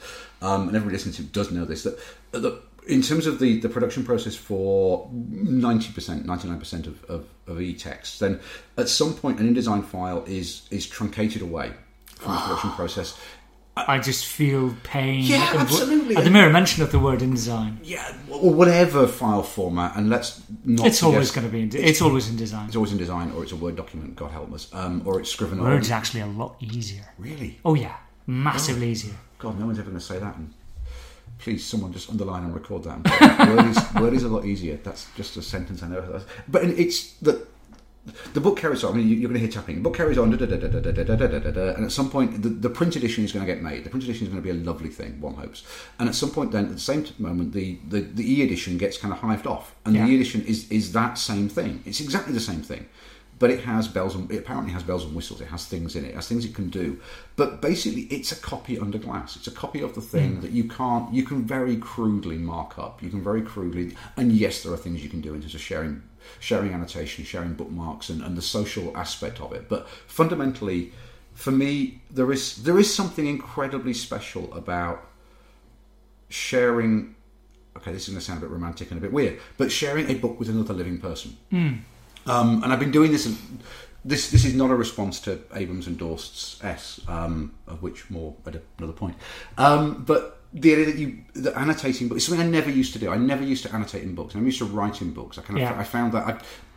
um, 0.47 0.69
and 0.69 0.77
everybody 0.77 0.93
listening 0.95 1.15
to 1.17 1.23
it 1.23 1.33
does 1.33 1.51
know 1.51 1.65
this. 1.65 1.83
That, 1.83 1.99
that 2.31 2.63
in 2.87 3.03
terms 3.03 3.27
of 3.27 3.41
the, 3.41 3.59
the 3.59 3.69
production 3.69 4.05
process 4.05 4.37
for 4.37 5.09
ninety 5.13 5.93
percent, 5.93 6.27
ninety 6.27 6.47
nine 6.47 6.61
percent 6.61 6.87
of 6.87 7.03
of, 7.07 7.27
of 7.49 7.61
e-text, 7.61 8.21
then 8.21 8.39
at 8.79 8.89
some 8.89 9.15
point 9.15 9.41
an 9.41 9.53
InDesign 9.53 9.85
file 9.85 10.23
is 10.29 10.69
is 10.71 10.87
truncated 10.87 11.43
away 11.43 11.73
from 12.19 12.35
the 12.35 12.41
production 12.41 12.71
process. 12.71 13.19
I 13.75 13.99
just 13.99 14.27
feel 14.27 14.75
pain. 14.83 15.23
Yeah, 15.25 15.45
at 15.45 15.53
the- 15.55 15.59
absolutely. 15.61 16.17
At 16.17 16.25
the 16.25 16.31
mere 16.31 16.51
mention 16.51 16.83
of 16.83 16.93
the 16.93 16.99
word 16.99 17.21
InDesign. 17.21 17.79
Yeah, 17.83 18.15
or 18.31 18.53
whatever 18.53 19.07
file 19.07 19.43
format, 19.43 19.97
and 19.97 20.11
let's 20.11 20.43
not. 20.65 20.87
It's 20.87 21.03
always 21.03 21.31
going 21.31 21.47
to 21.47 21.53
be. 21.53 21.63
In, 21.63 21.71
it's 21.75 22.03
always 22.03 22.29
in 22.29 22.37
design. 22.37 22.67
It's 22.67 22.77
always 22.77 22.93
in 22.93 22.99
design, 22.99 23.33
or 23.33 23.43
it's 23.43 23.53
a 23.53 23.57
Word 23.57 23.77
document. 23.77 24.15
God 24.15 24.31
help 24.31 24.53
us, 24.53 24.69
um, 24.75 25.03
or 25.07 25.21
it's 25.21 25.31
Scrivener. 25.31 25.63
Word's 25.63 25.91
actually 25.91 26.21
a 26.21 26.27
lot 26.27 26.57
easier. 26.61 27.09
Really? 27.19 27.59
Oh 27.65 27.75
yeah, 27.75 27.97
massively 28.27 28.91
easier. 28.91 29.15
God, 29.39 29.59
no 29.59 29.67
one's 29.67 29.79
ever 29.79 29.89
going 29.89 29.99
to 29.99 30.05
say 30.05 30.19
that. 30.19 30.37
And 30.37 30.53
please, 31.39 31.65
someone 31.65 31.95
just 31.95 32.11
underline 32.11 32.45
and 32.45 32.55
record 32.55 32.85
that. 32.85 33.49
word, 33.49 33.67
is, 33.67 33.95
word 33.95 34.13
is 34.13 34.23
a 34.23 34.29
lot 34.29 34.45
easier. 34.45 34.77
That's 34.77 35.09
just 35.17 35.37
a 35.39 35.43
sentence 35.43 35.83
I 35.83 35.89
know. 35.89 36.21
But 36.47 36.65
it's 36.65 37.15
the 37.15 37.47
the 38.35 38.41
book 38.41 38.59
carries 38.59 38.83
on. 38.83 38.95
I 38.95 38.97
mean, 38.97 39.09
you're 39.09 39.31
going 39.31 39.35
to 39.35 39.39
hear 39.41 39.49
tapping. 39.49 39.77
The 39.77 39.83
book 39.83 39.97
carries 39.97 40.19
on, 40.19 40.33
and 40.33 41.85
at 41.85 41.93
some 41.93 42.11
point, 42.11 42.43
the, 42.43 42.49
the 42.49 42.71
print 42.71 42.97
edition 42.97 43.25
is 43.25 43.33
going 43.33 43.47
to 43.47 43.53
get 43.53 43.63
made. 43.63 43.85
The 43.85 43.91
print 43.91 44.03
edition 44.05 44.27
is 44.27 44.33
going 44.33 44.43
to 44.43 44.45
be 44.45 44.51
a 44.51 44.61
lovely 44.61 44.89
thing, 44.89 45.21
one 45.21 45.35
hopes. 45.35 45.63
And 46.01 46.09
at 46.09 46.15
some 46.15 46.31
point, 46.31 46.51
then 46.51 46.67
at 46.67 46.73
the 46.73 46.81
same 46.81 47.07
moment, 47.19 47.53
the, 47.53 47.79
the, 47.89 48.01
the 48.01 48.41
e 48.41 48.43
edition 48.43 48.77
gets 48.77 48.99
kind 48.99 49.15
of 49.15 49.21
hived 49.21 49.47
off, 49.47 49.75
and 49.85 49.95
yeah. 49.95 50.05
the 50.05 50.13
e 50.13 50.15
edition 50.17 50.45
is 50.45 50.71
is 50.71 50.93
that 50.93 51.17
same 51.19 51.49
thing. 51.49 51.83
It's 51.87 52.01
exactly 52.01 52.33
the 52.33 52.41
same 52.41 52.63
thing. 52.63 52.87
But 53.43 53.51
it 53.51 53.65
has 53.65 53.89
bells 53.89 54.15
and 54.15 54.31
it 54.31 54.39
apparently 54.39 54.73
has 54.73 54.85
bells 54.85 55.05
and 55.05 55.17
whistles. 55.17 55.41
It 55.41 55.49
has 55.49 55.67
things 55.67 55.97
in 55.97 56.05
it. 56.05 56.11
It 56.11 56.15
has 56.15 56.29
things 56.29 56.45
it 56.45 56.55
can 56.55 56.71
do. 56.71 57.01
But 57.35 57.61
basically, 57.61 58.03
it's 58.03 58.31
a 58.31 58.37
copy 58.37 58.79
under 58.79 58.99
glass. 58.99 59.35
It's 59.35 59.49
a 59.49 59.51
copy 59.51 59.83
of 59.83 59.97
the 59.97 60.01
thing 60.01 60.37
hmm. 60.37 60.41
that 60.43 60.53
you 60.53 60.69
can't. 60.69 61.13
You 61.13 61.25
can 61.25 61.43
very 61.43 61.77
crudely 61.77 62.39
mark 62.39 62.79
up. 62.79 63.03
You 63.03 63.11
can 63.11 63.21
very 63.21 63.43
crudely. 63.43 63.97
And 64.17 64.31
yes, 64.31 64.63
there 64.63 64.73
are 64.73 64.77
things 64.77 65.03
you 65.03 65.11
can 65.11 65.21
do 65.21 65.35
in 65.35 65.41
terms 65.41 65.57
of 65.57 65.61
sharing, 65.61 66.05
sharing 66.39 66.73
annotation, 66.73 67.25
sharing 67.25 67.55
bookmarks, 67.55 68.11
and, 68.11 68.23
and 68.23 68.37
the 68.37 68.43
social 68.43 68.97
aspect 68.97 69.41
of 69.41 69.53
it. 69.53 69.69
But 69.69 69.89
fundamentally, 70.07 70.93
for 71.35 71.51
me, 71.51 72.01
there 72.13 72.31
is 72.31 72.63
there 72.63 72.79
is 72.79 72.95
something 72.95 73.27
incredibly 73.27 73.93
special 73.93 74.55
about 74.55 75.05
sharing. 76.29 77.17
Okay, 77.77 77.91
this 77.91 78.03
is 78.03 78.11
going 78.11 78.21
to 78.21 78.25
sound 78.25 78.39
a 78.39 78.43
bit 78.43 78.51
romantic 78.51 78.93
and 78.93 78.99
a 78.99 79.01
bit 79.01 79.13
weird, 79.13 79.41
but 79.57 79.73
sharing 79.73 80.09
a 80.11 80.15
book 80.15 80.39
with 80.39 80.49
another 80.49 80.75
living 80.75 81.01
person. 81.01 81.37
Hmm. 81.51 81.79
Um, 82.27 82.63
and 82.63 82.73
I've 82.73 82.81
been 82.81 82.91
doing 82.93 83.13
this. 83.13 83.27
This 84.05 84.31
this 84.31 84.45
is 84.45 84.55
not 84.55 84.71
a 84.71 84.75
response 84.75 85.21
to 85.21 85.39
Abrams 85.55 85.87
and 85.87 85.97
Dorst's 85.97 86.63
S, 86.65 87.01
um, 87.07 87.55
of 87.69 87.83
which 87.83 88.11
more 88.11 88.35
at 88.47 88.57
another 88.79 88.93
point. 88.93 89.15
Um, 89.59 90.03
but 90.05 90.41
the 90.53 90.73
idea 90.73 90.87
that 90.87 90.97
you 90.97 91.19
the 91.35 91.57
annotating 91.57 92.09
books 92.09 92.23
is 92.23 92.29
something 92.29 92.45
I 92.45 92.51
never 92.51 92.69
used 92.69 92.93
to 92.95 92.99
do. 92.99 93.11
I 93.11 93.17
never 93.17 93.45
used 93.45 93.63
to 93.63 93.73
annotate 93.73 94.03
in 94.03 94.15
books. 94.17 94.35
I'm 94.35 94.45
used 94.45 94.59
to 94.59 94.65
writing 94.65 95.13
books. 95.13 95.39
I 95.39 95.43
kind 95.43 95.57
of 95.59 95.63
Yeah. 95.63 95.79
I 95.79 95.85
found 95.85 96.13
that 96.15 96.27
I, 96.27 96.33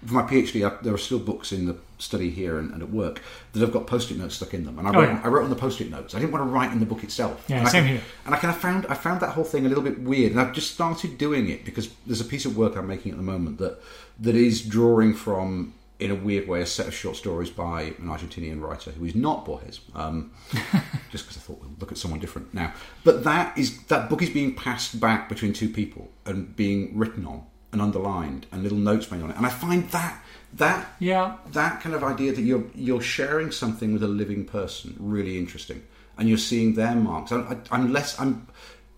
for 0.05 0.13
my 0.13 0.21
PhD, 0.21 0.69
I, 0.71 0.81
there 0.83 0.93
are 0.93 0.99
still 0.99 1.17
books 1.17 1.51
in 1.51 1.65
the 1.65 1.75
study 1.97 2.29
here 2.29 2.59
and, 2.59 2.71
and 2.71 2.83
at 2.83 2.91
work 2.91 3.21
that 3.53 3.59
have 3.61 3.71
got 3.73 3.87
post-it 3.87 4.17
notes 4.19 4.35
stuck 4.35 4.53
in 4.53 4.63
them, 4.63 4.77
and 4.77 4.87
I 4.87 4.91
Oh, 4.91 5.01
wrote, 5.01 5.09
yeah. 5.09 5.21
I 5.23 5.27
wrote 5.29 5.43
on 5.45 5.49
the 5.49 5.55
post-it 5.55 5.89
notes. 5.89 6.13
I 6.13 6.19
didn't 6.19 6.31
want 6.31 6.45
to 6.47 6.49
write 6.53 6.71
in 6.73 6.79
the 6.79 6.85
book 6.85 7.03
itself. 7.03 7.43
Yeah, 7.47 7.57
and 7.57 7.67
I 7.67 7.71
same 7.71 7.83
kind- 7.85 7.95
here. 7.97 8.05
and 8.27 8.35
I 8.35 8.37
kind 8.37 8.53
of 8.53 8.61
found 8.61 8.85
I 8.87 8.93
found 8.93 9.19
that 9.21 9.31
whole 9.31 9.43
thing 9.43 9.65
a 9.65 9.69
little 9.69 9.83
bit 9.83 9.99
weird, 9.99 10.31
and 10.33 10.39
I've 10.39 10.53
just 10.53 10.71
started 10.75 11.17
doing 11.17 11.49
it 11.49 11.65
because 11.65 11.89
there's 12.05 12.21
a 12.21 12.25
piece 12.25 12.45
of 12.45 12.55
work 12.55 12.75
I'm 12.77 12.85
making 12.87 13.11
at 13.13 13.17
the 13.17 13.23
moment 13.23 13.57
that 13.57 13.79
that 14.19 14.35
is 14.35 14.61
drawing 14.61 15.13
from, 15.13 15.73
in 15.99 16.11
a 16.11 16.15
weird 16.15 16.47
way, 16.47 16.61
a 16.61 16.65
set 16.65 16.87
of 16.87 16.93
short 16.93 17.15
stories 17.15 17.49
by 17.49 17.83
an 17.83 18.07
Argentinian 18.07 18.61
writer 18.61 18.91
who 18.91 19.05
is 19.05 19.15
not 19.15 19.45
Borges. 19.45 19.79
Um, 19.93 20.31
just 21.11 21.25
because 21.25 21.37
I 21.37 21.41
thought 21.41 21.59
we'll 21.61 21.71
look 21.79 21.91
at 21.91 21.97
someone 21.97 22.19
different 22.19 22.53
now, 22.53 22.73
but 23.03 23.23
that 23.23 23.57
is 23.57 23.83
that 23.85 24.09
book 24.09 24.21
is 24.21 24.29
being 24.29 24.53
passed 24.55 24.99
back 24.99 25.29
between 25.29 25.53
two 25.53 25.69
people 25.69 26.09
and 26.25 26.55
being 26.55 26.97
written 26.97 27.25
on 27.25 27.43
and 27.71 27.81
underlined 27.81 28.45
and 28.51 28.63
little 28.63 28.77
notes 28.77 29.11
made 29.11 29.21
on 29.21 29.29
it, 29.31 29.37
and 29.37 29.45
I 29.45 29.49
find 29.49 29.89
that 29.91 30.21
that 30.53 30.95
Yeah, 30.99 31.37
that 31.51 31.81
kind 31.81 31.95
of 31.95 32.03
idea 32.03 32.33
that 32.33 32.41
you're 32.41 32.65
you're 32.73 33.01
sharing 33.01 33.51
something 33.51 33.93
with 33.93 34.03
a 34.03 34.07
living 34.07 34.45
person 34.45 34.95
really 34.99 35.37
interesting, 35.37 35.83
and 36.17 36.27
you're 36.29 36.37
seeing 36.37 36.75
their 36.75 36.95
marks. 36.95 37.31
I, 37.31 37.37
I, 37.41 37.57
I'm 37.71 37.91
less. 37.91 38.19
I'm. 38.19 38.47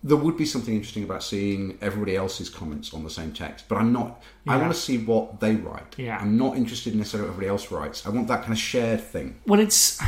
There 0.04 0.16
would 0.16 0.36
be 0.36 0.44
something 0.46 0.74
interesting 0.74 1.02
about 1.02 1.22
seeing 1.24 1.76
everybody 1.80 2.14
else's 2.16 2.48
comments 2.48 2.94
on 2.94 3.02
the 3.02 3.10
same 3.10 3.32
text, 3.32 3.64
but 3.68 3.76
I'm 3.78 3.92
not. 3.92 4.22
I 4.46 4.56
want 4.56 4.72
to 4.72 4.78
see 4.78 4.98
what 4.98 5.40
they 5.40 5.56
write. 5.56 5.94
Yeah. 5.98 6.18
I'm 6.20 6.36
not 6.36 6.56
interested 6.56 6.92
in 6.92 6.98
necessarily 7.00 7.28
what 7.28 7.34
everybody 7.34 7.50
else 7.50 7.70
writes. 7.72 8.06
I 8.06 8.10
want 8.10 8.28
that 8.28 8.40
kind 8.42 8.52
of 8.52 8.58
shared 8.58 9.00
thing. 9.00 9.40
well, 9.46 9.58
it's 9.60 10.00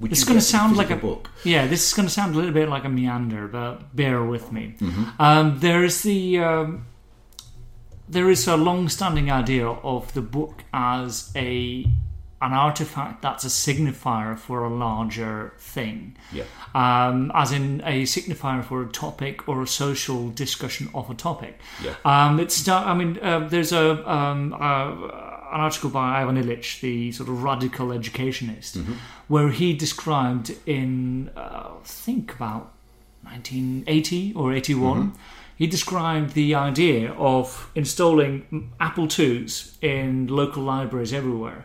Which 0.00 0.12
It's 0.12 0.20
you 0.22 0.26
gonna 0.26 0.40
sound 0.40 0.76
like 0.76 0.90
a- 0.90 0.96
book. 0.96 1.30
Yeah, 1.44 1.66
this 1.68 1.86
is 1.86 1.94
going 1.94 2.06
to 2.08 2.12
sound 2.14 2.34
a 2.34 2.38
little 2.38 2.52
bit 2.52 2.68
like 2.68 2.84
a 2.84 2.88
meander, 2.88 3.48
but 3.48 3.94
bear 3.96 4.22
with 4.24 4.50
me. 4.52 4.74
Mm-hmm. 4.80 5.20
Um, 5.22 5.58
there 5.60 5.82
is 5.84 6.02
the 6.02 6.38
um, 6.40 6.86
there 8.08 8.30
is 8.30 8.46
a 8.48 8.56
long-standing 8.56 9.30
idea 9.30 9.66
of 9.68 10.12
the 10.14 10.22
book 10.22 10.64
as 10.72 11.30
a 11.36 11.86
an 12.40 12.52
artifact 12.52 13.20
that's 13.22 13.44
a 13.44 13.48
signifier 13.48 14.38
for 14.38 14.64
a 14.64 14.68
larger 14.68 15.52
thing, 15.58 16.16
Yeah. 16.32 16.44
um, 16.74 17.32
as 17.34 17.50
in 17.52 17.82
a 17.84 18.04
signifier 18.04 18.62
for 18.64 18.82
a 18.82 18.86
topic 18.86 19.48
or 19.48 19.62
a 19.62 19.66
social 19.66 20.30
discussion 20.30 20.88
of 20.94 21.10
a 21.10 21.14
topic. 21.14 21.58
Yeah. 21.82 21.94
Um, 22.04 22.38
it's 22.38 22.68
I 22.68 22.94
mean, 22.94 23.18
uh, 23.20 23.48
there's 23.48 23.72
a 23.72 24.08
um, 24.08 24.52
uh, 24.54 24.90
an 25.50 25.60
article 25.60 25.90
by 25.90 26.20
Ivan 26.22 26.36
Illich, 26.36 26.80
the 26.80 27.10
sort 27.12 27.28
of 27.28 27.42
radical 27.42 27.90
educationist, 27.92 28.78
where 29.28 29.48
he 29.48 29.72
described 29.72 30.54
in 30.66 31.30
uh, 31.36 31.40
I 31.40 31.84
think 31.84 32.34
about 32.34 32.72
1980 33.22 34.32
or 34.34 34.52
81. 34.52 35.12
He 35.56 35.66
described 35.66 36.34
the 36.34 36.54
idea 36.54 37.12
of 37.14 37.68
installing 37.74 38.70
Apple 38.78 39.08
IIs 39.10 39.76
in 39.82 40.28
local 40.28 40.62
libraries 40.62 41.12
everywhere. 41.12 41.64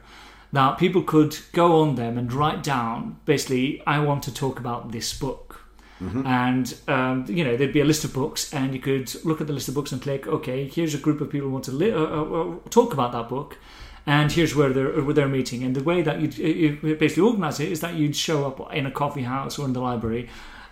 That 0.54 0.78
people 0.78 1.02
could 1.02 1.38
go 1.52 1.82
on 1.82 1.96
them 1.96 2.18
and 2.18 2.32
write 2.32 2.64
down, 2.64 3.18
basically, 3.26 3.82
I 3.86 4.00
want 4.00 4.24
to 4.24 4.34
talk 4.34 4.60
about 4.60 4.92
this 4.92 5.14
book. 5.14 5.60
And 6.26 6.76
um, 6.88 7.26
you 7.30 7.44
know 7.46 7.56
there'd 7.56 7.72
be 7.72 7.80
a 7.80 7.86
list 7.86 8.04
of 8.04 8.14
books 8.14 8.54
and 8.54 8.74
you 8.74 8.80
could 8.82 9.14
look 9.24 9.40
at 9.40 9.48
the 9.48 9.54
list 9.54 9.70
of 9.70 9.74
books 9.74 9.94
and 9.94 10.02
click 10.02 10.28
okay 10.28 10.68
here's 10.68 10.94
a 10.94 10.98
group 10.98 11.22
of 11.22 11.30
people 11.30 11.48
who 11.48 11.54
want 11.54 11.64
to 11.66 11.72
li- 11.72 11.94
uh, 11.94 11.98
uh, 11.98 12.24
uh, 12.24 12.56
talk 12.70 12.92
about 12.94 13.14
that 13.14 13.30
book 13.30 13.58
and 14.06 14.30
here's 14.30 14.54
where 14.54 14.74
they're 14.74 15.02
where 15.02 15.14
they're 15.14 15.30
meeting. 15.30 15.64
And 15.64 15.74
the 15.76 15.84
way 15.84 16.02
that 16.02 16.20
you'd 16.20 16.38
you 16.38 16.96
basically 17.00 17.24
organize 17.24 17.60
it 17.62 17.72
is 17.72 17.80
that 17.80 17.94
you'd 17.94 18.16
show 18.16 18.46
up 18.46 18.74
in 18.74 18.86
a 18.86 18.92
coffee 18.92 19.24
house 19.24 19.58
or 19.58 19.66
in 19.66 19.74
the 19.74 19.80
library 19.80 20.28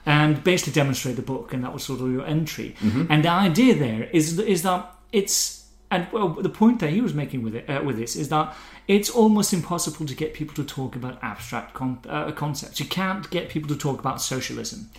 and 0.06 0.44
basically 0.44 0.74
demonstrate 0.74 1.16
the 1.16 1.22
book 1.22 1.54
and 1.54 1.64
that 1.64 1.72
was 1.74 1.84
sort 1.84 2.02
of 2.02 2.12
your 2.12 2.26
entry. 2.26 2.76
And 3.10 3.24
the 3.24 3.30
idea 3.30 3.76
there 3.76 4.10
is 4.12 4.38
is 4.40 4.64
that 4.64 4.94
it's 5.14 5.61
and 5.92 6.08
well, 6.12 6.30
the 6.30 6.50
point 6.50 6.80
that 6.80 6.90
he 6.90 7.02
was 7.02 7.14
making 7.14 7.44
with 7.44 7.54
it 7.54 7.70
uh, 7.70 7.82
with 7.84 7.98
this 7.98 8.16
is 8.16 8.30
that 8.30 8.56
it's 8.88 9.10
almost 9.10 9.54
impossible 9.54 10.06
to 10.06 10.16
get 10.16 10.34
people 10.34 10.56
to 10.56 10.64
talk 10.64 10.96
about 10.96 11.20
abstract 11.22 11.74
con- 11.74 12.00
uh, 12.10 12.32
concepts. 12.32 12.80
You 12.80 12.88
can't 12.88 13.30
get 13.30 13.50
people 13.50 13.68
to 13.70 13.76
talk 13.76 14.00
about 14.00 14.22
socialism. 14.22 14.90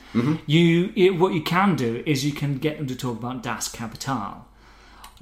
You 0.46 0.92
it, 0.94 1.18
what 1.18 1.32
you 1.32 1.42
can 1.42 1.76
do 1.76 2.02
is 2.06 2.24
you 2.24 2.32
can 2.32 2.58
get 2.58 2.76
them 2.78 2.86
to 2.86 2.94
talk 2.94 3.18
about 3.18 3.42
Das 3.42 3.68
Kapital, 3.68 4.46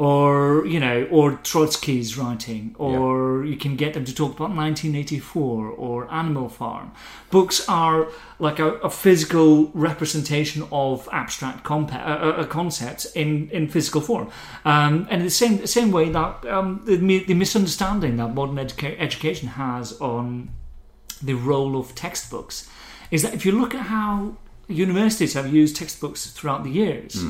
or 0.01 0.65
you 0.65 0.81
know, 0.81 1.07
or 1.11 1.33
Trotsky's 1.33 2.17
writing, 2.17 2.75
or 2.79 3.45
you 3.45 3.55
can 3.55 3.77
get 3.77 3.93
them 3.93 4.07
to 4.07 4.15
talk 4.15 4.31
about 4.31 4.49
1984 4.49 5.67
or 5.67 6.11
Animal 6.11 6.49
Farm. 6.49 6.91
Books 7.31 7.69
are 7.69 8.09
like 8.39 8.59
a, 8.59 8.77
a 8.77 8.89
physical 8.89 9.71
representation 9.75 10.67
of 10.73 11.07
abstract 11.13 11.65
compa- 11.65 12.01
uh, 12.01 12.41
uh, 12.41 12.47
concepts 12.47 13.05
in, 13.15 13.51
in 13.51 13.69
physical 13.69 14.01
form, 14.01 14.31
um, 14.65 15.07
and 15.11 15.21
in 15.21 15.25
the 15.25 15.31
same 15.31 15.67
same 15.67 15.93
way 15.93 16.09
that 16.09 16.47
um, 16.47 16.81
the, 16.87 16.97
the 17.27 17.35
misunderstanding 17.35 18.17
that 18.17 18.35
modern 18.35 18.57
educa- 18.57 18.97
education 18.99 19.49
has 19.49 20.01
on 20.01 20.49
the 21.23 21.35
role 21.35 21.77
of 21.79 21.95
textbooks 21.95 22.67
is 23.11 23.21
that 23.21 23.35
if 23.35 23.45
you 23.45 23.53
look 23.53 23.75
at 23.75 23.83
how 23.83 24.35
universities 24.67 25.35
have 25.35 25.53
used 25.53 25.77
textbooks 25.77 26.31
throughout 26.31 26.65
the 26.65 26.71
years 26.71 27.23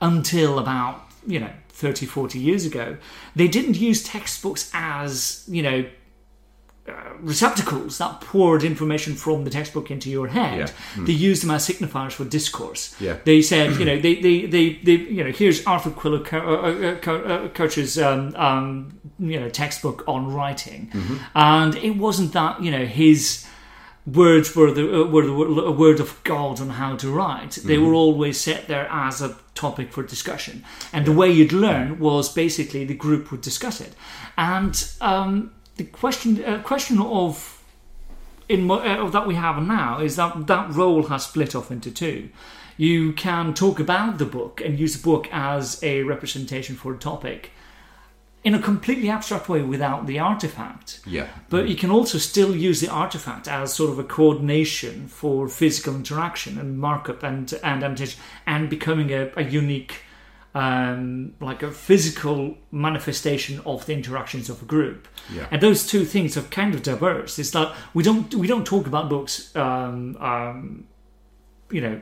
until 0.00 0.58
about 0.58 1.05
you 1.26 1.40
know 1.40 1.50
30 1.68 2.06
40 2.06 2.38
years 2.38 2.64
ago 2.64 2.96
they 3.34 3.48
didn't 3.48 3.76
use 3.76 4.02
textbooks 4.02 4.70
as 4.72 5.44
you 5.48 5.62
know 5.62 5.84
uh, 6.88 6.92
receptacles 7.18 7.98
that 7.98 8.20
poured 8.20 8.62
information 8.62 9.16
from 9.16 9.42
the 9.42 9.50
textbook 9.50 9.90
into 9.90 10.08
your 10.08 10.28
head. 10.28 10.70
They 10.96 11.12
used 11.12 11.42
them 11.42 11.50
as 11.50 11.68
signifiers 11.68 12.12
for 12.12 12.24
discourse. 12.24 12.94
Yeah. 13.00 13.16
They 13.24 13.42
said, 13.42 13.76
you 13.80 13.84
know, 13.84 13.98
they, 14.00 14.20
they, 14.20 14.46
they, 14.46 14.74
they 14.74 14.92
you 14.92 15.24
know, 15.24 15.32
here's 15.32 15.66
Arthur 15.66 15.90
Quiller 15.90 16.22
uh, 16.32 16.38
uh, 16.38 17.10
uh, 17.10 17.48
Couch's, 17.48 17.98
um, 17.98 18.36
um, 18.36 19.00
you 19.18 19.40
know, 19.40 19.48
textbook 19.48 20.04
on 20.06 20.32
writing, 20.32 20.92
and 21.34 21.74
it 21.74 21.96
wasn't 21.96 22.32
that, 22.34 22.62
you 22.62 22.70
know, 22.70 22.84
his 22.84 23.44
words 24.06 24.54
were 24.54 24.70
the 24.70 25.02
uh, 25.02 25.04
were 25.04 25.26
the 25.26 25.72
word 25.72 26.00
of 26.00 26.22
God 26.22 26.60
on 26.60 26.70
how 26.70 26.96
to 26.96 27.10
write. 27.10 27.58
They 27.64 27.78
were 27.78 27.94
always 27.94 28.40
set 28.40 28.68
there 28.68 28.88
as 28.90 29.20
a 29.20 29.36
topic 29.54 29.92
for 29.92 30.02
discussion, 30.02 30.64
and 30.92 31.04
the 31.04 31.12
way 31.12 31.30
you'd 31.30 31.52
learn 31.52 31.98
was 31.98 32.32
basically 32.32 32.84
the 32.84 32.94
group 32.94 33.30
would 33.30 33.40
discuss 33.40 33.80
it, 33.80 33.94
and 34.38 34.88
um, 35.00 35.52
the 35.76 35.84
question 35.84 36.44
uh, 36.44 36.62
question 36.62 37.00
of 37.00 37.62
in 38.48 38.70
uh, 38.70 39.08
that 39.08 39.26
we 39.26 39.34
have 39.34 39.62
now 39.62 40.00
is 40.00 40.16
that 40.16 40.46
that 40.46 40.72
role 40.72 41.04
has 41.04 41.24
split 41.24 41.54
off 41.54 41.70
into 41.70 41.90
two. 41.90 42.28
You 42.78 43.12
can 43.12 43.54
talk 43.54 43.80
about 43.80 44.18
the 44.18 44.26
book 44.26 44.60
and 44.60 44.78
use 44.78 44.98
the 44.98 45.02
book 45.02 45.28
as 45.32 45.82
a 45.82 46.02
representation 46.02 46.76
for 46.76 46.94
a 46.94 46.98
topic 46.98 47.50
in 48.46 48.54
a 48.54 48.62
completely 48.62 49.10
abstract 49.10 49.48
way 49.48 49.60
without 49.60 50.06
the 50.06 50.20
artifact. 50.20 51.00
Yeah. 51.04 51.26
But 51.50 51.68
you 51.68 51.74
can 51.74 51.90
also 51.90 52.16
still 52.16 52.54
use 52.54 52.80
the 52.80 52.88
artifact 52.88 53.48
as 53.48 53.74
sort 53.74 53.90
of 53.90 53.98
a 53.98 54.04
coordination 54.04 55.08
for 55.08 55.48
physical 55.48 55.96
interaction 55.96 56.56
and 56.56 56.78
markup 56.78 57.24
and 57.24 57.52
and 57.64 57.82
annotation 57.82 58.20
and 58.46 58.70
becoming 58.70 59.10
a, 59.10 59.32
a 59.36 59.42
unique 59.42 59.94
um, 60.54 61.34
like 61.40 61.64
a 61.64 61.72
physical 61.72 62.56
manifestation 62.70 63.60
of 63.66 63.84
the 63.86 63.92
interactions 63.92 64.48
of 64.48 64.62
a 64.62 64.64
group. 64.64 65.08
Yeah. 65.28 65.48
And 65.50 65.60
those 65.60 65.84
two 65.84 66.04
things 66.04 66.36
are 66.36 66.42
kind 66.42 66.72
of 66.72 66.84
diverse. 66.84 67.40
It's 67.40 67.50
that 67.50 67.74
we 67.94 68.04
don't 68.04 68.32
we 68.32 68.46
don't 68.46 68.64
talk 68.64 68.86
about 68.86 69.08
books, 69.08 69.54
um, 69.56 70.16
um, 70.20 70.84
you 71.72 71.80
know, 71.80 72.00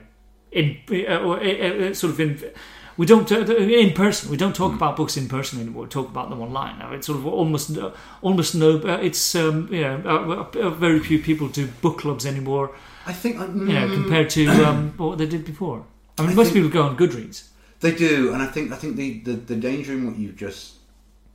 in 0.53 0.77
uh, 0.91 1.27
or, 1.27 1.41
uh, 1.43 1.89
uh, 1.89 1.95
sort 1.95 2.13
of 2.13 2.21
in. 2.21 2.53
We 2.97 3.07
don't 3.07 3.31
uh, 3.31 3.45
in 3.45 3.93
person. 3.93 4.31
We 4.31 4.37
don't 4.37 4.55
talk 4.55 4.73
about 4.73 4.97
books 4.97 5.17
in 5.17 5.29
person 5.29 5.61
anymore. 5.61 5.85
We 5.85 5.89
talk 5.89 6.09
about 6.09 6.31
them 6.31 6.41
online. 6.41 6.79
Now 6.79 6.93
it's 6.93 7.07
sort 7.07 7.19
of 7.19 7.27
almost, 7.27 7.77
almost 8.23 8.55
no. 8.55 8.79
Uh, 8.79 8.99
it's 8.99 9.35
um, 9.35 9.69
you 9.73 9.81
know, 9.81 10.49
uh, 10.55 10.71
very 10.71 11.01
few 11.01 11.19
people 11.19 11.49
do 11.49 11.67
book 11.83 11.99
clubs 11.99 12.25
anymore. 12.25 12.75
I 13.07 13.13
think 13.13 13.39
I, 13.39 13.47
You 13.47 13.53
know, 13.53 13.89
mm, 13.89 13.95
compared 13.95 14.31
to 14.31 14.47
um, 14.67 14.95
what 14.97 15.19
they 15.19 15.27
did 15.27 15.45
before. 15.45 15.85
I 16.19 16.23
mean, 16.23 16.33
I 16.33 16.35
most 16.35 16.53
people 16.53 16.71
go 16.71 16.83
on 16.83 16.97
Goodreads. 16.97 17.49
They 17.81 17.95
do, 17.95 18.33
and 18.33 18.43
I 18.43 18.47
think 18.47 18.73
I 18.73 18.77
think 18.77 18.97
the, 18.97 19.19
the, 19.21 19.33
the 19.33 19.57
danger 19.57 19.93
in 19.93 20.07
what 20.07 20.17
you've 20.17 20.37
just 20.37 20.75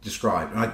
described. 0.01 0.55
I, 0.55 0.71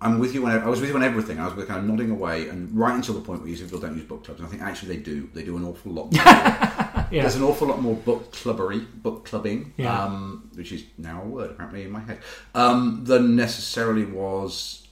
I'm 0.00 0.18
with 0.18 0.34
you 0.34 0.46
on. 0.46 0.52
I 0.52 0.68
was 0.68 0.80
with 0.80 0.90
you 0.90 0.96
on 0.96 1.02
everything. 1.02 1.40
I 1.40 1.48
was 1.48 1.66
kind 1.66 1.80
of 1.80 1.86
nodding 1.86 2.10
away, 2.10 2.48
and 2.48 2.70
right 2.76 2.94
until 2.94 3.14
the 3.14 3.22
point 3.22 3.40
where 3.40 3.48
you 3.48 3.56
said 3.56 3.66
people 3.66 3.80
don't 3.80 3.96
use 3.96 4.04
book 4.04 4.24
clubs. 4.24 4.40
And 4.40 4.46
I 4.46 4.50
think 4.50 4.62
actually 4.62 4.96
they 4.96 5.02
do. 5.02 5.30
They 5.32 5.42
do 5.42 5.56
an 5.56 5.64
awful 5.64 5.92
lot. 5.92 6.12
Yeah. 7.10 7.22
There's 7.22 7.36
an 7.36 7.42
awful 7.42 7.68
lot 7.68 7.80
more 7.80 7.94
book 7.94 8.32
clubbery, 8.32 8.86
book 9.02 9.24
clubbing, 9.24 9.72
Yeah. 9.76 10.04
um, 10.04 10.50
which 10.54 10.72
is 10.72 10.84
now 10.98 11.22
a 11.22 11.26
word 11.26 11.50
apparently 11.52 11.82
in 11.84 11.90
my 11.90 12.00
head, 12.00 12.18
um, 12.54 13.04
than 13.04 13.36
necessarily 13.36 14.04
was 14.04 14.86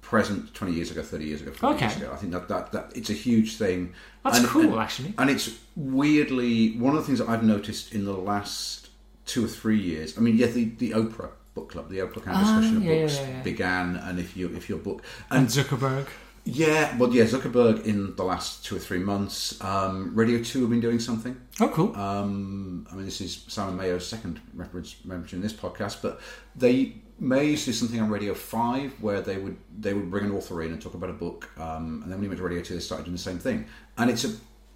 present 0.00 0.52
20 0.54 0.72
years 0.74 0.90
ago, 0.90 1.02
30 1.02 1.24
years 1.24 1.40
ago, 1.42 1.52
40 1.52 1.78
years 1.80 1.96
ago. 1.96 2.10
I 2.12 2.16
think 2.16 2.32
that, 2.32 2.48
that, 2.48 2.72
that 2.72 2.92
it's 2.96 3.10
a 3.10 3.14
huge 3.14 3.56
thing. 3.56 3.92
That's 4.24 4.38
And- 4.38 4.46
cool, 4.48 4.62
and- 4.72 4.74
actually. 4.80 5.14
and 5.18 5.30
it's 5.30 5.50
weirdly 5.76 6.76
one 6.76 6.94
of 6.96 7.00
the 7.00 7.06
things 7.06 7.18
that 7.20 7.28
I've 7.28 7.44
noticed 7.44 7.94
in 7.94 8.04
the 8.04 8.12
last 8.12 8.88
two 9.26 9.44
or 9.44 9.48
three 9.48 9.78
years. 9.78 10.18
I 10.18 10.20
mean, 10.20 10.36
yeah, 10.36 10.46
the, 10.46 10.64
the 10.64 10.90
Oprah 10.92 11.30
book 11.54 11.70
club, 11.70 11.88
the 11.90 11.98
Oprah 11.98 12.22
kind 12.24 12.36
of 12.36 12.42
Ah, 12.46 12.60
discussion 12.60 12.82
yeah, 12.82 12.90
of 12.92 13.00
books 13.02 13.16
yeah, 13.20 13.28
yeah. 13.28 13.42
began, 13.42 13.96
and 13.96 14.18
if 14.18 14.36
you 14.36 14.48
if 14.56 14.68
your 14.68 14.78
book 14.78 15.02
And 15.30 15.40
and 15.40 15.48
Zuckerberg. 15.48 16.06
Yeah, 16.52 16.96
well, 16.96 17.12
yeah, 17.14 17.24
Zuckerberg 17.24 17.84
in 17.84 18.16
the 18.16 18.24
last 18.24 18.64
two 18.64 18.76
or 18.76 18.78
three 18.78 18.98
months, 18.98 19.62
um, 19.62 20.14
Radio 20.14 20.42
Two 20.42 20.62
have 20.62 20.70
been 20.70 20.80
doing 20.80 20.98
something. 20.98 21.40
Oh, 21.60 21.68
cool. 21.68 21.94
Um, 21.96 22.86
I 22.90 22.94
mean, 22.94 23.04
this 23.04 23.20
is 23.20 23.44
Simon 23.48 23.76
Mayo's 23.76 24.06
second 24.06 24.40
reference 24.54 24.96
mention 25.04 25.38
in 25.38 25.42
this 25.42 25.52
podcast, 25.52 26.02
but 26.02 26.20
they 26.56 26.94
May 27.18 27.46
used 27.50 27.64
to 27.66 27.70
do 27.70 27.74
something 27.74 28.00
on 28.00 28.08
Radio 28.08 28.34
Five 28.34 28.92
where 29.00 29.20
they 29.20 29.36
would 29.36 29.56
they 29.78 29.94
would 29.94 30.10
bring 30.10 30.24
an 30.24 30.32
author 30.32 30.62
in 30.62 30.72
and 30.72 30.80
talk 30.80 30.94
about 30.94 31.10
a 31.10 31.14
book, 31.14 31.48
um, 31.58 32.00
and 32.02 32.10
then 32.10 32.18
when 32.18 32.22
he 32.22 32.28
went 32.28 32.38
to 32.38 32.44
Radio 32.44 32.62
Two, 32.62 32.74
they 32.74 32.80
started 32.80 33.04
doing 33.04 33.16
the 33.16 33.22
same 33.22 33.38
thing, 33.38 33.66
and 33.98 34.10
it's 34.10 34.24
a 34.24 34.32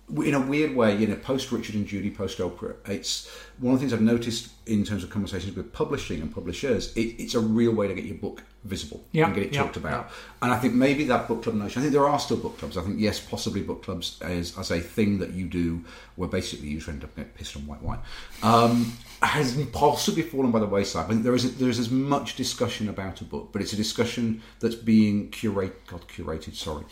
in 0.09 0.35
a 0.35 0.41
weird 0.41 0.77
way, 0.77 0.97
you 0.97 1.07
know, 1.07 1.17
post 1.17 1.51
Richard 1.51 1.75
and 1.77 1.87
Judy, 1.87 2.11
post 2.11 2.39
Oprah, 2.39 2.77
it's 2.87 3.29
one 3.59 3.75
of 3.75 3.81
the 3.81 3.87
things 3.87 3.93
I've 3.93 4.03
noticed 4.03 4.51
in 4.67 4.85
terms 4.85 5.03
of 5.03 5.11
conversations 5.11 5.57
with 5.57 5.73
publishing 5.73 6.21
and 6.21 6.33
publishers. 6.33 6.95
It, 6.95 7.15
it's 7.19 7.35
a 7.35 7.41
real 7.41 7.73
way 7.73 7.89
to 7.89 7.95
get 7.95 8.05
your 8.05 8.17
book 8.17 8.43
visible 8.65 9.05
Yeah, 9.13 9.27
and 9.27 9.35
get 9.35 9.45
it 9.45 9.55
yeah, 9.55 9.63
talked 9.63 9.77
about. 9.77 10.11
And 10.43 10.53
I 10.53 10.59
think 10.59 10.75
maybe 10.75 11.05
that 11.05 11.27
book 11.27 11.43
club 11.43 11.55
notion. 11.55 11.81
I 11.81 11.83
think 11.85 11.93
there 11.93 12.07
are 12.07 12.19
still 12.19 12.37
book 12.37 12.59
clubs. 12.59 12.77
I 12.77 12.83
think 12.83 12.99
yes, 12.99 13.19
possibly 13.19 13.63
book 13.63 13.83
clubs 13.83 14.19
as 14.21 14.57
as 14.59 14.71
a 14.71 14.81
thing 14.81 15.19
that 15.19 15.33
you 15.33 15.47
do, 15.47 15.85
where 16.17 16.29
basically 16.29 16.69
you 16.69 16.83
end 16.87 17.05
up 17.05 17.15
getting 17.17 17.33
pissed 17.33 17.57
on 17.57 17.67
white 17.67 17.83
wine. 17.83 18.01
Um, 18.43 18.93
has 19.29 19.57
possibly 19.73 20.23
fallen 20.23 20.51
by 20.51 20.59
the 20.59 20.67
wayside. 20.67 21.05
I 21.07 21.09
think 21.09 21.23
there 21.23 21.35
is 21.35 21.57
there 21.59 21.69
is 21.69 21.79
as 21.79 21.91
much 21.91 22.37
discussion 22.37 22.89
about 22.89 23.21
a 23.21 23.25
book, 23.25 23.51
but 23.53 23.63
it's 23.63 23.73
a 23.73 23.77
discussion 23.77 24.43
that's 24.61 24.75
being 24.75 25.31
curated. 25.31 25.73
God, 25.87 26.03
curated. 26.09 26.55
Sorry, 26.55 26.85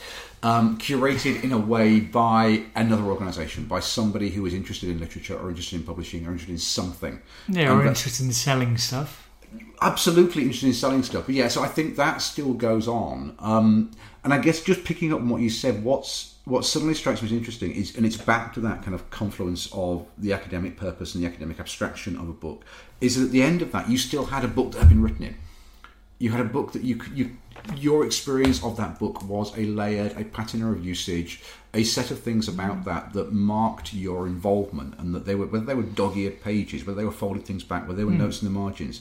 um, 0.42 0.78
curated 0.78 1.42
in 1.44 1.52
a 1.52 1.58
way 1.58 2.00
by 2.00 2.64
another 2.74 3.04
organisation, 3.04 3.64
by 3.66 3.80
somebody 3.80 4.30
who 4.30 4.46
is 4.46 4.54
interested 4.54 4.88
in 4.88 4.98
literature 5.00 5.38
or 5.38 5.48
interested 5.50 5.76
in 5.76 5.82
publishing 5.84 6.26
or 6.26 6.30
interested 6.32 6.52
in 6.52 6.58
something. 6.58 7.20
Yeah, 7.48 7.72
And 7.72 7.80
that- 7.82 7.86
interested 7.88 8.24
in 8.26 8.32
selling 8.32 8.76
stuff. 8.78 9.28
absolutely 9.82 10.42
interested 10.42 10.68
in 10.68 10.72
selling 10.74 11.02
stuff. 11.02 11.26
But 11.26 11.34
yeah, 11.34 11.48
so 11.48 11.62
I 11.62 11.68
think 11.68 11.96
that 11.96 12.22
still 12.22 12.52
goes 12.54 12.88
on. 12.88 13.34
Um, 13.38 13.90
and 14.24 14.32
I 14.32 14.38
guess 14.38 14.62
just 14.62 14.84
picking 14.84 15.12
up 15.12 15.20
on 15.20 15.28
what 15.28 15.42
you 15.42 15.50
said, 15.50 15.82
what's 15.82 16.34
what 16.44 16.64
suddenly 16.64 16.94
strikes 16.94 17.22
me 17.22 17.28
as 17.28 17.32
interesting 17.32 17.72
is, 17.72 17.96
and 17.96 18.04
it's 18.04 18.16
back 18.16 18.52
to 18.54 18.60
that 18.60 18.82
kind 18.82 18.94
of 18.94 19.08
confluence 19.10 19.68
of 19.72 20.06
the 20.18 20.32
academic 20.32 20.76
purpose 20.76 21.14
and 21.14 21.22
the 21.22 21.28
academic 21.28 21.60
abstraction 21.60 22.16
of 22.16 22.28
a 22.28 22.32
book, 22.32 22.64
is 23.00 23.16
that 23.16 23.26
at 23.26 23.30
the 23.30 23.42
end 23.42 23.62
of 23.62 23.70
that, 23.70 23.88
you 23.88 23.96
still 23.96 24.26
had 24.26 24.44
a 24.44 24.48
book 24.48 24.72
that 24.72 24.80
had 24.80 24.88
been 24.88 25.02
written 25.02 25.24
in. 25.24 25.36
You 26.18 26.30
had 26.30 26.40
a 26.40 26.44
book 26.44 26.72
that 26.72 26.82
you 26.82 27.00
you 27.14 27.36
your 27.76 28.04
experience 28.04 28.62
of 28.62 28.76
that 28.76 28.98
book 28.98 29.22
was 29.24 29.56
a 29.56 29.64
layered, 29.66 30.16
a 30.16 30.24
patina 30.24 30.70
of 30.70 30.84
usage, 30.84 31.42
a 31.74 31.84
set 31.84 32.10
of 32.10 32.20
things 32.20 32.48
about 32.48 32.84
that 32.84 33.12
that 33.12 33.32
marked 33.32 33.92
your 33.92 34.26
involvement, 34.26 34.98
and 34.98 35.14
that 35.14 35.24
they 35.24 35.34
were 35.34 35.46
whether 35.46 35.64
they 35.64 35.74
were 35.74 35.82
dog-eared 35.82 36.40
pages, 36.42 36.84
whether 36.84 36.98
they 36.98 37.04
were 37.04 37.12
folded 37.12 37.44
things 37.44 37.64
back, 37.64 37.88
whether 37.88 37.98
they 37.98 38.04
were 38.04 38.12
hmm. 38.12 38.18
notes 38.18 38.40
in 38.40 38.46
the 38.46 38.58
margins, 38.58 39.00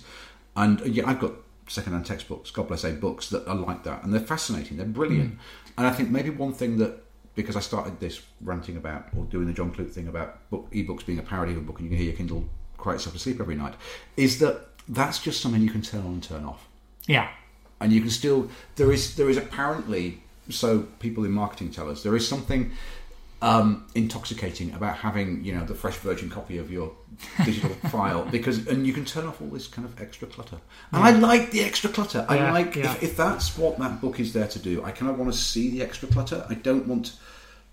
and 0.56 0.80
yeah, 0.82 1.08
I've 1.08 1.20
got 1.20 1.34
second-hand 1.68 2.06
textbooks, 2.06 2.52
God 2.52 2.68
bless 2.68 2.84
A 2.84 2.92
books 2.92 3.30
that 3.30 3.48
are 3.48 3.56
like 3.56 3.84
that, 3.84 4.04
and 4.04 4.14
they're 4.14 4.22
fascinating, 4.22 4.78
they're 4.78 4.86
brilliant, 4.86 5.34
hmm. 5.34 5.40
and 5.78 5.88
I 5.88 5.92
think 5.92 6.10
maybe 6.10 6.30
one 6.30 6.54
thing 6.54 6.78
that 6.78 7.04
because 7.34 7.56
I 7.56 7.62
started 7.62 8.00
this 8.00 8.22
ranting 8.42 8.76
about 8.76 9.06
or 9.18 9.24
doing 9.26 9.48
the 9.48 9.54
John 9.54 9.74
Clute 9.74 9.92
thing 9.92 10.08
about 10.10 10.50
book 10.50 10.70
ebooks 10.72 11.06
being 11.06 11.18
a 11.18 11.24
parody 11.24 11.54
of 11.54 11.60
a 11.60 11.62
book, 11.62 11.80
and 11.80 11.86
you 11.86 11.90
can 11.90 11.98
hear 11.98 12.08
your 12.08 12.18
Kindle 12.18 12.46
cry 12.78 12.96
itself 12.96 13.14
to 13.14 13.20
sleep 13.20 13.40
every 13.40 13.56
night, 13.56 13.76
is 14.18 14.40
that 14.40 14.68
that's 14.90 15.20
just 15.20 15.42
something 15.42 15.62
you 15.62 15.70
can 15.70 15.82
turn 15.82 16.02
on 16.02 16.14
and 16.14 16.24
turn 16.24 16.44
off. 16.44 16.68
Yeah. 17.08 17.30
and 17.82 17.92
you 17.92 18.00
can 18.00 18.12
still 18.12 18.50
there 18.76 18.92
is 18.92 19.16
there 19.16 19.30
is 19.30 19.38
apparently 19.38 20.22
so 20.50 20.84
people 21.00 21.26
in 21.26 21.32
marketing 21.32 21.72
tell 21.72 21.90
us 21.90 22.04
there 22.04 22.16
is 22.16 22.28
something 22.28 22.72
um, 23.42 23.88
intoxicating 23.96 24.74
about 24.74 24.98
having 24.98 25.44
you 25.44 25.54
know 25.54 25.66
the 25.66 25.74
fresh 25.74 25.96
virgin 25.98 26.30
copy 26.30 26.58
of 26.60 26.72
your 26.72 26.92
digital 27.44 27.70
file 27.90 28.24
because 28.26 28.68
and 28.68 28.86
you 28.86 28.94
can 28.94 29.04
turn 29.04 29.26
off 29.26 29.42
all 29.42 29.48
this 29.48 29.68
kind 29.68 29.88
of 29.88 30.00
extra 30.00 30.28
clutter. 30.28 30.58
And 30.92 31.04
I 31.04 31.12
like 31.12 31.52
the 31.52 31.62
extra 31.62 31.90
clutter. 31.90 32.26
I 32.30 32.36
Yeah, 32.36 32.54
like 32.54 32.76
yeah. 32.76 32.94
if, 32.94 33.04
if 33.04 33.18
that's 33.18 33.58
what 33.58 33.80
that 33.80 34.00
book 34.00 34.20
is 34.20 34.34
there 34.34 34.48
to 34.48 34.60
do 34.60 34.84
I 34.84 34.92
kind 34.92 35.12
of 35.12 35.18
want 35.18 35.32
to 35.32 35.38
see 35.38 35.72
the 35.72 35.82
extra 35.82 36.08
clutter. 36.08 36.46
I 36.50 36.54
don't 36.54 36.88
want 36.88 37.14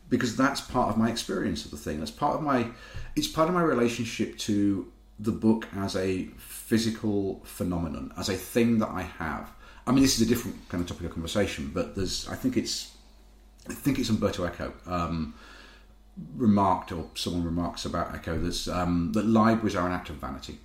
because 0.08 0.36
that's 0.36 0.62
part 0.62 0.88
of 0.88 0.96
my 0.96 1.10
experience 1.10 1.66
of 1.66 1.70
the 1.70 1.76
thing. 1.76 1.98
That's 1.98 2.10
part 2.10 2.34
of 2.34 2.42
my 2.42 2.68
it's 3.14 3.28
part 3.28 3.48
of 3.48 3.54
my 3.54 3.62
relationship 3.62 4.38
to 4.38 4.90
the 5.18 5.32
book 5.32 5.68
as 5.76 5.96
a 5.96 6.24
physical 6.38 7.42
phenomenon 7.44 8.12
as 8.16 8.30
a 8.30 8.36
thing 8.36 8.78
that 8.78 8.88
I 8.88 9.02
have. 9.02 9.50
I 9.86 9.92
mean 9.92 10.02
this 10.02 10.18
is 10.18 10.26
a 10.26 10.28
different 10.28 10.66
kind 10.70 10.82
of 10.82 10.88
topic 10.88 11.04
of 11.04 11.12
conversation 11.12 11.70
but 11.74 11.94
there's 11.94 12.26
I 12.26 12.36
think 12.36 12.56
it's 12.56 12.94
I 13.68 13.74
think 13.74 13.98
it's 13.98 14.08
Umberto 14.08 14.46
Eco 14.46 14.72
um, 14.86 15.34
remarked, 16.36 16.92
or 16.92 17.06
someone 17.14 17.44
remarks 17.44 17.84
about 17.84 18.14
Eco, 18.14 18.38
that's, 18.38 18.68
um, 18.68 19.12
that 19.12 19.26
libraries 19.26 19.76
are 19.76 19.86
an 19.86 19.92
act 19.92 20.10
of 20.10 20.16
vanity. 20.16 20.58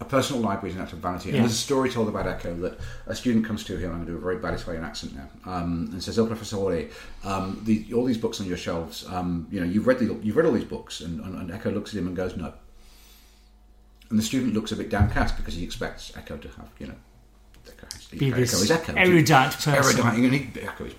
A 0.00 0.04
personal 0.04 0.42
library 0.42 0.70
is 0.70 0.74
an 0.76 0.82
act 0.82 0.92
of 0.94 0.98
vanity. 0.98 1.28
And 1.28 1.36
Yeah. 1.36 1.42
there's 1.42 1.52
a 1.52 1.56
story 1.56 1.88
told 1.88 2.08
about 2.08 2.26
Eco 2.26 2.56
that 2.56 2.76
a 3.06 3.14
student 3.14 3.44
comes 3.46 3.62
to 3.64 3.76
him, 3.76 3.90
I'm 3.92 3.98
going 3.98 4.06
to 4.06 4.12
do 4.12 4.18
a 4.18 4.20
very 4.20 4.38
bad 4.38 4.54
Italian 4.54 4.82
accent 4.82 5.14
now, 5.14 5.28
um, 5.46 5.90
and 5.92 6.02
says, 6.02 6.18
"Oh, 6.18 6.26
Professore, 6.26 6.86
um, 7.22 7.60
the, 7.64 7.86
all 7.94 8.04
these 8.04 8.18
books 8.18 8.40
on 8.40 8.46
your 8.48 8.56
shelves, 8.56 9.06
um, 9.08 9.46
you 9.52 9.60
know, 9.60 9.66
you've 9.66 9.86
read, 9.86 10.00
the, 10.00 10.06
you've 10.24 10.36
read 10.36 10.46
all 10.46 10.52
these 10.52 10.64
books." 10.64 11.00
And, 11.02 11.20
and, 11.20 11.36
and 11.36 11.50
Eco 11.52 11.70
looks 11.70 11.94
at 11.94 11.98
him 12.00 12.08
and 12.08 12.16
goes, 12.16 12.36
"No." 12.36 12.52
And 14.10 14.18
the 14.18 14.24
student 14.24 14.54
looks 14.54 14.72
a 14.72 14.76
bit 14.76 14.90
downcast 14.90 15.36
because 15.36 15.54
he 15.54 15.62
expects 15.62 16.12
Eco 16.16 16.36
to 16.36 16.48
have, 16.48 16.68
you 16.80 16.88
know, 16.88 16.94
Eco, 17.68 17.86
has, 17.92 18.06
Be 18.06 18.26
Eco 18.26 18.36
this 18.36 18.54
is 18.54 18.70
Eco. 18.72 18.92
erudite 18.96 19.52
person. 19.52 19.72
Erudite, 19.74 20.18
you 20.18 20.30
need 20.30 20.56
Eco 20.56 20.84
is 20.84 20.94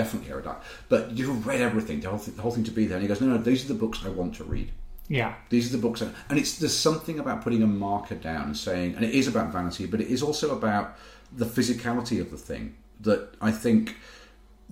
definitely 0.00 0.30
erudite, 0.30 0.58
but 0.88 1.10
you've 1.16 1.46
read 1.46 1.60
everything, 1.60 2.00
the 2.00 2.08
whole, 2.08 2.18
thing, 2.18 2.34
the 2.36 2.42
whole 2.42 2.52
thing 2.56 2.64
to 2.64 2.70
be 2.80 2.86
there. 2.86 2.96
And 2.98 3.02
he 3.02 3.08
goes, 3.08 3.20
no, 3.20 3.26
no, 3.26 3.38
these 3.38 3.64
are 3.64 3.68
the 3.74 3.80
books 3.84 3.98
I 4.04 4.10
want 4.20 4.32
to 4.36 4.44
read. 4.44 4.70
Yeah. 5.08 5.34
These 5.48 5.64
are 5.68 5.76
the 5.76 5.82
books, 5.86 6.02
I, 6.02 6.08
and 6.28 6.38
it's 6.38 6.58
there's 6.58 6.76
something 6.76 7.18
about 7.18 7.42
putting 7.42 7.62
a 7.62 7.66
marker 7.66 8.14
down 8.14 8.44
and 8.50 8.56
saying, 8.56 8.94
and 8.94 9.04
it 9.04 9.14
is 9.14 9.26
about 9.26 9.52
vanity, 9.52 9.86
but 9.86 10.00
it 10.00 10.08
is 10.08 10.22
also 10.22 10.56
about 10.56 10.96
the 11.32 11.46
physicality 11.46 12.20
of 12.20 12.30
the 12.30 12.36
thing 12.36 12.76
that 13.00 13.34
I 13.40 13.50
think 13.50 13.96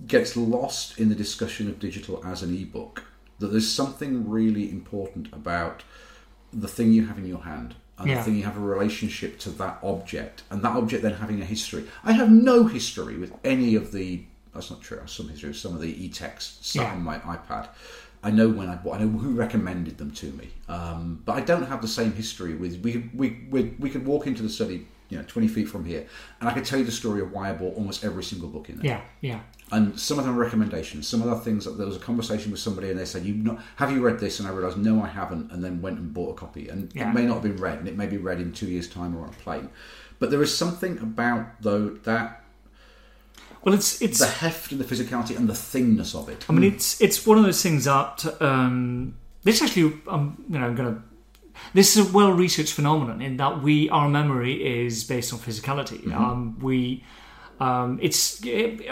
gets 0.05 0.37
lost 0.37 0.99
in 0.99 1.09
the 1.09 1.15
discussion 1.15 1.67
of 1.67 1.79
digital 1.79 2.23
as 2.25 2.43
an 2.43 2.55
ebook. 2.55 3.03
That 3.39 3.47
there's 3.47 3.71
something 3.81 4.29
really 4.29 4.69
important 4.69 5.27
about 5.33 5.83
the 6.53 6.67
thing 6.67 6.93
you 6.93 7.07
have 7.07 7.17
in 7.17 7.27
your 7.27 7.43
hand 7.43 7.75
and 7.97 8.07
Yeah. 8.07 8.17
the 8.17 8.23
thing 8.23 8.35
you 8.35 8.43
have 8.43 8.57
a 8.57 8.67
relationship 8.75 9.39
to 9.39 9.49
that 9.61 9.79
object 9.81 10.43
and 10.49 10.61
that 10.61 10.75
object 10.81 11.01
then 11.03 11.15
having 11.15 11.41
a 11.41 11.45
history. 11.45 11.83
I 12.03 12.13
have 12.13 12.31
no 12.31 12.67
history 12.67 13.17
with 13.17 13.33
any 13.43 13.75
of 13.75 13.91
the 13.91 14.23
That's 14.57 14.71
not 14.71 14.81
true. 14.81 14.97
I 14.97 15.01
have 15.01 15.09
some 15.09 15.29
history 15.29 15.49
of 15.51 15.55
some 15.57 15.75
of 15.75 15.81
the 15.81 16.03
e-texts 16.05 16.67
sat 16.71 16.81
Yeah. 16.81 16.91
on 16.93 17.03
my 17.03 17.19
iPad. 17.19 17.69
I 18.23 18.31
know 18.31 18.49
when 18.49 18.67
I 18.67 18.75
bought. 18.75 18.99
I 18.99 19.03
know 19.03 19.19
who 19.19 19.31
recommended 19.35 19.99
them 19.99 20.09
to 20.11 20.25
me, 20.31 20.49
um, 20.67 21.21
but 21.23 21.33
I 21.33 21.41
don't 21.41 21.67
have 21.67 21.81
the 21.83 21.87
same 21.87 22.11
history 22.13 22.55
with. 22.55 22.81
We 22.83 23.09
we 23.13 23.45
we, 23.51 23.75
we 23.77 23.89
could 23.91 24.05
walk 24.07 24.25
into 24.25 24.41
the 24.41 24.49
study, 24.49 24.87
you 25.09 25.17
know, 25.19 25.23
twenty 25.27 25.47
feet 25.47 25.69
from 25.69 25.85
here, 25.85 26.07
and 26.39 26.49
I 26.49 26.53
could 26.53 26.65
tell 26.65 26.79
you 26.79 26.85
the 26.85 26.91
story 26.91 27.21
of 27.21 27.31
why 27.31 27.51
I 27.51 27.53
bought 27.53 27.75
almost 27.75 28.03
every 28.03 28.23
single 28.23 28.49
book 28.49 28.69
in 28.69 28.77
there. 28.79 28.85
Yeah, 28.87 29.01
yeah. 29.21 29.39
And 29.71 29.99
some 29.99 30.17
of 30.17 30.25
them 30.25 30.33
are 30.35 30.39
recommendations. 30.39 31.07
Some 31.07 31.21
of 31.21 31.29
the 31.29 31.35
things 31.37 31.63
that 31.65 31.77
there 31.77 31.85
was 31.85 31.95
a 31.95 31.99
conversation 31.99 32.49
with 32.51 32.59
somebody, 32.59 32.89
and 32.89 32.99
they 32.99 33.05
said, 33.05 33.23
"You 33.23 33.35
not 33.35 33.61
have 33.75 33.91
you 33.91 34.01
read 34.01 34.17
this?" 34.19 34.39
And 34.39 34.47
I 34.49 34.51
realised, 34.51 34.77
no, 34.79 34.99
I 35.03 35.07
haven't, 35.09 35.51
and 35.51 35.63
then 35.63 35.79
went 35.83 35.99
and 35.99 36.11
bought 36.11 36.31
a 36.31 36.33
copy. 36.33 36.69
And 36.69 36.91
Yeah. 36.95 37.11
it 37.11 37.13
may 37.13 37.23
not 37.27 37.35
have 37.35 37.43
been 37.43 37.57
read, 37.57 37.77
and 37.77 37.87
it 37.87 37.95
may 37.95 38.07
be 38.07 38.17
read 38.17 38.41
in 38.41 38.51
two 38.51 38.65
years' 38.67 38.87
time 38.89 39.15
or 39.15 39.21
on 39.21 39.29
a 39.29 39.43
plane. 39.43 39.69
But 40.19 40.31
there 40.31 40.41
is 40.41 40.57
something 40.57 40.97
about 40.97 41.61
though 41.61 41.89
that 42.03 42.43
Well, 43.67 43.75
it's 43.75 44.01
it's. 44.01 44.19
the 44.19 44.27
heft 44.27 44.71
and 44.71 44.79
the 44.79 44.85
physicality 44.85 45.35
and 45.35 45.49
the 45.49 45.53
thingness 45.53 46.15
of 46.15 46.29
it. 46.29 46.45
I 46.49 46.53
mean, 46.53 46.63
it's 46.73 47.01
it's 47.01 47.27
one 47.27 47.37
of 47.37 47.43
those 47.43 47.61
things 47.61 47.83
that 47.83 48.25
um, 48.41 49.17
this 49.43 49.61
actually, 49.61 49.99
um, 50.07 50.41
you 50.47 50.57
know, 50.57 50.67
I'm 50.67 50.75
gonna. 50.75 51.03
This 51.73 51.97
is 51.97 52.09
a 52.09 52.13
well 52.13 52.31
researched 52.31 52.71
phenomenon 52.71 53.21
in 53.21 53.35
that 53.35 53.61
we 53.61 53.89
our 53.89 54.07
memory 54.07 54.85
is 54.85 55.03
based 55.03 55.33
on 55.33 55.39
physicality. 55.39 56.09
Um, 56.13 56.57
we, 56.61 57.03
um, 57.59 57.99
it's 58.01 58.41
it, 58.45 58.89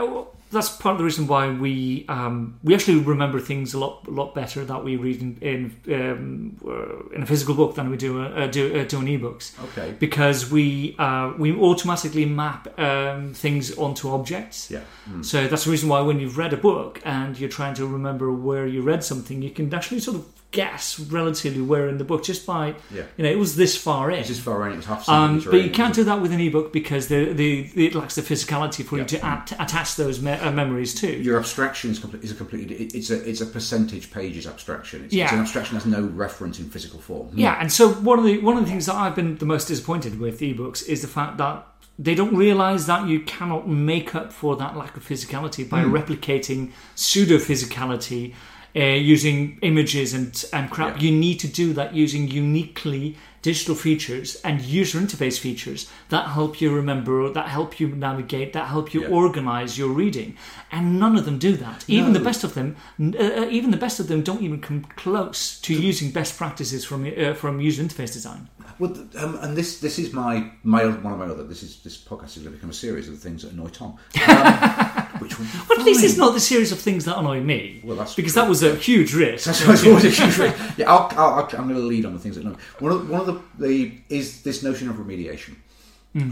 that's 0.56 0.70
part 0.70 0.94
of 0.94 1.00
the 1.00 1.04
reason 1.04 1.28
why 1.28 1.44
we 1.52 2.06
um, 2.08 2.36
we 2.64 2.74
actually 2.74 3.00
remember 3.14 3.40
things 3.40 3.74
a 3.74 3.80
lot 3.80 4.08
a 4.08 4.12
lot 4.12 4.34
better 4.34 4.66
that 4.66 4.84
we 4.84 4.96
read 4.96 5.22
in 5.22 5.38
in, 5.52 5.60
um, 6.00 6.58
uh, 6.68 7.16
in 7.16 7.22
a 7.24 7.26
physical 7.26 7.54
book 7.54 7.76
than 7.76 7.90
we 7.90 7.98
do 7.98 8.22
uh, 8.22 8.48
do, 8.48 8.64
uh, 8.80 8.84
do 8.86 9.00
in 9.02 9.08
ebooks 9.16 9.46
Okay. 9.68 9.94
because 10.00 10.40
we 10.56 10.96
uh, 10.98 11.34
we 11.38 11.50
automatically 11.70 12.26
map 12.26 12.62
um, 12.80 13.34
things 13.34 13.78
onto 13.78 14.10
objects. 14.10 14.72
Yeah. 14.72 14.82
So 15.22 15.48
that's 15.48 15.66
the 15.66 15.72
reason 15.72 15.88
why 15.90 16.02
when 16.02 16.20
you've 16.20 16.38
read 16.38 16.54
a 16.54 16.58
book 16.70 17.02
and 17.06 17.38
you're 17.40 17.56
trying 17.60 17.76
to 17.76 17.86
remember 17.86 18.32
where 18.32 18.66
you 18.66 18.82
read 18.82 19.04
something, 19.04 19.42
you 19.42 19.52
can 19.52 19.74
actually 19.74 20.00
sort 20.00 20.18
of 20.18 20.26
guess 20.56 21.00
relatively 21.00 21.62
where 21.62 21.88
in 21.92 21.98
the 21.98 22.04
book 22.12 22.24
just 22.32 22.46
by 22.46 22.64
Yeah. 22.98 23.04
you 23.18 23.24
know 23.24 23.30
it 23.30 23.40
was 23.46 23.52
this 23.56 23.74
far 23.88 24.10
in. 24.12 24.20
It's 24.20 24.40
far 24.40 24.60
in. 24.68 24.78
It's 24.78 24.88
half 24.88 25.08
Um, 25.10 25.40
but 25.54 25.62
you 25.66 25.70
can't 25.80 25.94
do 25.94 26.04
that 26.10 26.20
with 26.22 26.32
an 26.32 26.40
ebook 26.48 26.68
because 26.74 27.04
the, 27.14 27.22
the 27.42 27.50
it 27.86 27.94
lacks 28.00 28.16
the 28.16 28.22
physicality 28.32 28.84
for 28.88 28.96
you 28.96 29.02
Yeah. 29.04 29.14
to 29.14 29.26
at, 29.26 29.52
attach 29.60 29.96
those 29.96 30.18
me- 30.22 30.32
uh, 30.48 30.52
memories 30.52 30.92
to. 31.02 31.08
Your 31.30 31.38
abstraction 31.38 31.92
is, 31.92 32.00
complete, 32.00 32.24
is 32.24 32.32
a 32.32 32.36
completely. 32.36 32.76
It's 32.98 33.10
a 33.10 33.18
it's 33.30 33.42
a 33.42 33.46
percentage 33.58 34.06
pages 34.12 34.48
abstraction. 34.48 34.98
It's, 35.06 35.14
it's 35.14 35.16
Yeah. 35.22 35.34
an 35.36 35.42
abstraction 35.42 35.72
that 35.78 35.84
has 35.84 35.92
no 36.00 36.04
reference 36.26 36.60
in 36.60 36.66
physical 36.70 37.00
form. 37.00 37.30
Yeah, 37.34 37.58
and 37.62 37.70
so 37.72 37.84
one 38.12 38.18
of 38.20 38.26
the 38.26 38.38
one 38.40 38.56
of 38.58 38.64
the 38.66 38.70
things 38.72 38.86
that 38.88 38.96
I've 38.96 39.16
been 39.16 39.38
the 39.38 39.46
most 39.56 39.68
disappointed 39.68 40.20
with 40.20 40.40
ebooks 40.40 40.82
is 40.88 41.02
the 41.02 41.08
fact 41.20 41.38
that 41.38 41.58
they 41.98 42.14
don't 42.14 42.36
realize 42.36 42.88
that 42.88 43.08
you 43.08 43.22
cannot 43.22 43.70
make 43.70 44.14
up 44.16 44.34
for 44.34 44.58
that 44.58 44.76
lack 44.76 44.98
of 44.98 45.04
physicality 45.08 45.64
by 45.70 45.82
replicating 45.82 46.72
pseudo 46.94 47.38
physicality 47.38 48.34
uh, 48.76 48.80
using 48.82 49.58
images 49.62 50.14
and 50.14 50.46
and 50.54 50.70
crap. 50.70 50.96
Yeah. 50.98 51.04
You 51.10 51.12
need 51.18 51.40
to 51.40 51.48
do 51.48 51.74
that 51.74 51.94
using 51.96 52.28
uniquely 52.28 53.16
digital 53.42 53.76
features 53.76 54.38
and 54.44 54.60
user 54.62 55.00
interface 55.00 55.38
features 55.40 55.88
that 56.10 56.30
help 56.30 56.60
you 56.60 56.74
remember, 56.74 57.30
that 57.32 57.48
help 57.48 57.80
you 57.80 57.88
navigate, 57.90 58.54
that 58.54 58.68
help 58.70 58.92
you 58.92 59.02
Yeah. 59.02 59.10
organize 59.10 59.78
your 59.78 59.90
reading. 59.90 60.36
And 60.72 61.00
none 61.00 61.16
of 61.16 61.26
them 61.26 61.38
do 61.38 61.56
that. 61.58 61.86
Even 61.88 62.14
the 62.14 62.20
best 62.20 62.44
of 62.44 62.56
them, 62.56 62.76
uh, 63.00 63.44
uh, 63.44 63.48
even 63.52 63.70
the 63.70 63.78
best 63.78 64.00
of 64.00 64.08
them, 64.08 64.24
don't 64.24 64.42
even 64.42 64.60
come 64.62 64.82
close 64.96 65.60
to 65.62 65.74
using 65.74 66.10
best 66.12 66.38
practices 66.38 66.84
from 66.86 67.06
uh, 67.06 67.34
from 67.36 67.62
user 67.62 67.84
interface 67.84 68.14
design. 68.14 68.50
Well, 68.80 68.94
um, 69.22 69.36
and 69.44 69.56
this 69.56 69.80
this 69.80 70.00
is 70.00 70.12
my 70.12 70.52
my 70.64 70.86
one 70.86 71.14
of 71.14 71.20
my 71.20 71.26
other 71.26 71.44
this 71.44 71.62
is 71.64 71.82
this 71.84 71.98
podcast 71.98 72.36
is 72.38 72.44
going 72.44 72.54
to 72.54 72.58
become 72.58 72.72
a 72.72 72.74
series 72.86 73.08
of 73.08 73.14
the 73.14 73.30
things 73.30 73.44
that 73.44 73.52
annoy 73.54 73.70
Tom. 73.70 73.92
Um, 74.28 75.05
which 75.22 75.38
will 75.38 75.46
be 75.46 75.52
But 75.68 75.80
at 75.80 75.86
least 75.86 76.04
it's 76.04 76.18
not 76.18 76.34
the 76.34 76.40
series 76.40 76.72
of 76.72 76.80
things 76.80 77.06
that 77.06 77.18
annoy 77.18 77.42
me. 77.42 77.82
Well, 77.84 77.98
that's 77.98 78.16
because 78.16 78.34
true. 78.34 78.42
that 78.42 78.50
was 78.50 78.64
a 78.64 78.76
huge 78.76 79.14
risk. 79.14 79.46
That's 79.46 79.86
always 79.86 80.06
a 80.06 80.10
huge 80.10 80.38
risk. 80.38 80.58
Yeah, 80.78 80.92
I'll, 80.92 81.10
I'll, 81.18 81.44
I'm 81.44 81.68
going 81.68 81.76
to 81.76 81.80
lead 81.80 82.06
on 82.06 82.14
the 82.14 82.20
things 82.20 82.36
that 82.36 82.46
annoy. 82.46 82.58
One 82.80 82.92
of 82.92 83.10
one 83.10 83.22
of 83.22 83.28
the, 83.28 83.42
the 83.68 83.98
is 84.10 84.42
this 84.44 84.64
notion 84.64 84.90
of 84.90 84.96
remediation, 84.98 85.56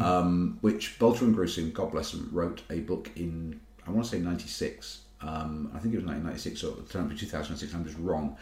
um, 0.01 0.57
which 0.61 0.97
Bolter 0.99 1.25
and 1.25 1.35
Grusin, 1.35 1.73
God 1.73 1.91
bless 1.91 2.11
them, 2.11 2.29
wrote 2.31 2.61
a 2.69 2.79
book 2.79 3.09
in 3.15 3.59
I 3.87 3.91
want 3.91 4.05
to 4.05 4.11
say 4.11 4.19
'96. 4.19 5.01
Um, 5.21 5.71
I 5.73 5.79
think 5.79 5.93
it 5.93 5.97
was 5.97 6.05
1996 6.05 6.63
or 6.65 6.79
it 6.79 6.89
turned 6.89 7.11
out 7.11 7.17
2006. 7.17 7.73
I'm 7.73 7.85
just 7.85 7.97
wrong. 7.97 8.35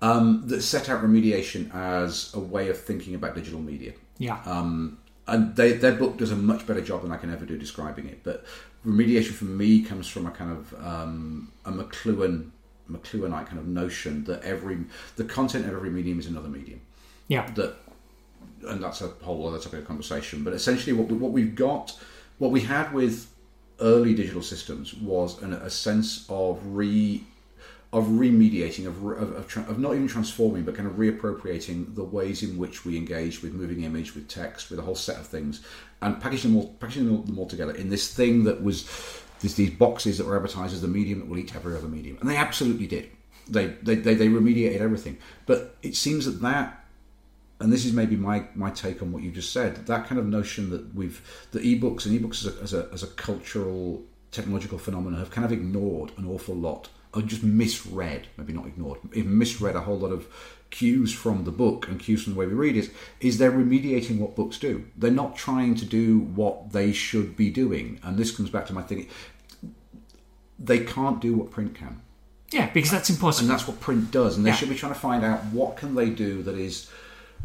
Um, 0.00 0.44
that 0.46 0.62
set 0.62 0.88
out 0.88 1.02
remediation 1.02 1.74
as 1.74 2.32
a 2.34 2.38
way 2.38 2.68
of 2.68 2.80
thinking 2.80 3.16
about 3.16 3.34
digital 3.34 3.58
media. 3.60 3.92
yeah. 4.18 4.40
Um, 4.46 4.98
and 5.26 5.54
they, 5.56 5.72
their 5.72 5.92
book 5.92 6.16
does 6.16 6.30
a 6.32 6.36
much 6.36 6.66
better 6.66 6.80
job 6.80 7.02
than 7.02 7.12
I 7.12 7.18
can 7.18 7.30
ever 7.30 7.44
do 7.44 7.58
describing 7.58 8.06
it. 8.06 8.24
But 8.24 8.46
remediation 8.86 9.32
for 9.32 9.44
me 9.44 9.82
comes 9.82 10.08
from 10.08 10.26
a 10.26 10.30
kind 10.30 10.50
of 10.50 10.74
um, 10.84 11.52
a 11.64 11.72
McLuhan 11.72 12.50
McLuhanite 12.90 13.46
kind 13.46 13.58
of 13.58 13.66
notion 13.66 14.24
that 14.24 14.42
every 14.42 14.78
the 15.16 15.24
content 15.24 15.66
of 15.66 15.74
every 15.74 15.90
medium 15.90 16.18
is 16.18 16.26
another 16.26 16.48
medium. 16.48 16.80
yeah. 17.28 17.50
That 17.52 17.76
and 18.66 18.82
that's 18.82 19.00
a 19.00 19.08
whole 19.22 19.46
other 19.46 19.58
topic 19.58 19.80
of 19.80 19.86
conversation. 19.86 20.42
But 20.42 20.52
essentially, 20.52 20.92
what 20.92 21.08
we, 21.08 21.16
what 21.16 21.32
we've 21.32 21.54
got, 21.54 21.96
what 22.38 22.50
we 22.50 22.62
had 22.62 22.92
with 22.92 23.28
early 23.80 24.14
digital 24.14 24.42
systems 24.42 24.94
was 24.94 25.40
an, 25.42 25.52
a 25.52 25.70
sense 25.70 26.26
of 26.28 26.60
re 26.64 27.22
of 27.92 28.04
remediating 28.06 28.86
of 28.86 29.02
of, 29.02 29.34
of, 29.34 29.48
tra- 29.48 29.64
of 29.68 29.78
not 29.78 29.94
even 29.94 30.06
transforming 30.06 30.62
but 30.62 30.74
kind 30.74 30.86
of 30.86 30.94
reappropriating 30.94 31.94
the 31.94 32.04
ways 32.04 32.42
in 32.42 32.58
which 32.58 32.84
we 32.84 32.96
engage 32.96 33.42
with 33.42 33.54
moving 33.54 33.82
image 33.82 34.14
with 34.14 34.28
text 34.28 34.70
with 34.70 34.78
a 34.78 34.82
whole 34.82 34.94
set 34.94 35.16
of 35.16 35.26
things 35.26 35.62
and 36.02 36.20
packaging 36.20 36.52
them 36.52 36.60
all 36.60 36.68
packaging 36.80 37.24
them 37.24 37.38
all, 37.38 37.46
together 37.46 37.74
in 37.74 37.88
this 37.88 38.12
thing 38.12 38.44
that 38.44 38.62
was 38.62 38.88
this, 39.40 39.54
these 39.54 39.70
boxes 39.70 40.18
that 40.18 40.26
were 40.26 40.36
advertised 40.36 40.74
as 40.74 40.82
the 40.82 40.88
medium 40.88 41.20
that 41.20 41.28
will 41.28 41.38
eat 41.38 41.54
every 41.54 41.76
other 41.76 41.88
medium. 41.88 42.18
And 42.20 42.28
they 42.28 42.36
absolutely 42.36 42.86
did. 42.86 43.08
They 43.48 43.66
they, 43.82 43.94
they, 43.94 44.14
they 44.14 44.28
remediated 44.28 44.80
everything. 44.80 45.18
But 45.46 45.76
it 45.82 45.96
seems 45.96 46.26
that 46.26 46.42
that 46.42 46.84
and 47.60 47.72
this 47.72 47.84
is 47.84 47.92
maybe 47.92 48.14
my, 48.14 48.44
my 48.54 48.70
take 48.70 49.02
on 49.02 49.10
what 49.10 49.22
you 49.22 49.30
just 49.30 49.52
said 49.52 49.86
that 49.86 50.06
kind 50.06 50.18
of 50.18 50.26
notion 50.26 50.70
that 50.70 50.94
we've 50.94 51.20
the 51.52 51.60
ebooks 51.60 52.06
and 52.06 52.18
ebooks 52.18 52.44
as 52.44 52.46
a, 52.46 52.62
as 52.62 52.74
a, 52.74 52.88
as 52.92 53.02
a 53.02 53.08
cultural 53.08 54.02
technological 54.30 54.78
phenomenon 54.78 55.18
have 55.18 55.30
kind 55.30 55.44
of 55.44 55.50
ignored 55.50 56.12
an 56.18 56.26
awful 56.26 56.54
lot 56.54 56.88
or 57.14 57.22
just 57.22 57.42
misread 57.42 58.26
maybe 58.36 58.52
not 58.52 58.66
ignored 58.66 58.98
even 59.14 59.36
misread 59.38 59.74
a 59.76 59.80
whole 59.80 59.98
lot 59.98 60.12
of 60.12 60.26
cues 60.70 61.12
from 61.14 61.44
the 61.44 61.50
book 61.50 61.88
and 61.88 61.98
cues 61.98 62.22
from 62.24 62.34
the 62.34 62.38
way 62.38 62.46
we 62.46 62.52
read 62.52 62.76
is 62.76 62.90
is 63.20 63.38
they're 63.38 63.50
remediating 63.50 64.18
what 64.18 64.36
books 64.36 64.58
do. 64.58 64.84
They're 64.98 65.10
not 65.10 65.34
trying 65.34 65.74
to 65.76 65.86
do 65.86 66.18
what 66.18 66.72
they 66.72 66.92
should 66.92 67.38
be 67.38 67.48
doing. 67.48 67.98
And 68.02 68.18
this 68.18 68.36
comes 68.36 68.50
back 68.50 68.66
to 68.66 68.74
my 68.74 68.82
thing. 68.82 69.08
They 70.58 70.80
can't 70.80 71.20
do 71.22 71.34
what 71.34 71.50
print 71.50 71.74
can. 71.74 72.02
Yeah, 72.50 72.68
because 72.70 72.90
that's 72.90 73.08
impossible. 73.08 73.48
and 73.48 73.50
that's 73.58 73.66
what 73.68 73.80
print 73.80 74.10
does. 74.10 74.36
And 74.36 74.44
they 74.44 74.50
Yeah. 74.50 74.56
should 74.56 74.68
be 74.68 74.74
trying 74.74 74.92
to 74.92 74.98
find 74.98 75.24
out 75.24 75.44
what 75.46 75.76
can 75.78 75.94
they 75.94 76.10
do 76.10 76.42
that 76.42 76.56
is 76.58 76.88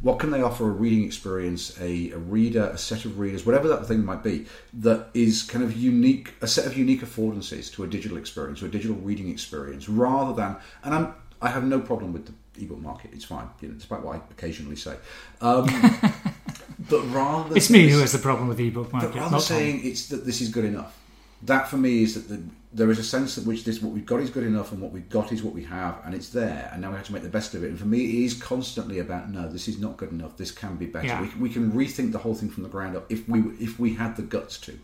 what 0.04 0.20
can 0.20 0.30
they 0.32 0.42
offer 0.42 0.66
a 0.68 0.72
reading 0.72 1.04
experience 1.04 1.76
a, 1.82 2.12
a 2.12 2.18
reader 2.18 2.66
a 2.66 2.78
set 2.78 3.06
of 3.06 3.18
readers 3.18 3.46
whatever 3.46 3.68
that 3.68 3.86
thing 3.88 4.06
might 4.06 4.22
be 4.22 4.46
that 4.74 5.08
is 5.14 5.42
kind 5.44 5.64
of 5.64 5.76
unique 5.76 6.34
a 6.42 6.48
set 6.48 6.66
of 6.66 6.78
unique 6.78 7.02
affordances 7.02 7.72
to 7.74 7.84
a 7.84 7.88
digital 7.88 8.18
experience 8.18 8.60
to 8.60 8.66
a 8.66 8.70
digital 8.70 8.96
reading 8.98 9.30
experience 9.30 9.90
rather 9.90 10.34
than 10.34 10.56
and 10.84 10.94
i'm 10.94 11.16
i 11.42 11.50
have 11.50 11.64
no 11.64 11.80
problem 11.80 12.14
with 12.14 12.26
the 12.28 12.34
ebook 12.64 12.80
market 12.80 13.10
it's 13.14 13.26
fine 13.26 13.50
you 13.62 13.68
know, 13.70 13.74
despite 13.74 14.02
what 14.04 14.16
i 14.16 14.22
occasionally 14.32 14.76
say 14.76 14.96
um, 15.42 15.66
but 16.90 17.02
rather 17.12 17.56
It's 17.56 17.70
me 17.70 17.90
who 17.90 18.00
has 18.00 18.12
the 18.12 18.20
problem 18.20 18.48
with 18.48 18.58
the 18.58 18.68
ebook 18.68 18.92
market. 18.92 19.12
but 19.14 19.20
rather 19.20 19.32
not 19.32 19.42
saying 19.42 19.82
it's 19.84 20.08
that 20.08 20.26
this 20.26 20.42
is 20.42 20.50
good 20.50 20.66
enough. 20.66 20.98
That 21.46 21.68
for 21.68 21.78
me 21.78 22.04
is 22.04 22.16
that 22.16 22.28
the, 22.30 22.42
there 22.74 22.90
is 22.90 23.00
a 23.00 23.04
sense 23.04 23.36
that 23.36 23.46
which 23.46 23.66
this 23.66 23.82
what 23.82 23.94
we've 23.94 24.06
got 24.06 24.20
is 24.20 24.30
good 24.30 24.46
enough, 24.46 24.72
and 24.72 24.82
what 24.82 24.92
we've 24.92 25.10
got 25.10 25.32
is 25.32 25.44
what 25.44 25.54
we 25.54 25.64
have, 25.66 26.00
and 26.06 26.16
it's 26.16 26.30
there, 26.30 26.70
and 26.72 26.82
now 26.82 26.90
we 26.90 26.96
have 26.96 27.06
to 27.06 27.14
make 27.14 27.24
the 27.24 27.30
best 27.30 27.54
of 27.54 27.64
it. 27.64 27.70
And 27.70 27.80
for 27.80 27.86
me, 27.86 28.04
it 28.04 28.26
is 28.26 28.34
constantly 28.34 29.00
about 29.00 29.30
no, 29.30 29.48
this 29.48 29.68
is 29.68 29.78
not 29.80 29.98
good 29.98 30.12
enough. 30.12 30.38
This 30.38 30.52
can 30.52 30.76
be 30.76 30.88
better. 30.88 31.08
Yeah. 31.08 31.22
We, 31.22 31.28
we 31.40 31.50
can 31.50 31.72
rethink 31.72 32.12
the 32.12 32.18
whole 32.18 32.34
thing 32.34 32.50
from 32.50 32.64
the 32.64 32.70
ground 32.70 32.96
up 32.96 33.12
if 33.12 33.28
we 33.30 33.42
if 33.60 33.80
we 33.80 33.94
had 33.94 34.16
the 34.16 34.24
guts 34.24 34.58
to. 34.60 34.80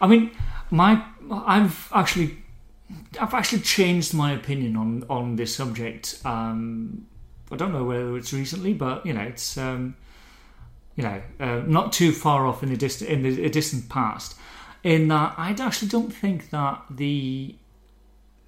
I 0.00 0.06
mean, 0.06 0.30
my 0.70 1.04
I've 1.30 1.90
actually 1.92 2.38
I've 3.20 3.34
actually 3.34 3.62
changed 3.62 4.14
my 4.14 4.32
opinion 4.32 4.76
on 4.76 5.04
on 5.08 5.36
this 5.36 5.54
subject. 5.54 6.20
Um, 6.24 7.06
I 7.50 7.56
don't 7.56 7.72
know 7.72 7.84
whether 7.84 8.16
it's 8.16 8.32
recently, 8.32 8.74
but 8.74 9.04
you 9.04 9.12
know, 9.12 9.22
it's 9.22 9.58
um, 9.58 9.96
you 10.94 11.02
know 11.02 11.20
uh, 11.40 11.62
not 11.66 11.92
too 11.92 12.12
far 12.12 12.46
off 12.46 12.62
in 12.62 12.68
the 12.68 12.76
distant 12.76 13.10
in 13.10 13.22
the 13.22 13.48
distant 13.50 13.88
past. 13.88 14.36
In 14.86 15.08
that, 15.08 15.34
I 15.36 15.50
actually 15.50 15.88
don't 15.88 16.14
think 16.14 16.50
that 16.50 16.82
the 16.88 17.56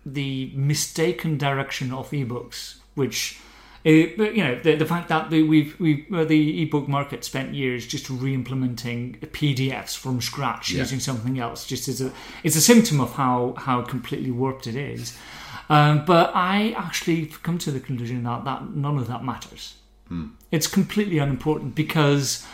the 0.06 0.52
mistaken 0.54 1.36
direction 1.36 1.92
of 1.92 2.10
ebooks, 2.12 2.76
which 2.94 3.40
uh, 3.84 3.90
you 3.90 4.44
know 4.44 4.54
the, 4.62 4.76
the 4.76 4.86
fact 4.86 5.08
that 5.08 5.30
the, 5.30 5.42
we've 5.42 5.74
we 5.80 6.06
uh, 6.14 6.24
the 6.24 6.62
ebook 6.62 6.86
market 6.86 7.24
spent 7.24 7.54
years 7.54 7.86
just 7.86 8.08
re-implementing 8.08 9.16
PDFs 9.20 9.96
from 9.96 10.20
scratch 10.20 10.70
Yeah. 10.70 10.78
using 10.82 11.00
something 11.00 11.40
else, 11.40 11.66
just 11.66 11.88
as 11.88 12.00
a 12.00 12.12
it's 12.44 12.54
a 12.56 12.60
symptom 12.60 13.00
of 13.00 13.14
how 13.14 13.54
how 13.56 13.82
completely 13.82 14.30
warped 14.30 14.66
it 14.68 14.76
is. 14.76 15.18
Um, 15.68 16.04
but 16.06 16.30
I 16.34 16.72
actually 16.76 17.26
come 17.42 17.58
to 17.58 17.70
the 17.72 17.80
conclusion 17.80 18.22
that, 18.22 18.44
that 18.44 18.60
none 18.76 18.96
of 18.96 19.06
that 19.08 19.22
matters. 19.24 19.74
It's 20.50 20.66
completely 20.68 21.18
unimportant 21.18 21.74
because 21.74 22.46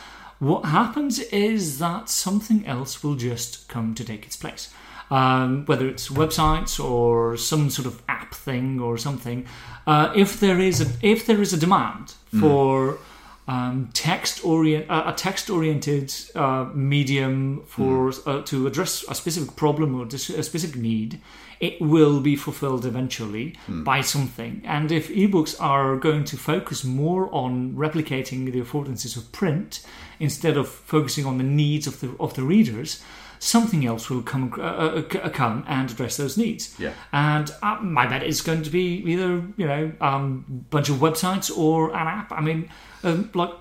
what 0.49 0.63
happens 0.67 1.19
is 1.19 1.79
that 1.79 2.09
something 2.09 2.61
else 2.67 3.03
will 3.03 3.17
just 3.17 3.69
come 3.69 3.95
to 3.95 4.05
take 4.05 4.23
its 4.27 4.37
place. 4.37 4.65
um, 5.11 5.65
whether 5.67 5.87
it's 5.93 6.09
websites 6.09 6.75
or 6.83 7.37
some 7.37 7.69
sort 7.71 7.87
of 7.87 7.95
app 8.09 8.35
thing 8.35 8.81
or 8.81 8.97
something, 8.99 9.39
uh, 9.87 10.07
if 10.17 10.41
there 10.41 10.59
is 10.69 10.81
a 10.81 10.87
if 11.03 11.27
there 11.27 11.41
is 11.43 11.53
a 11.53 11.59
demand 11.67 12.07
for 12.41 12.99
um, 13.47 13.91
text 13.93 14.35
orient 14.45 14.85
uh, 14.91 15.05
a 15.07 15.13
text 15.13 15.51
oriented 15.51 16.09
uh, 16.35 16.65
medium 16.93 17.63
for 17.67 18.13
uh, 18.27 18.41
to 18.51 18.67
address 18.67 19.05
a 19.09 19.15
specific 19.15 19.51
problem 19.57 19.89
or 20.01 20.05
dis- 20.07 20.31
a 20.31 20.43
specific 20.43 20.77
need, 20.81 21.21
it 21.61 21.81
will 21.81 22.21
be 22.21 22.37
fulfilled 22.37 22.85
eventually 22.85 23.55
by 23.69 24.01
something. 24.01 24.63
And 24.65 24.91
if 24.93 25.09
ebooks 25.09 25.61
are 25.61 25.97
going 25.97 26.25
to 26.25 26.37
focus 26.37 26.85
more 26.85 27.33
on 27.35 27.75
replicating 27.75 28.53
the 28.53 28.61
affordances 28.61 29.17
of 29.17 29.31
print 29.33 29.85
instead 30.19 30.57
of 30.57 30.69
focusing 30.69 31.27
on 31.27 31.39
the 31.39 31.45
needs 31.45 31.87
of 31.87 32.01
the 32.01 32.15
of 32.19 32.35
the 32.35 32.43
readers, 32.43 33.03
something 33.39 33.85
else 33.85 34.09
will 34.09 34.23
come 34.23 34.53
uh, 34.59 34.63
uh, 34.63 35.29
come 35.31 35.65
and 35.67 35.91
address 35.91 36.17
those 36.17 36.37
needs. 36.37 36.75
Yeah. 36.79 36.93
And 37.13 37.51
uh, 37.63 37.77
my 37.81 38.07
bet 38.07 38.23
is 38.23 38.41
going 38.41 38.63
to 38.63 38.71
be 38.71 39.03
either 39.13 39.43
you 39.57 39.67
know 39.67 39.93
um, 40.01 40.67
bunch 40.71 40.89
of 40.89 40.97
websites 40.97 41.57
or 41.57 41.91
an 41.91 42.07
app. 42.07 42.33
I 42.33 42.41
mean, 42.41 42.71
um, 43.03 43.31
like 43.35 43.53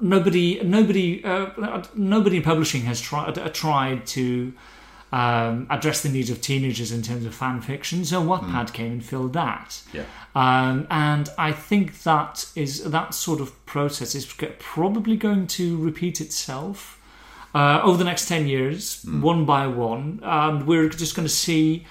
nobody 0.00 0.62
nobody 0.62 1.24
uh, 1.24 1.82
nobody 1.94 2.38
in 2.38 2.42
publishing 2.42 2.82
has 2.82 3.00
tried 3.00 3.38
uh, 3.38 3.48
tried 3.50 4.06
to 4.06 4.52
um, 5.12 5.66
address 5.68 6.02
the 6.02 6.08
needs 6.08 6.30
of 6.30 6.40
teenagers 6.40 6.90
in 6.90 7.02
terms 7.02 7.26
of 7.26 7.34
fan 7.34 7.60
fiction. 7.60 8.04
So 8.04 8.22
Wattpad 8.22 8.72
came 8.72 8.92
and 8.92 9.04
filled 9.04 9.34
that. 9.34 9.82
Yeah. 9.92 10.04
Um, 10.34 10.86
and 10.90 11.28
I 11.36 11.52
think 11.52 12.02
that 12.04 12.46
is 12.56 12.82
that 12.90 13.12
sort 13.14 13.40
of 13.40 13.66
process 13.66 14.14
is 14.14 14.26
probably 14.58 15.16
going 15.16 15.46
to 15.48 15.76
repeat 15.76 16.20
itself 16.20 16.98
uh, 17.54 17.80
over 17.82 17.98
the 17.98 18.04
next 18.04 18.28
ten 18.28 18.46
years, 18.46 19.04
one 19.04 19.44
by 19.44 19.66
one, 19.66 20.20
and 20.22 20.66
we're 20.66 20.88
just 20.88 21.14
going 21.14 21.28
to 21.28 21.34
see, 21.34 21.84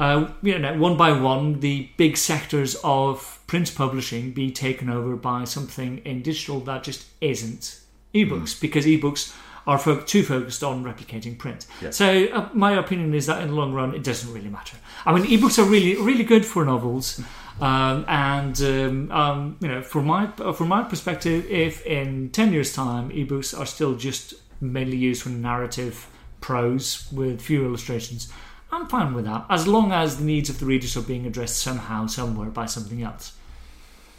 uh, 0.00 0.28
you 0.42 0.58
know, 0.58 0.76
one 0.76 0.96
by 0.96 1.12
one, 1.12 1.60
the 1.60 1.88
big 1.96 2.16
sectors 2.16 2.76
of 2.82 3.40
print 3.46 3.72
publishing 3.76 4.32
be 4.32 4.50
taken 4.50 4.90
over 4.90 5.14
by 5.14 5.44
something 5.44 5.98
in 5.98 6.22
digital 6.22 6.58
that 6.60 6.82
just 6.82 7.06
isn't 7.20 7.78
ebooks, 8.12 8.60
because 8.60 8.86
ebooks 8.86 9.32
are 9.66 9.78
fo- 9.78 10.00
too 10.00 10.22
focused 10.22 10.62
on 10.62 10.84
replicating 10.84 11.38
print. 11.38 11.66
Yeah. 11.80 11.90
So 11.90 12.26
uh, 12.26 12.48
my 12.52 12.72
opinion 12.72 13.14
is 13.14 13.26
that 13.26 13.42
in 13.42 13.48
the 13.48 13.54
long 13.54 13.72
run, 13.72 13.94
it 13.94 14.04
doesn't 14.04 14.32
really 14.32 14.50
matter. 14.50 14.76
I 15.06 15.14
mean, 15.14 15.24
ebooks 15.24 15.58
are 15.58 15.68
really, 15.68 15.96
really 15.96 16.24
good 16.24 16.44
for 16.44 16.64
novels. 16.64 17.20
Um, 17.60 18.04
and 18.08 18.60
um, 18.62 19.12
um, 19.12 19.56
you 19.60 19.68
know, 19.68 19.82
from 19.82 20.06
my 20.06 20.26
from 20.26 20.68
my 20.68 20.82
perspective, 20.82 21.46
if 21.46 21.86
in 21.86 22.30
ten 22.30 22.52
years' 22.52 22.72
time 22.72 23.10
ebooks 23.10 23.56
are 23.58 23.66
still 23.66 23.94
just 23.94 24.34
mainly 24.60 24.96
used 24.96 25.22
for 25.22 25.28
narrative 25.28 26.08
prose 26.40 27.06
with 27.12 27.40
few 27.40 27.64
illustrations, 27.64 28.32
I'm 28.72 28.88
fine 28.88 29.14
with 29.14 29.24
that, 29.26 29.46
as 29.48 29.68
long 29.68 29.92
as 29.92 30.16
the 30.16 30.24
needs 30.24 30.50
of 30.50 30.58
the 30.58 30.66
readers 30.66 30.96
are 30.96 31.02
being 31.02 31.26
addressed 31.26 31.60
somehow, 31.60 32.06
somewhere 32.06 32.50
by 32.50 32.66
something 32.66 33.02
else. 33.02 33.32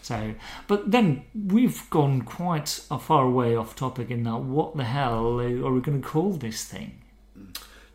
So, 0.05 0.35
but 0.67 0.91
then 0.91 1.23
we've 1.33 1.89
gone 1.89 2.21
quite 2.21 2.85
a 2.91 2.99
far 2.99 3.27
way 3.27 3.55
off 3.55 3.75
topic 3.75 4.11
in 4.11 4.21
that. 4.25 4.37
What 4.37 4.77
the 4.77 4.83
hell 4.83 5.41
are 5.41 5.71
we 5.73 5.81
going 5.81 5.99
to 5.99 6.07
call 6.07 6.33
this 6.33 6.63
thing? 6.63 7.01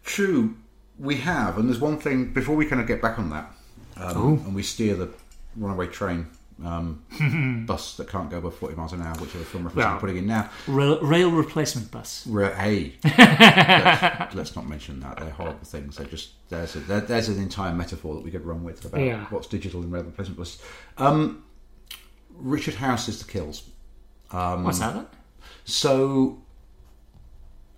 True, 0.03 0.57
we 0.99 1.19
have, 1.19 1.57
and 1.57 1.69
there's 1.69 1.79
one 1.79 1.99
thing 1.99 2.33
before 2.33 2.57
we 2.57 2.67
kind 2.67 2.81
of 2.83 2.89
get 2.89 3.01
back 3.01 3.21
on 3.21 3.31
that, 3.31 3.53
um, 3.97 4.43
and 4.45 4.57
we 4.57 4.65
steer 4.65 4.97
the 4.97 5.09
runaway 5.55 5.87
train 5.87 6.27
um, 6.65 7.65
bus 7.69 7.97
that 7.97 8.09
can't 8.09 8.29
go 8.29 8.39
above 8.39 8.57
40 8.57 8.75
miles 8.75 8.93
an 8.93 9.03
hour, 9.03 9.15
which 9.19 9.33
are 9.37 9.39
the 9.39 9.45
film 9.45 9.63
reference 9.65 9.85
Well. 9.85 9.95
I'm 9.95 10.01
putting 10.01 10.17
in 10.17 10.27
now. 10.27 10.51
Rail, 10.67 10.99
rail 11.03 11.31
replacement 11.31 11.93
bus. 11.93 12.27
Re- 12.27 12.53
hey, 12.55 12.95
let's, 13.05 14.35
let's 14.35 14.57
not 14.57 14.67
mention 14.69 14.99
that. 14.99 15.17
They're 15.19 15.31
horrible 15.31 15.61
things. 15.65 15.97
They're 15.97 16.07
just 16.09 16.31
there's 16.49 16.75
a, 16.75 16.81
there, 16.81 17.01
there's 17.03 17.29
an 17.29 17.41
entire 17.41 17.73
metaphor 17.73 18.17
that 18.17 18.25
we 18.25 18.33
could 18.33 18.45
run 18.45 18.65
with 18.65 18.85
about 18.85 19.01
Yeah. 19.01 19.27
what's 19.27 19.47
digital 19.47 19.81
and 19.83 19.93
rail 19.93 20.03
replacement 20.03 20.39
bus. 20.39 20.61
Um, 20.99 21.45
Richard 22.41 22.75
House 22.75 23.09
is 23.09 23.23
the 23.23 23.31
kills. 23.31 23.63
Um, 24.31 24.65
What's 24.65 24.79
that? 24.79 24.95
Then? 24.95 25.07
So, 25.65 26.43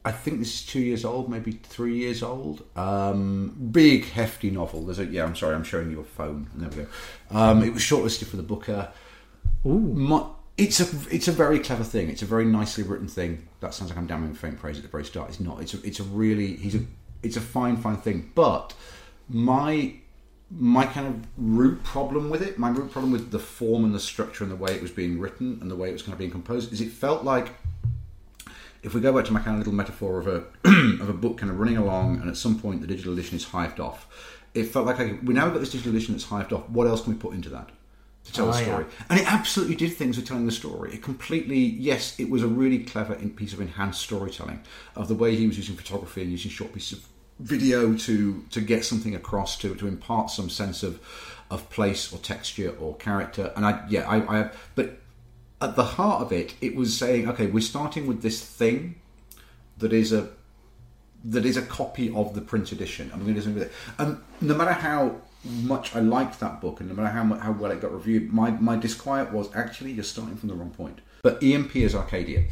I 0.04 0.12
think 0.12 0.38
this 0.38 0.54
is 0.54 0.66
two 0.66 0.80
years 0.80 1.04
old, 1.04 1.28
maybe 1.28 1.52
three 1.52 1.96
years 1.96 2.22
old. 2.22 2.64
Um, 2.76 3.68
big, 3.70 4.04
hefty 4.04 4.50
novel. 4.50 4.84
There's 4.84 4.98
a 4.98 5.04
yeah. 5.04 5.24
I'm 5.24 5.36
sorry, 5.36 5.54
I'm 5.54 5.64
showing 5.64 5.90
you 5.90 6.00
a 6.00 6.04
phone. 6.04 6.48
There 6.54 6.68
we 6.68 6.76
go. 6.76 6.86
Um, 7.30 7.62
it 7.62 7.72
was 7.72 7.82
shortlisted 7.82 8.26
for 8.26 8.36
the 8.36 8.42
Booker. 8.42 8.90
My, 9.64 10.24
it's 10.58 10.80
a 10.80 11.14
it's 11.14 11.28
a 11.28 11.32
very 11.32 11.60
clever 11.60 11.84
thing. 11.84 12.10
It's 12.10 12.22
a 12.22 12.26
very 12.26 12.44
nicely 12.44 12.84
written 12.84 13.08
thing. 13.08 13.46
That 13.60 13.74
sounds 13.74 13.90
like 13.90 13.98
I'm 13.98 14.06
damning 14.06 14.34
faint 14.34 14.58
praise 14.58 14.76
at 14.76 14.82
the 14.82 14.88
very 14.88 15.04
start. 15.04 15.28
It's 15.28 15.40
not. 15.40 15.60
It's 15.60 15.74
a, 15.74 15.86
it's 15.86 16.00
a 16.00 16.04
really 16.04 16.56
he's 16.56 16.74
a 16.74 16.80
it's 17.22 17.36
a 17.36 17.40
fine 17.40 17.76
fine 17.76 17.96
thing. 17.96 18.32
But 18.34 18.74
my 19.28 19.94
my 20.58 20.84
kind 20.86 21.06
of 21.06 21.26
root 21.38 21.82
problem 21.82 22.28
with 22.30 22.42
it, 22.42 22.58
my 22.58 22.68
root 22.68 22.90
problem 22.90 23.10
with 23.12 23.30
the 23.30 23.38
form 23.38 23.84
and 23.84 23.94
the 23.94 24.00
structure 24.00 24.44
and 24.44 24.52
the 24.52 24.56
way 24.56 24.72
it 24.72 24.82
was 24.82 24.90
being 24.90 25.18
written 25.18 25.58
and 25.62 25.70
the 25.70 25.76
way 25.76 25.88
it 25.88 25.92
was 25.92 26.02
kind 26.02 26.12
of 26.12 26.18
being 26.18 26.30
composed, 26.30 26.72
is 26.72 26.80
it 26.80 26.90
felt 26.90 27.24
like 27.24 27.48
if 28.82 28.94
we 28.94 29.00
go 29.00 29.12
back 29.12 29.24
to 29.24 29.32
my 29.32 29.40
kind 29.40 29.52
of 29.54 29.58
little 29.58 29.72
metaphor 29.72 30.18
of 30.18 30.26
a 30.26 30.44
of 31.02 31.08
a 31.08 31.12
book 31.14 31.38
kind 31.38 31.50
of 31.50 31.58
running 31.58 31.76
along, 31.76 32.20
and 32.20 32.28
at 32.28 32.36
some 32.36 32.58
point 32.58 32.80
the 32.80 32.86
digital 32.86 33.12
edition 33.12 33.36
is 33.36 33.44
hived 33.46 33.80
off, 33.80 34.06
it 34.54 34.64
felt 34.64 34.86
like 34.86 34.98
okay, 35.00 35.14
we 35.22 35.32
now 35.34 35.48
got 35.48 35.60
this 35.60 35.70
digital 35.70 35.92
edition 35.94 36.14
that's 36.14 36.24
hived 36.24 36.52
off. 36.52 36.68
What 36.68 36.86
else 36.86 37.02
can 37.02 37.12
we 37.12 37.18
put 37.18 37.34
into 37.34 37.48
that 37.50 37.70
to 38.24 38.32
tell 38.32 38.48
Oh, 38.48 38.52
the 38.52 38.58
yeah. 38.58 38.64
story? 38.64 38.86
And 39.08 39.20
it 39.20 39.32
absolutely 39.32 39.76
did 39.76 39.94
things 39.96 40.16
with 40.16 40.26
telling 40.26 40.46
the 40.46 40.52
story. 40.52 40.92
It 40.94 41.02
completely, 41.02 41.58
yes, 41.58 42.18
it 42.18 42.28
was 42.28 42.42
a 42.42 42.48
really 42.48 42.80
clever 42.80 43.14
in- 43.14 43.30
piece 43.30 43.52
of 43.52 43.60
enhanced 43.60 44.02
storytelling 44.02 44.60
of 44.96 45.08
the 45.08 45.14
way 45.14 45.34
he 45.36 45.46
was 45.46 45.56
using 45.56 45.76
photography 45.76 46.22
and 46.22 46.30
using 46.30 46.50
short 46.50 46.72
pieces 46.74 46.98
of 46.98 47.06
video 47.38 47.94
to 47.96 48.44
to 48.50 48.60
get 48.60 48.84
something 48.84 49.14
across 49.14 49.58
to 49.58 49.74
to 49.74 49.88
impart 49.88 50.30
some 50.30 50.48
sense 50.48 50.82
of 50.82 51.00
of 51.52 51.68
place 51.68 52.12
or 52.12 52.18
texture 52.18 52.74
or 52.80 52.96
character. 52.96 53.52
And 53.54 53.66
I, 53.66 53.84
yeah, 53.88 54.08
I, 54.08 54.40
I 54.40 54.50
but 54.74 54.98
at 55.60 55.76
the 55.76 55.84
heart 55.84 56.22
of 56.22 56.32
it, 56.32 56.54
it 56.60 56.74
was 56.74 56.96
saying, 56.96 57.28
okay, 57.28 57.46
we're 57.46 57.60
starting 57.60 58.06
with 58.06 58.22
this 58.22 58.42
thing 58.42 58.96
that 59.78 59.92
is 59.92 60.12
a 60.12 60.30
that 61.24 61.44
is 61.44 61.56
a 61.56 61.62
copy 61.62 62.12
of 62.14 62.34
the 62.34 62.40
print 62.40 62.72
edition. 62.72 63.10
I'm 63.12 63.20
going 63.20 63.34
to 63.34 63.40
do 63.40 63.42
something 63.42 63.60
with 63.60 63.68
it. 63.68 63.74
And 63.98 64.18
no 64.40 64.54
matter 64.54 64.72
how 64.72 65.20
much 65.44 65.94
I 65.94 66.00
liked 66.00 66.40
that 66.40 66.60
book, 66.60 66.80
and 66.80 66.88
no 66.88 66.94
matter 66.94 67.10
how 67.10 67.24
how 67.34 67.52
well 67.52 67.70
it 67.70 67.80
got 67.80 67.92
reviewed, 67.92 68.32
my 68.32 68.50
my 68.52 68.76
disquiet 68.76 69.30
was 69.30 69.54
actually 69.54 69.92
you're 69.92 70.04
starting 70.04 70.36
from 70.36 70.48
the 70.48 70.54
wrong 70.54 70.70
point. 70.70 71.00
But 71.22 71.42
Iain 71.42 71.68
Pears 71.68 71.94
Arcadia, 71.94 72.44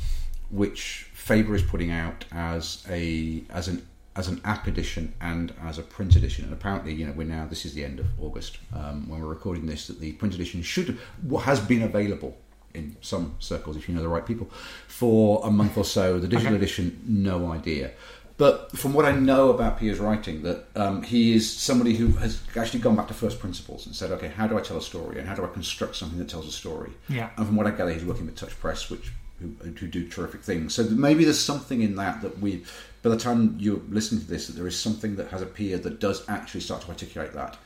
which 0.51 1.09
Faber 1.15 1.55
is 1.55 1.63
putting 1.63 1.91
out 1.91 2.27
as 2.31 2.85
a 2.89 3.43
as 3.51 3.67
an 3.67 3.87
as 4.21 4.29
an 4.29 4.39
app 4.45 4.67
edition 4.67 5.15
and 5.21 5.55
as 5.63 5.79
a 5.79 5.83
print 5.83 6.15
edition. 6.15 6.45
And 6.45 6.53
apparently, 6.53 6.93
you 6.93 7.07
know, 7.07 7.13
we're 7.13 7.27
now 7.27 7.47
this 7.47 7.65
is 7.65 7.73
the 7.73 7.85
end 7.85 7.99
of 7.99 8.07
August 8.21 8.59
um, 8.77 9.09
when 9.09 9.19
we're 9.21 9.27
recording 9.27 9.65
this. 9.67 9.87
That 9.87 9.99
the 9.99 10.13
print 10.13 10.35
edition 10.35 10.63
should 10.63 10.99
what 11.23 11.45
has 11.45 11.59
been 11.59 11.83
available 11.83 12.37
in 12.75 12.97
some 13.01 13.35
circles, 13.41 13.77
if 13.77 13.89
you 13.89 13.95
know 13.95 14.03
the 14.03 14.09
right 14.09 14.27
people, 14.27 14.49
for 14.87 15.41
a 15.43 15.51
month 15.51 15.77
or 15.77 15.85
so. 15.85 16.21
The 16.21 16.29
digital 16.29 16.55
edition, 16.55 17.01
no 17.07 17.51
idea. 17.51 17.93
But 18.37 18.73
from 18.73 18.95
what 18.95 19.05
I 19.05 19.13
know 19.13 19.51
about 19.51 19.79
Pears's 19.79 20.01
writing, 20.01 20.43
that 20.45 20.65
um, 20.77 21.03
he 21.03 21.35
is 21.35 21.51
somebody 21.51 21.95
who 21.95 22.09
has 22.13 22.41
actually 22.57 22.81
gone 22.81 22.97
back 22.97 23.09
to 23.09 23.15
first 23.15 23.39
principles 23.39 23.85
and 23.87 23.95
said, 23.95 24.11
okay, 24.13 24.29
how 24.29 24.47
do 24.47 24.57
I 24.57 24.63
tell 24.63 24.79
a 24.79 24.83
story 24.83 25.19
and 25.19 25.29
how 25.29 25.35
do 25.35 25.45
I 25.45 25.49
construct 25.49 25.97
something 25.97 26.19
that 26.19 26.29
tells 26.29 26.47
a 26.47 26.53
story? 26.53 26.93
Yeah. 27.09 27.29
And 27.37 27.47
from 27.47 27.57
what 27.57 27.67
I 27.67 27.71
gather, 27.71 27.93
he's 27.93 28.05
working 28.05 28.25
with 28.25 28.37
Touch 28.37 28.59
Press, 28.59 28.89
which 28.89 29.13
who, 29.41 29.49
who 29.65 29.87
do 29.87 30.09
terrific 30.09 30.43
things. 30.43 30.75
So 30.75 30.85
maybe 30.85 31.25
there's 31.25 31.39
something 31.41 31.83
in 31.83 31.97
that 31.97 32.23
that 32.23 32.39
we, 32.41 32.65
by 33.03 33.11
the 33.11 33.17
time 33.17 33.57
you're 33.59 33.81
listening 33.89 34.21
to 34.21 34.27
this, 34.27 34.47
that 34.47 34.57
there 34.57 34.67
is 34.67 34.79
something 34.79 35.17
that 35.17 35.29
has 35.29 35.43
appeared 35.43 35.83
that 35.85 36.01
does 36.01 36.29
actually 36.29 36.61
start 36.61 36.83
to 36.83 36.89
articulate 36.89 37.33
that 37.33 37.57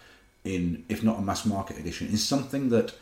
in, 0.44 0.84
if 0.88 1.02
not 1.02 1.18
a 1.18 1.22
mass 1.22 1.44
market 1.44 1.78
edition, 1.78 2.08
is 2.08 2.24
something 2.24 2.68
that 2.68 2.94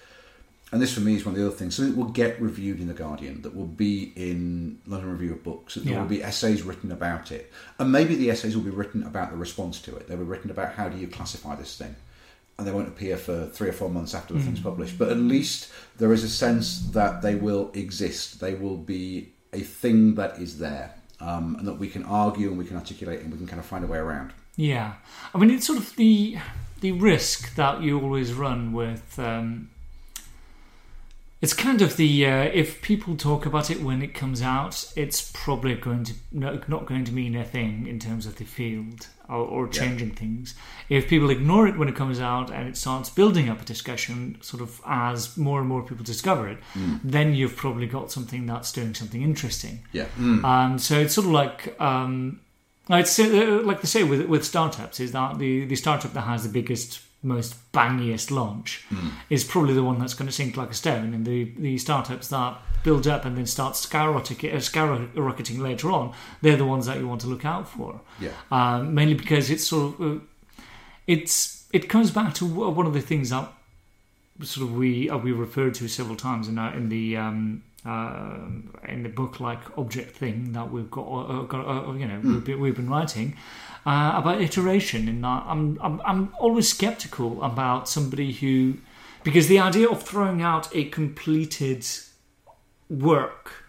and 0.72 0.80
this 0.80 0.94
for 0.94 1.00
me 1.00 1.14
is 1.14 1.26
one 1.26 1.34
of 1.34 1.40
the 1.40 1.46
other 1.46 1.54
things. 1.54 1.74
So 1.74 1.82
it 1.82 1.94
will 1.94 2.06
get 2.06 2.40
reviewed 2.40 2.80
in 2.80 2.88
the 2.88 2.94
Guardian, 2.94 3.42
that 3.42 3.54
will 3.54 3.66
be 3.66 4.10
in 4.16 4.78
London 4.86 5.12
Review 5.12 5.32
of 5.32 5.44
Books, 5.44 5.74
that 5.74 5.84
there 5.84 5.92
Yeah. 5.92 6.00
will 6.00 6.08
be 6.08 6.22
essays 6.22 6.62
written 6.62 6.90
about 6.90 7.30
it, 7.30 7.52
and 7.78 7.92
maybe 7.92 8.14
the 8.14 8.30
essays 8.30 8.56
will 8.56 8.64
be 8.64 8.70
written 8.70 9.02
about 9.02 9.30
the 9.30 9.36
response 9.36 9.82
to 9.82 9.94
it. 9.94 10.08
They'll 10.08 10.16
be 10.16 10.24
written 10.24 10.50
about 10.50 10.72
how 10.72 10.88
do 10.88 10.96
you 10.96 11.08
classify 11.08 11.56
this 11.56 11.76
thing, 11.76 11.94
and 12.56 12.66
they 12.66 12.72
won't 12.72 12.88
appear 12.88 13.18
for 13.18 13.46
three 13.52 13.68
or 13.68 13.72
four 13.72 13.90
months 13.90 14.14
after 14.14 14.32
the 14.32 14.40
thing's 14.40 14.60
mm. 14.60 14.64
published. 14.64 14.98
But 14.98 15.10
at 15.10 15.18
least 15.18 15.68
there 15.98 16.12
is 16.14 16.24
a 16.24 16.28
sense 16.28 16.80
that 16.92 17.20
they 17.20 17.34
will 17.34 17.70
exist. 17.74 18.40
They 18.40 18.54
will 18.54 18.78
be 18.78 19.32
a 19.52 19.60
thing 19.60 20.14
that 20.14 20.38
is 20.38 20.58
there, 20.58 20.94
um, 21.22 21.56
and 21.58 21.66
that 21.66 21.78
we 21.78 21.88
can 21.88 22.02
argue 22.04 22.48
and 22.48 22.58
we 22.58 22.64
can 22.64 22.76
articulate 22.76 23.20
and 23.20 23.30
we 23.30 23.38
can 23.38 23.46
kind 23.46 23.60
of 23.60 23.66
find 23.66 23.84
a 23.84 23.86
way 23.86 23.98
around. 23.98 24.32
Yeah, 24.56 24.94
I 25.34 25.38
mean 25.38 25.50
it's 25.50 25.66
sort 25.66 25.78
of 25.78 25.96
the 25.96 26.36
the 26.80 26.92
risk 26.92 27.54
that 27.54 27.80
you 27.82 28.00
always 28.00 28.34
run 28.34 28.72
with. 28.72 29.18
Um, 29.18 29.70
it's 31.42 31.52
kind 31.52 31.82
of 31.82 31.96
the 31.96 32.24
uh, 32.24 32.44
if 32.44 32.80
people 32.80 33.16
talk 33.16 33.44
about 33.44 33.70
it 33.70 33.82
when 33.82 34.00
it 34.00 34.14
comes 34.14 34.40
out, 34.40 34.90
it's 34.96 35.30
probably 35.34 35.74
going 35.74 36.04
to 36.04 36.14
no, 36.30 36.60
not 36.68 36.86
going 36.86 37.04
to 37.04 37.12
mean 37.12 37.34
a 37.36 37.44
thing 37.44 37.86
in 37.86 37.98
terms 37.98 38.24
of 38.24 38.36
the 38.36 38.44
field 38.44 39.08
or, 39.28 39.44
or 39.44 39.68
changing 39.68 40.12
things. 40.12 40.54
If 40.88 41.08
people 41.08 41.30
ignore 41.30 41.66
it 41.66 41.76
when 41.76 41.88
it 41.88 41.96
comes 41.96 42.20
out 42.20 42.50
and 42.50 42.68
it 42.68 42.76
starts 42.76 43.10
building 43.10 43.48
up 43.48 43.60
a 43.60 43.64
discussion, 43.64 44.38
sort 44.40 44.62
of 44.62 44.80
as 44.86 45.36
more 45.36 45.58
and 45.58 45.68
more 45.68 45.82
people 45.82 46.04
discover 46.04 46.48
it, 46.48 46.58
then 47.04 47.34
you've 47.34 47.56
probably 47.56 47.86
got 47.86 48.12
something 48.12 48.46
that's 48.46 48.72
doing 48.72 48.94
something 48.94 49.22
interesting. 49.22 49.82
Yeah. 49.92 50.06
Um, 50.44 50.78
so 50.78 50.98
it's 50.98 51.14
sort 51.14 51.26
of 51.26 51.32
like 51.32 51.78
um, 51.80 52.40
I'd 52.88 53.08
say, 53.08 53.46
uh, 53.46 53.62
like 53.62 53.80
they 53.80 53.86
say 53.86 54.04
with 54.04 54.26
with 54.26 54.44
startups, 54.44 55.00
is 55.00 55.12
that 55.12 55.38
the 55.38 55.64
the 55.64 55.76
startup 55.76 56.12
that 56.14 56.22
has 56.22 56.42
the 56.42 56.48
biggest, 56.48 57.00
most 57.22 57.72
bangiest 57.72 58.30
launch 58.30 58.84
is 59.30 59.44
probably 59.44 59.74
the 59.74 59.82
one 59.82 59.98
that's 59.98 60.14
going 60.14 60.26
to 60.26 60.32
sink 60.32 60.56
like 60.56 60.70
a 60.70 60.74
stone, 60.74 61.14
and 61.14 61.24
the 61.24 61.52
the 61.56 61.78
startups 61.78 62.28
that 62.28 62.58
build 62.82 63.06
up 63.06 63.24
and 63.24 63.36
then 63.36 63.46
start 63.46 63.74
skyrocketing, 63.74 64.52
uh, 64.52 64.56
skyrocketing 64.56 65.60
later 65.60 65.90
on, 65.90 66.12
they're 66.40 66.56
the 66.56 66.64
ones 66.64 66.86
that 66.86 66.98
you 66.98 67.06
want 67.06 67.20
to 67.20 67.28
look 67.28 67.44
out 67.44 67.68
for. 67.68 68.00
Yeah. 68.20 68.32
Um, 68.50 68.94
mainly 68.94 69.14
because 69.14 69.50
it's 69.50 69.66
sort 69.66 70.00
of 70.00 70.18
uh, 70.18 70.20
it's 71.06 71.66
it 71.72 71.88
comes 71.88 72.10
back 72.10 72.34
to 72.34 72.46
one 72.46 72.86
of 72.86 72.94
the 72.94 73.00
things 73.00 73.30
that 73.30 73.52
sort 74.42 74.68
of 74.68 74.76
we 74.76 75.08
uh, 75.08 75.16
we 75.16 75.32
referred 75.32 75.74
to 75.74 75.88
several 75.88 76.16
times 76.16 76.48
in 76.48 76.58
our, 76.58 76.74
in 76.74 76.88
the 76.88 77.16
um, 77.16 77.62
uh, 77.84 78.38
in 78.88 79.02
the 79.02 79.08
book 79.08 79.40
like 79.40 79.60
object 79.78 80.16
thing 80.16 80.52
that 80.52 80.70
we've 80.70 80.90
got, 80.90 81.02
uh, 81.02 81.42
got 81.42 81.66
uh, 81.66 81.92
you 81.92 82.06
know 82.06 82.20
we've, 82.22 82.44
been, 82.44 82.60
we've 82.60 82.76
been 82.76 82.88
writing 82.88 83.36
uh, 83.84 84.12
about 84.14 84.40
iteration 84.40 85.08
and 85.08 85.24
that 85.24 85.44
I'm, 85.46 85.78
I'm 85.82 86.00
I'm 86.04 86.34
always 86.38 86.68
skeptical 86.68 87.42
about 87.42 87.88
somebody 87.88 88.32
who 88.32 88.78
because 89.24 89.48
the 89.48 89.58
idea 89.58 89.88
of 89.88 90.02
throwing 90.02 90.42
out 90.42 90.74
a 90.74 90.84
completed 90.84 91.86
work 92.88 93.64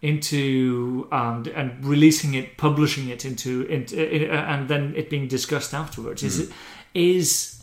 into 0.00 1.08
um, 1.10 1.44
and 1.54 1.84
releasing 1.84 2.34
it, 2.34 2.56
publishing 2.56 3.08
it 3.08 3.24
into, 3.24 3.62
into 3.62 4.30
uh, 4.30 4.34
and 4.34 4.68
then 4.68 4.94
it 4.96 5.10
being 5.10 5.26
discussed 5.26 5.74
afterwards 5.74 6.22
is 6.22 6.52
is 6.94 7.62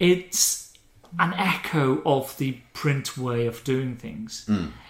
it's 0.00 0.76
an 1.18 1.34
echo 1.34 2.02
of 2.04 2.36
the 2.38 2.58
print 2.72 3.16
way 3.16 3.46
of 3.46 3.62
doing 3.64 3.96
things. 3.96 4.48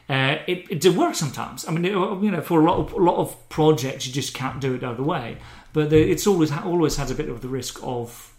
Uh, 0.08 0.38
it, 0.46 0.66
it 0.70 0.80
did 0.80 0.96
work 0.96 1.14
sometimes. 1.14 1.66
I 1.66 1.72
mean, 1.72 1.84
it, 1.84 1.92
you 1.92 2.30
know, 2.30 2.40
for 2.42 2.60
a 2.60 2.64
lot 2.64 2.78
of 2.78 2.92
a 2.92 3.02
lot 3.02 3.16
of 3.16 3.48
projects, 3.48 4.06
you 4.06 4.12
just 4.12 4.34
can't 4.34 4.60
do 4.60 4.74
it 4.74 4.80
the 4.80 4.88
other 4.90 5.02
way. 5.02 5.36
But 5.72 5.90
the, 5.90 5.98
it's 6.12 6.26
always 6.26 6.52
always 6.52 6.96
has 6.96 7.10
a 7.10 7.14
bit 7.14 7.28
of 7.28 7.40
the 7.40 7.48
risk 7.48 7.78
of 7.82 8.32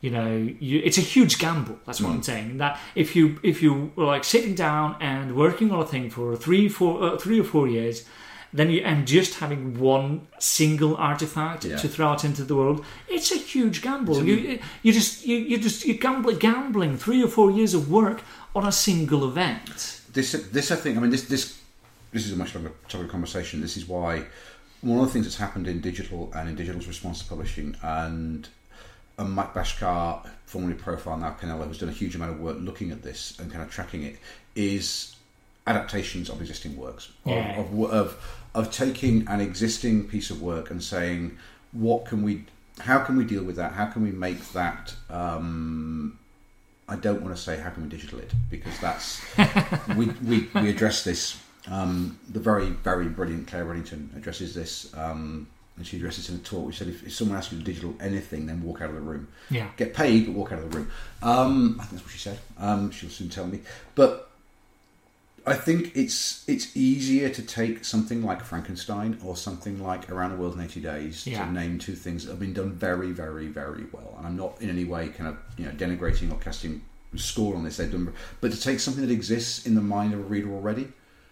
you 0.00 0.10
know 0.10 0.30
you, 0.60 0.80
it's 0.84 0.98
a 0.98 1.06
huge 1.14 1.38
gamble 1.38 1.78
that's 1.86 2.00
what 2.00 2.10
i'm 2.10 2.22
saying 2.22 2.58
that 2.58 2.78
if 2.94 3.16
you 3.16 3.38
if 3.42 3.62
you 3.62 3.90
were 3.96 4.04
like 4.04 4.22
sitting 4.22 4.54
down 4.54 4.96
and 5.00 5.34
working 5.34 5.70
on 5.70 5.80
a 5.80 5.86
thing 5.86 6.10
for 6.10 6.36
three 6.36 6.68
four 6.68 7.02
uh, 7.02 7.16
three 7.16 7.40
or 7.40 7.44
four 7.44 7.66
years 7.68 8.04
then 8.52 8.70
you 8.70 8.80
and 8.82 9.06
just 9.06 9.38
having 9.40 9.78
one 9.80 10.26
single 10.38 10.94
artifact 10.96 11.64
Yeah. 11.64 11.76
to 11.78 11.88
throw 11.88 12.08
out 12.08 12.22
into 12.22 12.44
the 12.44 12.54
world 12.54 12.84
it's 13.08 13.32
a 13.32 13.36
huge 13.52 13.80
gamble 13.80 14.22
you 14.22 14.58
you 14.82 14.92
just 14.92 15.24
you, 15.24 15.36
you 15.38 15.56
just 15.58 15.86
you 15.86 15.94
gamble 15.94 16.34
gambling 16.36 16.98
three 16.98 17.22
or 17.24 17.28
four 17.28 17.50
years 17.50 17.72
of 17.72 17.90
work 17.90 18.20
on 18.54 18.66
a 18.66 18.72
single 18.72 19.22
event 19.26 20.00
this 20.12 20.32
this 20.52 20.70
I 20.70 20.76
think 20.76 20.98
I 20.98 21.00
mean 21.00 21.10
this 21.10 21.24
this 21.34 21.44
this 22.12 22.26
is 22.26 22.32
a 22.32 22.36
much 22.36 22.54
longer 22.54 22.72
topic 22.88 23.06
of 23.06 23.10
conversation. 23.10 23.60
This 23.60 23.76
is 23.76 23.88
why 23.88 24.26
one 24.84 24.98
of 25.00 25.06
the 25.06 25.12
things 25.12 25.24
that's 25.26 25.36
happened 25.36 25.66
in 25.66 25.80
digital 25.80 26.30
and 26.34 26.48
in 26.48 26.54
digital's 26.56 26.86
response 26.86 27.20
to 27.22 27.28
publishing 27.28 27.74
and 27.82 28.48
and 29.16 29.30
Mike 29.32 29.54
Bhaskar, 29.54 30.28
formerly 30.44 30.74
Profile 30.74 31.16
now 31.16 31.36
Canelo, 31.40 31.66
who's 31.68 31.78
done 31.78 31.88
a 31.88 31.92
huge 31.92 32.16
amount 32.16 32.32
of 32.32 32.40
work 32.40 32.56
looking 32.60 32.90
at 32.90 33.02
this 33.02 33.38
and 33.38 33.50
kind 33.50 33.62
of 33.62 33.70
tracking 33.70 34.02
it, 34.02 34.16
is 34.56 35.14
adaptations 35.66 36.28
of 36.28 36.40
existing 36.40 36.76
works 36.76 37.10
Yeah. 37.24 37.60
of, 37.60 37.72
of 37.80 37.90
of 37.92 38.40
of 38.54 38.70
taking 38.72 39.26
an 39.28 39.40
existing 39.40 40.06
piece 40.08 40.30
of 40.30 40.42
work 40.42 40.70
and 40.70 40.82
saying 40.82 41.38
what 41.72 42.04
can 42.06 42.22
we 42.22 42.44
how 42.80 42.98
can 42.98 43.16
we 43.16 43.24
deal 43.24 43.42
with 43.44 43.56
that 43.56 43.72
how 43.72 43.86
can 43.86 44.02
we 44.02 44.10
make 44.10 44.52
that 44.52 44.94
um, 45.10 46.18
I 46.88 46.96
don't 46.96 47.22
want 47.22 47.34
to 47.34 47.40
say 47.40 47.56
how 47.58 47.70
can 47.70 47.84
we 47.84 47.88
digital 47.88 48.18
it 48.18 48.32
because 48.50 48.78
that's 48.80 49.22
we, 49.96 50.06
we, 50.30 50.48
we 50.54 50.68
address 50.70 51.02
this. 51.04 51.40
Um, 51.70 52.18
the 52.28 52.40
very 52.40 52.66
very 52.70 53.08
brilliant 53.08 53.46
Clare 53.48 53.64
Reddington 53.64 54.14
addresses 54.16 54.54
this, 54.54 54.92
um, 54.94 55.46
and 55.76 55.86
she 55.86 55.96
addresses 55.96 56.28
it 56.28 56.32
in 56.34 56.38
a 56.40 56.42
talk. 56.42 56.66
We 56.66 56.72
said 56.72 56.88
if, 56.88 57.04
if 57.06 57.14
someone 57.14 57.38
asks 57.38 57.52
you 57.52 57.58
to 57.58 57.64
digital 57.64 57.94
anything, 58.00 58.46
then 58.46 58.62
walk 58.62 58.82
out 58.82 58.90
of 58.90 58.94
the 58.96 59.00
room. 59.00 59.28
yeah 59.50 59.68
Get 59.76 59.94
paid, 59.94 60.26
but 60.26 60.34
walk 60.34 60.52
out 60.52 60.58
of 60.58 60.70
the 60.70 60.76
room. 60.78 60.90
Um, 61.22 61.76
I 61.80 61.84
think 61.84 61.92
that's 61.92 62.02
what 62.04 62.12
she 62.12 62.18
said. 62.18 62.38
Um, 62.58 62.90
she'll 62.90 63.08
soon 63.10 63.30
tell 63.30 63.46
me. 63.46 63.60
But 63.94 64.30
I 65.46 65.54
think 65.54 65.92
it's 65.96 66.44
it's 66.48 66.74
easier 66.76 67.28
to 67.30 67.42
take 67.42 67.84
something 67.84 68.22
like 68.22 68.42
Frankenstein 68.44 69.18
or 69.24 69.34
something 69.36 69.82
like 69.82 70.10
Around 70.10 70.32
the 70.32 70.36
World 70.36 70.54
in 70.56 70.60
80 70.62 70.80
Days 70.80 71.26
Yeah. 71.26 71.46
to 71.46 71.52
name 71.52 71.78
two 71.78 71.94
things 71.94 72.24
that 72.24 72.30
have 72.32 72.40
been 72.40 72.52
done 72.54 72.72
very, 72.72 73.10
very, 73.12 73.46
very 73.46 73.84
well. 73.92 74.14
And 74.18 74.26
I'm 74.26 74.36
not 74.36 74.60
in 74.60 74.68
any 74.70 74.84
way 74.84 75.08
kind 75.08 75.28
of 75.30 75.38
you 75.56 75.64
know 75.64 75.72
denigrating 75.72 76.30
or 76.30 76.36
casting 76.38 76.82
score 77.16 77.54
on 77.56 77.64
this. 77.64 77.78
They've 77.78 77.90
done, 77.90 78.12
but 78.42 78.52
to 78.52 78.60
take 78.60 78.80
something 78.80 79.06
that 79.06 79.12
exists 79.12 79.66
in 79.66 79.74
the 79.74 79.80
mind 79.82 80.12
of 80.12 80.20
a 80.20 80.22
reader 80.24 80.50
already, 80.52 80.88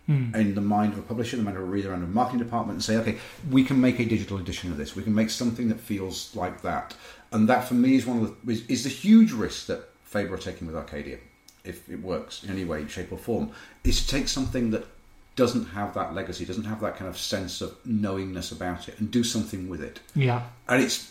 in 0.09 0.55
the 0.55 0.61
mind 0.61 0.93
of 0.93 0.99
a 0.99 1.03
publisher, 1.03 1.37
the 1.37 1.43
mind 1.43 1.57
of 1.57 1.63
a 1.63 1.67
reader 1.67 1.93
and 1.93 2.03
a 2.03 2.07
marketing 2.07 2.41
department, 2.41 2.77
and 2.77 2.85
say, 2.85 2.97
okay, 2.97 3.19
we 3.51 3.63
can 3.65 3.81
make 3.81 4.01
a 4.01 4.05
digital 4.05 4.37
edition 4.37 4.71
of 4.71 4.77
this. 4.77 4.97
We 4.97 5.03
can 5.03 5.15
make 5.15 5.31
something 5.31 5.69
that 5.69 5.81
feels 5.81 6.35
like 6.35 6.63
that. 6.63 6.95
And 7.31 7.49
that 7.49 7.69
for 7.69 7.75
me 7.75 7.97
is 7.97 8.05
one 8.05 8.23
of 8.23 8.37
the 8.45 8.53
is, 8.53 8.67
is 8.67 8.85
the 8.85 8.91
huge 8.91 9.33
risk 9.33 9.67
that 9.67 9.89
Faber 10.05 10.35
are 10.35 10.39
taking 10.39 10.67
with 10.67 10.77
Arcadia, 10.77 11.19
if 11.65 11.89
it 11.89 12.03
works 12.03 12.43
in 12.45 12.51
any 12.51 12.65
way, 12.65 12.87
shape, 12.89 13.13
or 13.13 13.19
form, 13.19 13.51
is 13.85 14.05
to 14.05 14.09
take 14.09 14.29
something 14.29 14.71
that 14.73 14.87
doesn't 15.37 15.67
have 15.67 15.95
that 15.95 16.15
legacy, 16.15 16.45
doesn't 16.45 16.65
have 16.65 16.81
that 16.81 16.97
kind 16.97 17.09
of 17.09 17.17
sense 17.17 17.61
of 17.63 17.75
knowingness 17.87 18.53
about 18.53 18.89
it, 18.89 18.99
and 18.99 19.11
do 19.11 19.25
something 19.25 19.69
with 19.69 19.83
it. 19.83 20.01
yeah 20.15 20.43
And 20.69 20.83
it's 20.83 21.11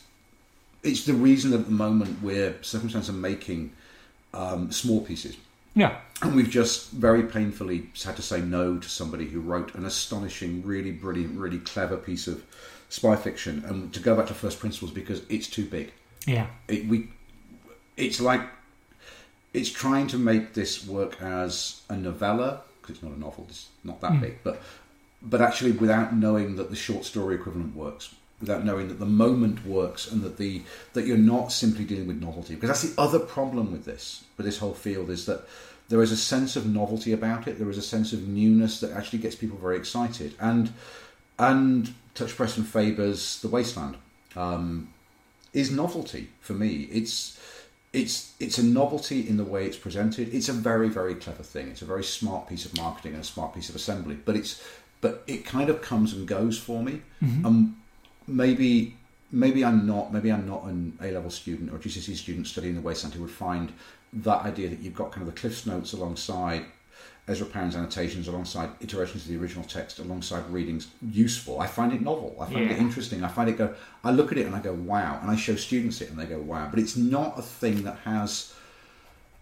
it's 0.84 1.06
the 1.06 1.14
reason 1.14 1.52
that 1.52 1.62
at 1.62 1.66
the 1.66 1.72
moment 1.72 2.22
we're 2.22 2.56
circumstance 2.62 3.10
are 3.10 3.14
making 3.14 3.72
um, 4.34 4.72
small 4.72 5.02
pieces. 5.02 5.38
Yeah. 5.76 5.98
And 6.22 6.36
we've 6.36 6.50
just 6.50 6.92
very 6.92 7.24
painfully 7.24 7.90
had 8.04 8.16
to 8.16 8.22
say 8.22 8.42
no 8.42 8.78
to 8.78 8.90
somebody 8.90 9.26
who 9.26 9.40
wrote 9.40 9.74
an 9.74 9.86
astonishing, 9.86 10.64
really 10.64 10.92
brilliant, 10.92 11.38
really 11.38 11.60
clever 11.60 11.98
piece 11.98 12.28
of 12.28 12.44
spy 12.90 13.16
fiction, 13.16 13.64
and 13.66 13.94
to 13.94 14.00
go 14.00 14.16
back 14.16 14.28
to 14.28 14.34
first 14.34 14.60
principles 14.60 14.92
because 14.92 15.24
it's 15.30 15.48
too 15.48 15.66
big. 15.66 15.92
yeah. 16.28 16.48
It, 16.68 16.88
we, 16.88 17.10
it's 17.98 18.22
like 18.22 18.42
it's 19.54 19.70
trying 19.70 20.08
to 20.08 20.18
make 20.18 20.54
this 20.54 20.86
work 20.86 21.22
as 21.22 21.82
a 21.90 21.96
novella 21.96 22.62
because 22.82 22.96
it's 22.96 23.04
not 23.04 23.14
a 23.14 23.20
novel, 23.20 23.46
it's 23.50 23.70
not 23.84 24.02
that 24.02 24.14
hmm. 24.14 24.22
big, 24.22 24.44
but 24.44 24.62
but 25.22 25.42
actually 25.42 25.72
without 25.72 26.16
knowing 26.16 26.56
that 26.56 26.70
the 26.70 26.76
short 26.76 27.06
story 27.06 27.36
equivalent 27.36 27.76
works, 27.76 28.14
without 28.42 28.66
knowing 28.66 28.90
that 28.90 29.00
the 29.00 29.06
moment 29.06 29.66
works, 29.66 30.12
and 30.12 30.22
that 30.24 30.38
the 30.38 30.64
that 30.94 31.06
you're 31.06 31.18
not 31.18 31.52
simply 31.52 31.86
dealing 31.86 32.08
with 32.08 32.22
novelty. 32.22 32.56
Because 32.56 32.70
that's 32.70 32.94
the 32.94 33.02
other 33.02 33.20
problem 33.20 33.72
with 33.72 33.86
this, 33.86 34.26
with 34.36 34.46
this 34.46 34.58
whole 34.58 34.74
field, 34.74 35.10
is 35.10 35.26
that 35.28 35.48
there 35.90 36.02
is 36.02 36.12
a 36.12 36.18
sense 36.18 36.56
of 36.56 36.66
novelty 36.66 37.12
about 37.12 37.48
it. 37.48 37.60
There 37.60 37.70
is 37.70 37.78
a 37.78 37.82
sense 37.82 38.14
of 38.14 38.28
newness 38.28 38.80
that 38.80 38.92
actually 38.92 39.20
gets 39.20 39.36
people 39.36 39.58
very 39.58 39.78
excited. 39.78 40.34
And 40.40 40.74
and 41.38 41.94
Touch 42.16 42.36
Press 42.36 42.58
and 42.58 42.66
Faber's 42.66 43.42
The 43.42 43.48
Wasteland 43.48 43.98
um, 44.36 44.90
is 45.54 45.70
novelty 45.72 46.30
for 46.40 46.54
me. 46.54 46.88
It's 46.92 47.40
it's 47.94 48.34
it's 48.40 48.58
a 48.58 48.64
novelty 48.64 49.28
in 49.28 49.38
the 49.38 49.44
way 49.44 49.66
it's 49.66 49.78
presented. 49.78 50.34
It's 50.34 50.50
a 50.50 50.54
very 50.54 50.88
very 50.88 51.16
clever 51.16 51.44
thing. 51.44 51.68
It's 51.68 51.82
a 51.82 51.86
very 51.86 52.04
smart 52.04 52.48
piece 52.48 52.66
of 52.66 52.76
marketing 52.78 53.14
and 53.14 53.22
a 53.22 53.26
smart 53.26 53.54
piece 53.54 53.70
of 53.70 53.76
assembly. 53.76 54.16
But 54.24 54.36
it's 54.38 54.64
but 55.02 55.24
it 55.28 55.46
kind 55.46 55.70
of 55.70 55.82
comes 55.82 56.14
and 56.14 56.28
goes 56.28 56.58
for 56.58 56.82
me. 56.84 57.02
Um, 57.46 57.81
maybe 58.32 58.96
maybe 59.32 59.64
I'm 59.64 59.86
not 59.86 60.14
maybe 60.14 60.32
I'm 60.32 60.48
not 60.48 60.64
an 60.64 60.98
A 61.02 61.12
level 61.12 61.30
student 61.30 61.72
or 61.72 61.76
a 61.76 61.80
GCSE 61.80 62.16
student 62.16 62.48
studying 62.48 62.76
the 62.76 62.82
Wasteland 62.82 63.16
who 63.16 63.22
would 63.22 63.32
find 63.32 63.72
that 64.14 64.42
idea 64.44 64.70
that 64.70 64.80
you've 64.80 64.96
got 64.96 65.12
kind 65.12 65.28
of 65.28 65.34
the 65.34 65.40
Cliff's 65.40 65.66
notes 65.66 65.94
alongside 65.94 66.66
Ezra 67.28 67.46
Pound's 67.46 67.76
annotations 67.76 68.28
alongside 68.28 68.70
iterations 68.82 69.24
of 69.24 69.30
the 69.30 69.38
original 69.38 69.64
text 69.64 70.00
alongside 70.00 70.48
readings 70.50 70.88
useful. 71.12 71.60
I 71.60 71.68
find 71.68 71.94
it 71.94 72.02
novel. 72.02 72.36
I 72.42 72.46
find 72.52 72.70
it 72.70 72.78
interesting. 72.78 73.24
I 73.24 73.28
find 73.28 73.50
it 73.50 73.58
go. 73.58 73.74
I 74.04 74.12
look 74.12 74.32
at 74.32 74.38
it 74.38 74.48
and 74.48 74.56
I 74.56 74.60
go 74.60 74.74
wow, 74.74 75.20
and 75.22 75.30
I 75.30 75.36
show 75.36 75.56
students 75.56 76.02
it 76.02 76.10
and 76.10 76.20
they 76.20 76.26
go 76.26 76.40
wow. 76.40 76.68
But 76.70 76.80
it's 76.80 76.98
not 76.98 77.38
a 77.38 77.42
thing 77.42 77.84
that 77.84 77.98
has. 78.06 78.54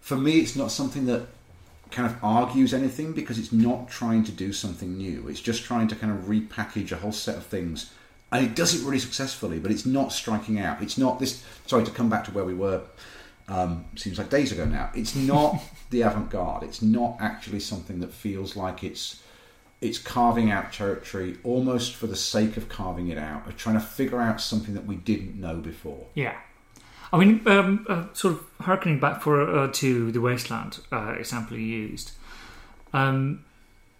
For 0.00 0.16
me, 0.16 0.38
it's 0.40 0.56
not 0.56 0.70
something 0.70 1.06
that 1.06 1.26
kind 1.90 2.06
of 2.06 2.22
argues 2.22 2.72
anything 2.72 3.12
because 3.12 3.38
it's 3.38 3.52
not 3.52 3.88
trying 3.88 4.24
to 4.24 4.32
do 4.32 4.52
something 4.52 4.96
new. 4.96 5.28
It's 5.28 5.40
just 5.40 5.64
trying 5.64 5.88
to 5.88 5.96
kind 5.96 6.12
of 6.12 6.26
repackage 6.26 6.92
a 6.92 6.96
whole 6.96 7.12
set 7.12 7.36
of 7.36 7.46
things. 7.46 7.92
And 8.32 8.46
it 8.46 8.54
does 8.54 8.80
it 8.80 8.84
really 8.84 8.98
successfully, 8.98 9.58
but 9.58 9.70
it's 9.70 9.86
not 9.86 10.12
striking 10.12 10.60
out. 10.60 10.82
It's 10.82 10.96
not 10.96 11.18
this. 11.18 11.44
Sorry 11.66 11.84
to 11.84 11.90
come 11.90 12.08
back 12.08 12.24
to 12.24 12.30
where 12.30 12.44
we 12.44 12.54
were. 12.54 12.82
Um, 13.48 13.86
seems 13.96 14.18
like 14.18 14.30
days 14.30 14.52
ago 14.52 14.64
now. 14.64 14.90
It's 14.94 15.16
not 15.16 15.60
the 15.90 16.02
avant-garde. 16.02 16.62
It's 16.62 16.82
not 16.82 17.16
actually 17.20 17.60
something 17.60 17.98
that 18.00 18.12
feels 18.12 18.54
like 18.54 18.84
it's 18.84 19.20
it's 19.80 19.98
carving 19.98 20.50
out 20.50 20.72
territory 20.72 21.38
almost 21.42 21.94
for 21.94 22.06
the 22.06 22.16
sake 22.16 22.56
of 22.56 22.68
carving 22.68 23.08
it 23.08 23.16
out, 23.16 23.48
of 23.48 23.56
trying 23.56 23.76
to 23.76 23.80
figure 23.80 24.20
out 24.20 24.40
something 24.40 24.74
that 24.74 24.84
we 24.84 24.96
didn't 24.96 25.40
know 25.40 25.56
before. 25.56 26.06
Yeah. 26.14 26.36
I 27.12 27.18
mean, 27.18 27.42
um, 27.46 27.86
uh, 27.88 28.04
sort 28.12 28.34
of 28.34 28.44
harkening 28.60 29.00
back 29.00 29.22
for 29.22 29.42
uh, 29.42 29.70
to 29.72 30.12
the 30.12 30.20
Wasteland 30.20 30.80
uh, 30.92 31.14
example 31.18 31.56
you 31.56 31.66
used, 31.66 32.12
um, 32.92 33.44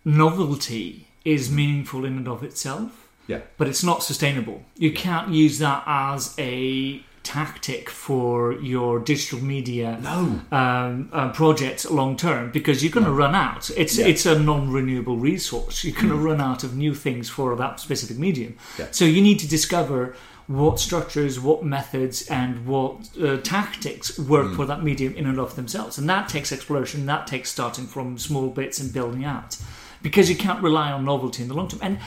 novelty 0.05 1.09
is 1.25 1.51
meaningful 1.51 2.05
in 2.05 2.17
and 2.19 2.29
of 2.29 2.45
itself, 2.45 3.09
Yeah. 3.31 3.41
but 3.59 3.67
it's 3.71 3.85
not 3.91 4.03
sustainable. 4.03 4.59
You 4.77 4.93
can't 4.93 5.29
use 5.45 5.59
that 5.67 5.83
as 5.87 6.35
a 6.39 7.03
tactic 7.23 7.91
for 7.91 8.55
your 8.73 8.99
digital 8.99 9.41
media 9.55 9.99
No. 10.03 10.41
um, 10.61 11.09
uh, 11.13 11.29
projects 11.33 11.83
long 12.01 12.17
term 12.17 12.51
because 12.51 12.83
you're 12.83 12.91
going 12.99 13.07
to 13.07 13.13
run 13.25 13.35
out. 13.35 13.71
It's 13.77 13.97
Yeah. 13.99 14.07
it's 14.11 14.25
a 14.27 14.37
non-renewable 14.39 15.19
resource. 15.19 15.85
You're 15.85 15.95
going 16.03 16.09
to 16.09 16.23
run 16.31 16.41
out 16.41 16.65
of 16.65 16.71
new 16.85 16.95
things 16.95 17.29
for 17.29 17.55
that 17.57 17.79
specific 17.79 18.17
medium. 18.19 18.53
Yeah. 18.79 18.87
So 18.91 19.05
you 19.05 19.21
need 19.29 19.39
to 19.41 19.49
discover 19.49 20.17
what 20.47 20.81
structures, 20.81 21.39
what 21.39 21.61
methods, 21.65 22.17
and 22.29 22.67
what 22.67 22.93
uh, 23.23 23.37
tactics 23.57 24.19
work 24.19 24.49
for 24.57 24.65
that 24.67 24.83
medium 24.83 25.13
in 25.15 25.27
and 25.27 25.39
of 25.39 25.55
themselves. 25.55 25.99
And 25.99 26.09
that 26.09 26.29
takes 26.29 26.51
exploration, 26.57 27.07
that 27.07 27.27
takes 27.29 27.49
starting 27.51 27.87
from 27.87 28.19
small 28.19 28.49
bits 28.49 28.81
and 28.81 28.93
building 28.93 29.25
out. 29.25 29.57
Because 30.03 30.29
you 30.31 30.37
can't 30.47 30.61
rely 30.63 30.91
on 30.91 31.05
novelty 31.05 31.43
in 31.43 31.49
the 31.51 31.55
long 31.55 31.69
term. 31.69 31.81
And 31.83 31.99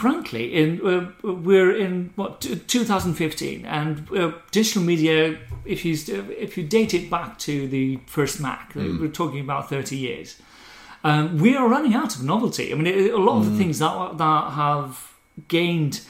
frankly, 0.00 0.54
in 0.54 0.80
uh, 0.84 1.10
we're 1.22 1.76
in 1.76 2.10
what 2.16 2.40
t- 2.40 2.56
2015, 2.56 3.66
and 3.66 4.10
uh, 4.16 4.32
digital 4.50 4.82
media. 4.82 5.38
If 5.64 5.84
you 5.84 5.94
if 6.38 6.56
you 6.56 6.64
date 6.64 6.94
it 6.94 7.10
back 7.10 7.38
to 7.40 7.68
the 7.68 7.98
first 8.06 8.40
Mac, 8.40 8.74
we're 8.74 9.08
talking 9.08 9.40
about 9.40 9.68
30 9.68 9.96
years. 9.96 10.40
Um, 11.04 11.38
we 11.38 11.56
are 11.56 11.68
running 11.68 11.94
out 11.94 12.16
of 12.16 12.24
novelty. 12.24 12.72
I 12.72 12.74
mean, 12.76 12.86
it, 12.86 13.12
a 13.12 13.18
lot 13.18 13.38
of 13.38 13.50
the 13.50 13.56
things 13.58 13.78
that 13.78 14.18
that 14.18 14.50
have 14.52 15.12
gained 15.48 16.00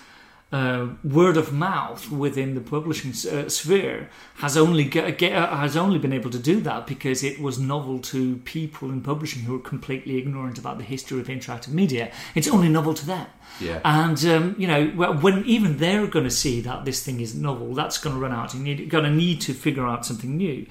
uh, 0.53 0.89
word 1.05 1.37
of 1.37 1.53
mouth 1.53 2.11
within 2.11 2.55
the 2.55 2.61
publishing 2.61 3.11
uh, 3.31 3.49
sphere 3.49 4.11
has 4.37 4.57
only 4.57 4.83
get, 4.83 5.17
get, 5.17 5.33
uh, 5.33 5.57
has 5.57 5.77
only 5.77 5.99
been 5.99 6.13
able 6.13 6.31
to 6.31 6.41
do 6.41 6.61
that 6.61 6.89
because 6.89 7.23
it 7.23 7.41
was 7.41 7.59
novel 7.59 8.01
to 8.01 8.37
people 8.39 8.91
in 8.91 9.01
publishing 9.01 9.43
who 9.43 9.55
are 9.55 9.61
completely 9.61 10.19
ignorant 10.19 10.59
about 10.59 10.79
the 10.79 10.85
history 10.85 11.21
of 11.21 11.29
interactive 11.29 11.69
media. 11.69 12.11
It's 12.35 12.49
only 12.49 12.69
novel 12.69 12.95
to 12.95 13.07
them. 13.07 13.27
Yeah. 13.61 13.81
And 13.85 14.25
um, 14.25 14.57
you 14.59 14.67
know, 14.67 14.89
when 14.89 15.45
even 15.45 15.79
they're 15.79 16.09
going 16.09 16.25
to 16.25 16.31
see 16.31 16.61
that 16.63 16.85
this 16.85 17.05
thing 17.05 17.21
is 17.21 17.35
novel, 17.35 17.75
that's 17.75 17.99
going 17.99 18.17
to 18.17 18.21
run 18.21 18.33
out. 18.33 18.53
You're 18.53 18.87
going 18.87 19.05
to 19.05 19.11
need 19.11 19.41
to 19.43 19.55
figure 19.55 19.87
out 19.87 20.05
something 20.05 20.37
new. 20.37 20.67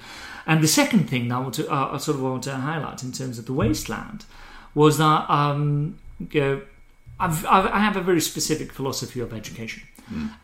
And 0.46 0.62
the 0.62 0.68
second 0.68 1.08
thing 1.08 1.28
that 1.28 1.36
I, 1.36 1.38
want 1.38 1.54
to, 1.54 1.72
uh, 1.72 1.90
I 1.92 1.96
sort 1.98 2.16
of 2.16 2.22
want 2.22 2.42
to 2.44 2.54
highlight 2.54 3.02
in 3.02 3.12
terms 3.12 3.38
of 3.38 3.46
the 3.46 3.52
wasteland 3.52 4.24
was 4.74 4.98
that 4.98 5.30
um, 5.30 5.98
know, 6.34 6.62
I've, 7.20 7.44
I've, 7.46 7.66
I 7.66 7.78
have 7.78 7.96
a 7.96 8.00
very 8.00 8.20
specific 8.20 8.72
philosophy 8.72 9.20
of 9.20 9.32
education, 9.32 9.82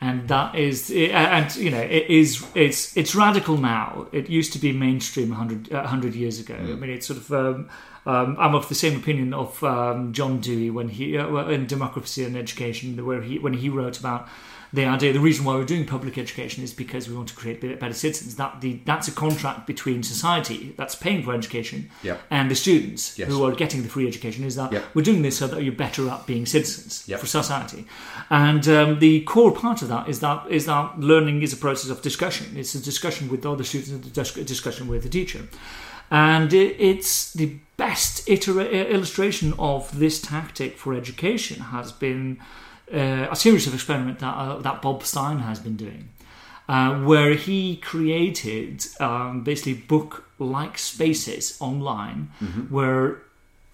and 0.01 0.29
that 0.29 0.55
is, 0.55 0.91
and 0.91 1.55
you 1.57 1.71
know, 1.71 1.81
it 1.81 2.07
is 2.09 2.47
it's 2.55 2.97
it's 2.97 3.15
radical 3.15 3.57
now. 3.57 4.07
It 4.13 4.29
used 4.29 4.53
to 4.53 4.59
be 4.59 4.73
mainstream 4.73 5.31
100, 5.31 5.73
uh, 5.73 5.81
100 5.81 6.15
years 6.15 6.39
ago. 6.39 6.55
I 6.55 6.75
mean, 6.75 6.91
it's 6.91 7.07
sort 7.07 7.19
of. 7.19 7.33
Um, 7.33 7.69
um, 8.07 8.37
I'm 8.39 8.55
of 8.55 8.69
the 8.69 8.77
same 8.77 8.97
opinion 8.97 9.35
of 9.35 9.61
um, 9.65 10.13
John 10.13 10.39
Dewey 10.39 10.71
when 10.71 10.89
he 10.89 11.19
uh, 11.19 11.49
in 11.49 11.67
Democracy 11.67 12.23
and 12.23 12.37
Education, 12.37 13.05
where 13.05 13.21
he 13.21 13.41
when 13.41 13.55
he 13.55 13.69
wrote 13.69 13.99
about 13.99 14.29
the 14.77 14.85
idea, 14.85 15.13
the 15.13 15.21
reason 15.31 15.45
why 15.47 15.55
we're 15.55 15.65
doing 15.75 15.87
public 15.87 16.17
education 16.19 16.63
is 16.63 16.73
because 16.73 17.09
we 17.09 17.17
want 17.17 17.29
to 17.31 17.35
create 17.35 17.61
better 17.81 17.95
citizens. 17.95 18.37
That 18.37 18.61
the 18.61 18.79
that's 18.85 19.09
a 19.09 19.13
contract 19.13 19.67
between 19.67 20.03
society 20.03 20.75
that's 20.79 20.95
paying 20.95 21.23
for 21.25 21.35
education 21.35 21.91
Yep. 22.03 22.21
and 22.31 22.51
the 22.51 22.55
students 22.55 23.19
Yes. 23.19 23.29
who 23.29 23.45
are 23.47 23.55
getting 23.63 23.83
the 23.83 23.89
free 23.89 24.07
education. 24.07 24.45
Is 24.45 24.55
that 24.57 24.71
Yep. 24.73 24.85
we're 24.95 25.03
doing 25.11 25.23
this 25.23 25.37
so 25.39 25.47
that 25.49 25.63
you're 25.65 25.81
better 25.87 26.09
at 26.15 26.27
being 26.27 26.45
citizens 26.47 27.03
Yep. 27.07 27.21
for 27.21 27.27
society, 27.27 27.83
and 28.31 28.69
um, 28.69 28.99
the 29.01 29.21
core 29.33 29.53
part 29.65 29.83
of 29.83 29.89
that 29.89 30.09
is 30.09 30.21
that 30.21 30.39
is 30.51 30.67
that 30.67 31.01
learning 31.01 31.43
is 31.43 31.53
a 31.53 31.57
process 31.67 31.91
of 31.91 32.03
discussion. 32.03 32.47
It's 32.61 32.75
a 32.75 32.83
discussion 32.93 33.29
with 33.33 33.45
other 33.47 33.65
students 33.65 33.91
a 34.37 34.45
discussion 34.45 34.89
with 34.89 35.03
the 35.03 35.09
teacher. 35.09 35.43
And 36.11 36.53
it, 36.53 36.77
it's 36.79 37.33
the 37.33 37.57
best 37.77 38.29
illustration 38.29 39.55
of 39.59 39.99
this 39.99 40.21
tactic 40.21 40.79
for 40.79 40.95
education 40.95 41.59
has 41.77 41.91
been 41.93 42.39
uh, 42.93 43.29
a 43.31 43.37
series 43.37 43.67
of 43.67 43.75
experiments 43.75 44.21
that, 44.21 44.35
uh, 44.35 44.59
that 44.59 44.83
Bob 44.83 45.03
Stein 45.05 45.39
has 45.41 45.59
been 45.59 45.77
doing, 45.77 46.09
uh, 46.69 46.99
where 47.01 47.35
he 47.35 47.77
created 47.77 48.85
um, 49.01 49.43
basically 49.43 49.75
book 49.75 50.25
like 50.39 50.79
spaces 50.79 51.57
online 51.61 52.29
where 52.69 53.23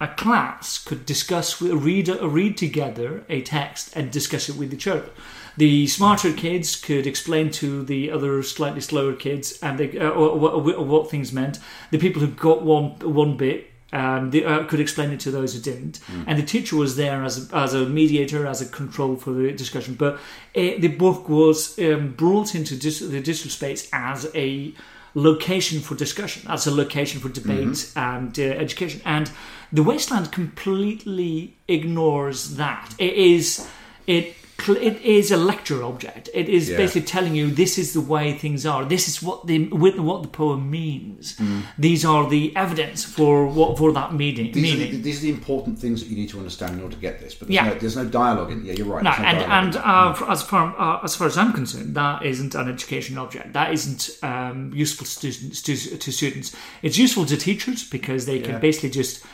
a 0.00 0.08
class 0.08 0.82
could 0.82 1.04
discuss, 1.06 1.60
with 1.60 1.70
a 1.72 1.76
read, 1.76 2.08
read 2.08 2.56
together 2.56 3.24
a 3.28 3.40
text 3.42 3.94
and 3.96 4.10
discuss 4.10 4.48
it 4.48 4.56
with 4.56 4.72
each 4.74 4.86
other. 4.86 5.08
The 5.56 5.86
smarter 5.86 6.32
kids 6.32 6.76
could 6.76 7.06
explain 7.06 7.50
to 7.52 7.84
the 7.84 8.10
other 8.10 8.42
slightly 8.42 8.80
slower 8.80 9.12
kids 9.12 9.58
and 9.62 9.78
they, 9.78 9.98
uh, 9.98 10.08
or- 10.08 10.50
or 10.74 10.84
what 10.84 11.10
things 11.10 11.32
meant. 11.32 11.58
The 11.90 11.98
people 11.98 12.20
who 12.22 12.28
got 12.28 12.62
one 12.62 12.92
one 13.00 13.36
bit 13.36 13.70
um, 13.93 14.30
the, 14.30 14.45
uh, 14.45 14.64
could 14.64 14.80
explain 14.80 15.11
it 15.11 15.20
to 15.20 15.30
those 15.30 15.55
who 15.55 15.61
didn't, 15.61 16.01
and 16.26 16.38
the 16.38 16.43
teacher 16.43 16.76
was 16.76 16.97
there 16.97 17.22
as 17.24 17.53
a, 17.53 17.57
as 17.57 17.74
a 17.74 17.86
mediator, 17.86 18.47
as 18.47 18.61
a 18.61 18.66
control 18.66 19.16
for 19.16 19.32
the 19.32 19.53
discussion. 19.53 19.95
But 19.95 20.18
it, 20.55 20.80
the 20.80 20.88
book 20.88 21.28
was 21.28 21.78
um, 21.78 22.12
brought 22.12 22.55
into 22.55 22.76
dis- 22.76 23.01
the 23.01 23.20
digital 23.20 23.51
space 23.51 23.88
as 23.93 24.30
a 24.34 24.72
location 25.14 25.80
for 25.80 25.95
discussion, 25.95 26.51
as 26.51 26.66
a 26.66 26.70
location 26.70 27.20
for 27.20 27.28
debate 27.28 27.93
and 27.97 28.38
uh, 28.38 28.43
education. 28.43 29.01
And 29.05 29.30
the 29.70 29.82
Wasteland 29.82 30.32
completely 30.32 31.55
ignores 31.68 32.57
that. 32.57 32.95
It 32.99 33.14
is 33.14 33.68
it. 34.07 34.36
It 34.68 35.00
is 35.02 35.30
a 35.30 35.36
lecture 35.36 35.82
object. 35.82 36.28
It 36.34 36.48
is 36.48 36.68
Yeah. 36.68 36.76
basically 36.76 37.06
telling 37.06 37.34
you 37.34 37.50
this 37.50 37.78
is 37.78 37.92
the 37.92 38.00
way 38.00 38.32
things 38.32 38.64
are. 38.66 38.84
This 38.84 39.08
is 39.08 39.22
what 39.22 39.46
the 39.46 39.68
with 39.68 39.96
what 39.98 40.22
the 40.22 40.28
poem 40.28 40.70
means. 40.70 41.36
Mm. 41.36 41.62
These 41.78 42.04
are 42.04 42.28
the 42.28 42.54
evidence 42.56 43.04
for 43.04 43.46
what 43.46 43.78
for 43.78 43.92
that 43.92 44.14
meaning. 44.14 44.52
These 44.52 44.74
are, 44.74 44.76
meaning. 44.76 44.92
the, 44.92 44.98
these 44.98 45.18
are 45.18 45.22
the 45.22 45.30
important 45.30 45.78
things 45.78 46.00
that 46.02 46.08
you 46.10 46.16
need 46.16 46.28
to 46.30 46.38
understand 46.38 46.74
in 46.76 46.82
order 46.82 46.94
to 46.94 47.00
get 47.00 47.20
this. 47.20 47.34
But 47.34 47.48
there's, 47.48 47.54
Yeah. 47.54 47.68
no, 47.68 47.74
there's 47.78 47.96
no 47.96 48.04
dialogue 48.04 48.50
in. 48.52 48.64
Yeah, 48.64 48.74
you're 48.74 48.86
right. 48.86 49.02
No, 49.02 49.10
no 49.10 49.16
and 49.30 49.38
and 49.60 49.76
uh, 49.76 50.12
for- 50.14 50.30
as 50.30 50.42
far 50.42 50.74
uh, 50.78 51.00
as 51.04 51.16
far 51.16 51.26
as 51.26 51.36
I'm 51.36 51.52
concerned, 51.52 51.94
that 51.94 52.24
isn't 52.24 52.54
an 52.54 52.68
education 52.68 53.18
object. 53.18 53.52
That 53.52 53.72
isn't 53.72 54.02
um, 54.22 54.72
useful 54.74 55.04
to 55.06 55.10
students. 55.10 55.62
To, 55.62 55.74
to 56.04 56.12
students, 56.12 56.54
it's 56.82 56.98
useful 56.98 57.24
to 57.26 57.36
teachers 57.36 57.84
because 57.88 58.26
they 58.26 58.38
can 58.40 58.60
basically 58.60 58.90
just 58.90 59.24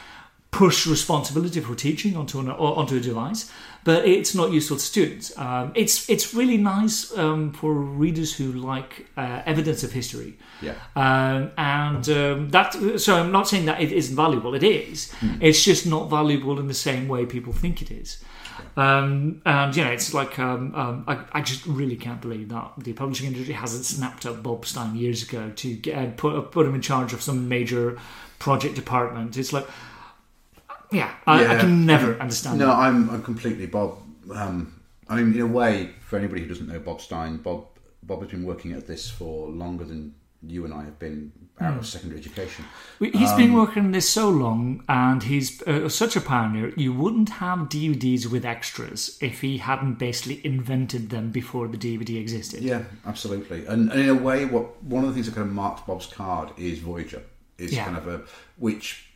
push 0.50 0.86
responsibility 0.86 1.60
for 1.60 1.74
teaching 1.74 2.16
onto 2.16 2.40
an, 2.40 2.48
onto 2.50 2.96
a 2.96 3.00
device. 3.00 3.50
But 3.84 4.06
it's 4.06 4.34
not 4.34 4.50
useful 4.52 4.76
to 4.76 4.82
students. 4.82 5.36
Um, 5.38 5.72
it's 5.74 6.10
it's 6.10 6.34
really 6.34 6.58
nice 6.58 7.16
um, 7.16 7.52
for 7.52 7.72
readers 7.72 8.36
who 8.36 8.52
like 8.52 9.06
uh, 9.16 9.42
evidence 9.46 9.82
of 9.82 9.92
history. 9.92 10.36
Yeah. 10.60 10.74
Um, 10.94 11.52
and 11.56 12.08
um, 12.10 12.48
that 12.50 13.00
so 13.00 13.16
I'm 13.16 13.32
not 13.32 13.48
saying 13.48 13.66
that 13.66 13.80
it 13.80 13.92
isn't 13.92 14.16
valuable. 14.16 14.54
It 14.54 14.64
is. 14.64 15.12
It's 15.40 15.64
just 15.64 15.86
not 15.86 16.10
valuable 16.10 16.58
in 16.60 16.66
the 16.66 16.74
same 16.74 17.08
way 17.08 17.24
people 17.24 17.52
think 17.52 17.80
it 17.80 17.90
is. 17.90 18.22
Um, 18.76 19.42
and 19.44 19.74
you 19.74 19.84
know, 19.84 19.90
it's 19.90 20.12
like 20.14 20.38
um, 20.38 20.74
um, 20.74 21.04
I, 21.06 21.24
I 21.32 21.40
just 21.40 21.66
really 21.66 21.96
can't 21.96 22.20
believe 22.20 22.48
that 22.50 22.72
the 22.78 22.92
publishing 22.92 23.26
industry 23.26 23.54
hasn't 23.54 23.84
snapped 23.84 24.26
up 24.26 24.42
Bob 24.42 24.66
Stein 24.66 24.96
years 24.96 25.22
ago 25.22 25.50
to 25.56 25.74
get, 25.74 26.16
put 26.16 26.50
put 26.52 26.66
him 26.66 26.74
in 26.74 26.82
charge 26.82 27.12
of 27.12 27.22
some 27.22 27.48
major 27.48 27.98
project 28.38 28.76
department. 28.76 29.36
It's 29.36 29.52
like, 29.52 29.66
yeah, 30.92 31.14
I, 31.26 31.46
I 31.56 31.56
can 31.60 31.86
never 31.86 32.18
understand. 32.20 32.58
No, 32.58 32.66
that. 32.66 32.76
I'm, 32.76 33.08
I'm 33.10 33.22
completely 33.22 33.66
Bob. 33.66 33.98
Um, 34.34 34.80
I 35.08 35.16
mean, 35.16 35.34
in 35.34 35.40
a 35.40 35.46
way, 35.46 35.90
for 36.00 36.18
anybody 36.18 36.42
who 36.42 36.48
doesn't 36.48 36.68
know 36.68 36.78
Bob 36.78 37.00
Stein, 37.00 37.38
Bob 37.38 37.66
Bob 38.02 38.20
has 38.22 38.30
been 38.30 38.44
working 38.44 38.72
at 38.72 38.86
this 38.86 39.10
for 39.10 39.48
longer 39.48 39.84
than 39.84 40.14
you 40.46 40.64
and 40.64 40.72
I 40.72 40.84
have 40.84 40.98
been 41.00 41.32
out 41.60 41.72
Hmm. 41.72 41.78
of 41.80 41.86
secondary 41.86 42.20
education. 42.20 42.64
We- 43.00 43.10
He's 43.10 43.32
been 43.32 43.52
working 43.54 43.86
on 43.86 43.90
this 43.90 44.08
so 44.08 44.30
long, 44.30 44.84
and 44.88 45.20
he's 45.24 45.60
uh, 45.62 45.88
such 45.88 46.14
a 46.14 46.20
pioneer. 46.20 46.72
You 46.76 46.92
wouldn't 46.92 47.28
have 47.28 47.68
DVDs 47.68 48.26
with 48.26 48.44
extras 48.46 49.18
if 49.20 49.40
he 49.40 49.58
hadn't 49.58 49.98
basically 49.98 50.40
invented 50.46 51.10
them 51.10 51.30
before 51.32 51.66
the 51.66 51.76
DVD 51.76 52.20
existed. 52.20 52.62
Yeah, 52.62 52.82
absolutely. 53.04 53.66
And, 53.66 53.90
and 53.90 54.00
in 54.00 54.08
a 54.08 54.14
way, 54.14 54.44
what 54.44 54.80
one 54.84 55.02
of 55.02 55.08
the 55.10 55.14
things 55.14 55.26
that 55.26 55.34
kind 55.34 55.48
of 55.48 55.52
marked 55.52 55.86
Bob's 55.88 56.06
card 56.06 56.50
is 56.56 56.78
Voyager. 56.78 57.22
Is 57.58 57.72
Yeah. 57.74 57.84
kind 57.86 57.96
of 57.96 58.06
a 58.06 58.22
which 58.56 59.07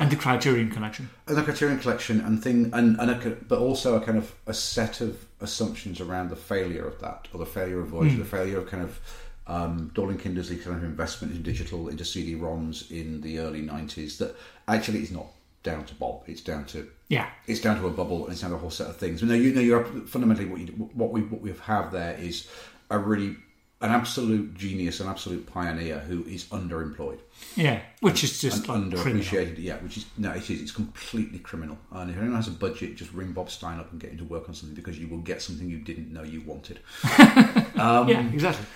And 0.00 0.10
the 0.10 0.16
Criterion 0.16 0.70
Collection. 0.70 1.10
And 1.26 1.36
the 1.36 1.42
Criterion 1.42 1.78
Collection 1.78 2.20
and 2.20 2.42
thing, 2.42 2.70
and, 2.72 2.98
and 3.00 3.10
a, 3.10 3.36
but 3.48 3.58
also 3.58 3.96
a 3.96 4.00
kind 4.04 4.16
of 4.18 4.34
a 4.46 4.54
set 4.54 5.00
of 5.00 5.24
assumptions 5.40 6.00
around 6.00 6.30
the 6.30 6.36
failure 6.36 6.86
of 6.86 7.00
that, 7.00 7.28
or 7.32 7.38
the 7.38 7.46
failure 7.46 7.80
of 7.80 7.88
Voyager, 7.88 8.16
the 8.18 8.24
failure 8.24 8.58
of 8.58 8.66
kind 8.68 8.82
of 8.82 9.00
um, 9.46 9.90
Dorling 9.94 10.18
Kindersley 10.20 10.62
kind 10.62 10.76
of 10.76 10.84
investment 10.84 11.34
in 11.34 11.42
digital, 11.42 11.88
into 11.88 12.04
CD-ROMs 12.04 12.90
in 12.90 13.20
the 13.22 13.38
early 13.40 13.62
'90s. 13.62 14.18
That 14.18 14.36
actually 14.68 15.02
is 15.02 15.10
not 15.10 15.26
down 15.62 15.84
to 15.86 15.94
Bob; 15.94 16.22
it's 16.26 16.42
down 16.42 16.64
to 16.66 16.88
Yeah. 17.08 17.28
it's 17.46 17.60
down 17.60 17.80
to 17.80 17.86
a 17.86 17.90
bubble 17.90 18.24
and 18.24 18.32
it's 18.32 18.42
down 18.42 18.50
to 18.50 18.56
a 18.56 18.60
whole 18.60 18.70
set 18.70 18.88
of 18.88 18.96
things. 18.96 19.22
No, 19.22 19.34
you 19.34 19.52
know, 19.52 19.60
you're 19.60 19.84
fundamentally 20.06 20.46
what 20.48 20.60
you 20.60 20.66
what 20.94 21.10
we 21.10 21.22
what 21.22 21.40
we 21.40 21.52
have 21.64 21.92
there 21.92 22.14
is 22.14 22.46
a 22.90 22.98
really 22.98 23.36
an 23.80 23.90
absolute 23.92 24.54
genius, 24.54 24.98
an 25.00 25.06
absolute 25.08 25.46
pioneer 25.46 26.00
who 26.00 26.24
is 26.24 26.46
underemployed 26.46 27.20
Yeah. 27.54 27.80
Which 28.00 28.24
is 28.24 28.40
just 28.40 28.66
and 28.68 28.92
like 28.92 29.00
criminal. 29.00 29.22
underappreciated. 29.22 29.54
Yeah, 29.58 29.76
which 29.76 29.98
is 29.98 30.06
no, 30.16 30.32
it 30.32 30.50
is. 30.50 30.60
It's 30.62 30.72
completely 30.72 31.38
criminal. 31.38 31.78
And 31.92 32.10
if 32.10 32.16
anyone 32.16 32.34
has 32.36 32.48
a 32.48 32.52
budget, 32.52 32.96
just 32.96 33.12
ring 33.12 33.32
Bob 33.32 33.50
Stein 33.50 33.78
up 33.78 33.92
and 33.92 34.00
get 34.00 34.10
him 34.10 34.18
to 34.18 34.24
work 34.24 34.48
on 34.48 34.54
something 34.54 34.74
because 34.74 34.98
you 34.98 35.06
will 35.06 35.18
get 35.22 35.40
something 35.42 35.68
you 35.70 35.78
didn't 35.78 36.12
know 36.12 36.24
you 36.24 36.40
wanted. 36.40 36.80
yeah, 37.18 38.28
exactly. 38.32 38.66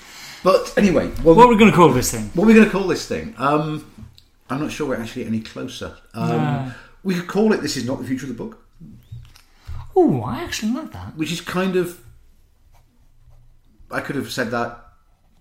But 0.45 0.73
anyway, 0.77 1.11
well, 1.25 1.35
What 1.35 1.47
are 1.47 1.51
we 1.51 1.57
going 1.59 1.71
to 1.71 1.77
call 1.77 1.91
this 1.93 2.11
thing? 2.13 2.31
what 2.35 2.45
are 2.45 2.49
we 2.49 2.55
going 2.55 2.67
to 2.67 2.71
call 2.73 2.87
this 2.87 3.07
thing? 3.07 3.35
Um, 3.39 3.85
I'm 4.51 4.61
not 4.61 4.71
sure 4.73 4.89
we're 4.89 5.01
actually 5.01 5.25
any 5.27 5.41
closer. 5.41 5.97
Um, 6.15 6.29
No. 6.29 6.73
We 7.05 7.15
could 7.17 7.27
call 7.27 7.53
it 7.53 7.61
"This 7.63 7.77
Is 7.77 7.85
Not 7.85 7.99
the 8.01 8.07
Future 8.07 8.27
of 8.27 8.37
the 8.37 8.45
Book," 8.45 8.65
Oh, 9.97 10.23
I 10.23 10.43
actually 10.45 10.73
like 10.73 10.93
that. 10.93 11.17
which 11.17 11.33
is 11.33 11.41
kind 11.41 11.75
of. 11.75 12.01
I 13.91 14.01
could 14.01 14.17
have 14.17 14.31
said 14.31 14.51
that 14.53 14.92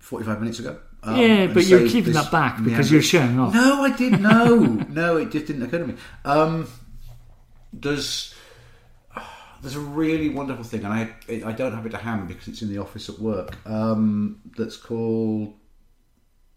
45 0.02 0.40
minutes 0.40 0.58
ago. 0.58 0.78
um, 1.02 1.16
yeah, 1.16 1.46
but 1.46 1.64
you're 1.64 1.88
keeping 1.88 2.12
that 2.12 2.30
back 2.30 2.56
because 2.62 2.90
meander. 2.90 2.92
you're 2.94 3.02
showing 3.02 3.38
off. 3.38 3.54
No, 3.54 3.82
I 3.82 3.90
didn't. 3.96 4.22
no, 4.22 4.56
no. 4.88 5.16
It 5.16 5.30
just 5.30 5.46
didn't 5.46 5.62
occur 5.62 5.78
to 5.78 5.86
me. 5.86 5.94
Um, 6.24 6.68
does 7.78 8.34
there's 9.62 9.76
a 9.76 9.80
really 9.80 10.28
wonderful 10.28 10.64
thing, 10.64 10.84
and 10.84 10.92
I 10.92 11.14
I 11.48 11.52
don't 11.52 11.72
have 11.72 11.86
it 11.86 11.90
to 11.90 11.96
hand 11.98 12.28
because 12.28 12.48
it's 12.48 12.62
in 12.62 12.68
the 12.68 12.78
office 12.78 13.08
at 13.08 13.18
work. 13.18 13.56
Um, 13.66 14.40
that's 14.56 14.76
called 14.76 15.54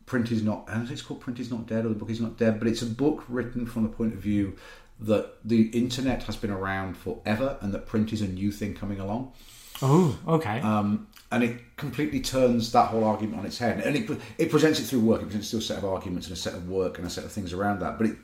"Print 0.06 0.32
is 0.32 0.44
Not." 0.44 0.66
And 0.68 0.90
it's 0.90 1.02
called 1.04 1.22
"Print 1.22 1.40
is 1.40 1.52
Not 1.52 1.68
Dead" 1.68 1.86
or 1.86 1.90
"The 1.90 1.96
Book 1.96 2.10
is 2.10 2.20
Not 2.20 2.38
Dead," 2.38 2.60
but 2.60 2.68
it's 2.68 2.82
a 2.82 2.88
book 2.88 3.24
written 3.30 3.66
from 3.68 3.84
the 3.84 3.90
point 3.90 4.14
of 4.14 4.20
view 4.20 4.56
that 5.00 5.34
the 5.44 5.68
internet 5.70 6.24
has 6.24 6.36
been 6.36 6.52
around 6.52 6.98
forever, 6.98 7.58
and 7.62 7.74
that 7.74 7.86
print 7.86 8.12
is 8.12 8.22
a 8.22 8.28
new 8.28 8.52
thing 8.52 8.74
coming 8.74 9.00
along. 9.00 9.34
Oh, 9.82 10.18
okay. 10.28 10.62
Um, 10.62 11.08
and 11.32 11.44
it 11.44 11.76
completely 11.78 12.22
turns 12.22 12.72
that 12.72 12.90
whole 12.90 13.04
argument 13.04 13.40
on 13.40 13.46
its 13.46 13.58
head, 13.58 13.80
and 13.82 13.96
it, 13.96 14.20
it 14.38 14.50
presents 14.50 14.80
it 14.80 14.84
through 14.84 15.02
work. 15.02 15.22
It 15.22 15.26
presents 15.26 15.52
a 15.54 15.62
set 15.62 15.78
of 15.78 15.86
arguments 15.86 16.28
and 16.28 16.38
a 16.38 16.40
set 16.40 16.54
of 16.54 16.70
work 16.70 16.98
and 16.98 17.08
a 17.08 17.10
set 17.10 17.24
of 17.24 17.32
things 17.32 17.54
around 17.54 17.80
that. 17.80 17.98
But 17.98 18.08
it, 18.08 18.18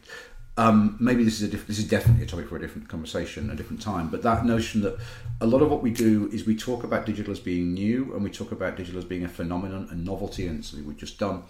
um, 0.57 0.97
maybe 0.99 1.23
this 1.23 1.41
is 1.41 1.47
a 1.47 1.51
diff- 1.51 1.67
this 1.67 1.79
is 1.79 1.87
definitely 1.87 2.23
a 2.23 2.27
topic 2.27 2.49
for 2.49 2.57
a 2.57 2.59
different 2.59 2.89
conversation, 2.89 3.49
a 3.49 3.55
different 3.55 3.81
time. 3.81 4.09
But 4.09 4.21
that 4.23 4.45
notion 4.45 4.81
that 4.81 4.97
a 5.39 5.45
lot 5.45 5.61
of 5.61 5.71
what 5.71 5.81
we 5.81 5.91
do 5.91 6.29
is 6.31 6.45
we 6.45 6.55
talk 6.55 6.83
about 6.83 7.05
digital 7.05 7.31
as 7.31 7.39
being 7.39 7.73
new, 7.73 8.13
and 8.13 8.23
we 8.23 8.29
talk 8.29 8.51
about 8.51 8.75
digital 8.75 8.99
as 8.99 9.05
being 9.05 9.23
a 9.23 9.29
phenomenon, 9.29 9.87
a 9.91 9.95
novelty, 9.95 10.47
and 10.47 10.63
something 10.63 10.87
we've 10.87 10.97
just 10.97 11.17
done. 11.17 11.43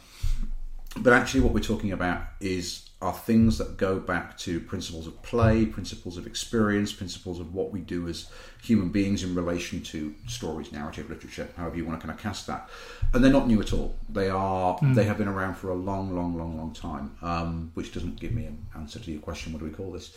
But 0.97 1.13
actually, 1.13 1.41
what 1.41 1.53
we're 1.53 1.61
talking 1.61 1.91
about 1.91 2.23
is 2.39 2.89
are 3.01 3.13
things 3.13 3.57
that 3.57 3.77
go 3.77 3.99
back 3.99 4.37
to 4.37 4.59
principles 4.59 5.07
of 5.07 5.21
play, 5.23 5.65
principles 5.65 6.17
of 6.17 6.27
experience, 6.27 6.93
principles 6.93 7.39
of 7.39 7.53
what 7.53 7.71
we 7.71 7.79
do 7.79 8.07
as 8.07 8.29
human 8.61 8.89
beings 8.89 9.23
in 9.23 9.33
relation 9.33 9.81
to 9.81 10.13
stories, 10.27 10.71
narrative, 10.71 11.09
literature, 11.09 11.49
however 11.57 11.77
you 11.77 11.85
want 11.85 11.99
to 11.99 12.05
kind 12.05 12.17
of 12.17 12.21
cast 12.21 12.45
that. 12.47 12.69
And 13.13 13.23
they're 13.23 13.31
not 13.31 13.47
new 13.47 13.59
at 13.59 13.73
all. 13.73 13.95
They 14.07 14.29
are. 14.29 14.77
Mm. 14.77 14.95
They 14.95 15.03
have 15.05 15.17
been 15.17 15.27
around 15.27 15.55
for 15.55 15.69
a 15.69 15.75
long, 15.75 16.15
long, 16.15 16.37
long, 16.37 16.57
long 16.57 16.73
time. 16.73 17.15
Um, 17.21 17.71
which 17.73 17.91
doesn't 17.93 18.19
give 18.19 18.33
me 18.33 18.45
an 18.45 18.65
answer 18.75 18.99
to 18.99 19.11
your 19.11 19.21
question. 19.21 19.51
What 19.51 19.59
do 19.59 19.65
we 19.65 19.71
call 19.71 19.91
this? 19.91 20.15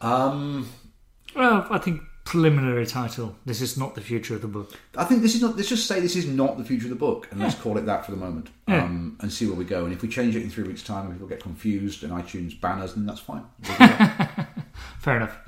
Um, 0.00 0.68
well, 1.34 1.66
I 1.70 1.78
think 1.78 2.00
preliminary 2.26 2.84
title. 2.84 3.36
This 3.46 3.62
is 3.62 3.78
not 3.78 3.94
the 3.94 4.00
future 4.02 4.34
of 4.34 4.42
the 4.42 4.48
book. 4.48 4.72
I 4.96 5.04
think 5.04 5.22
this 5.22 5.34
is 5.34 5.40
not. 5.40 5.56
Let's 5.56 5.70
just 5.70 5.86
say 5.86 6.00
this 6.00 6.16
is 6.16 6.26
not 6.26 6.58
the 6.58 6.64
future 6.64 6.84
of 6.84 6.90
the 6.90 6.96
book, 6.96 7.28
and 7.30 7.40
yeah. 7.40 7.46
let's 7.46 7.58
call 7.58 7.78
it 7.78 7.86
that 7.86 8.04
for 8.04 8.10
the 8.10 8.18
moment, 8.18 8.48
yeah. 8.68 8.84
um, 8.84 9.16
and 9.20 9.32
see 9.32 9.46
where 9.46 9.54
we 9.54 9.64
go. 9.64 9.84
And 9.84 9.94
if 9.94 10.02
we 10.02 10.08
change 10.08 10.36
it 10.36 10.42
in 10.42 10.50
three 10.50 10.64
weeks' 10.64 10.82
time, 10.82 11.06
and 11.06 11.14
people 11.14 11.28
get 11.28 11.40
confused 11.40 12.02
and 12.02 12.12
iTunes 12.12 12.60
banners, 12.60 12.94
then 12.94 13.06
that's 13.06 13.20
fine. 13.20 13.44
Fair 14.98 15.16
enough. 15.16 15.38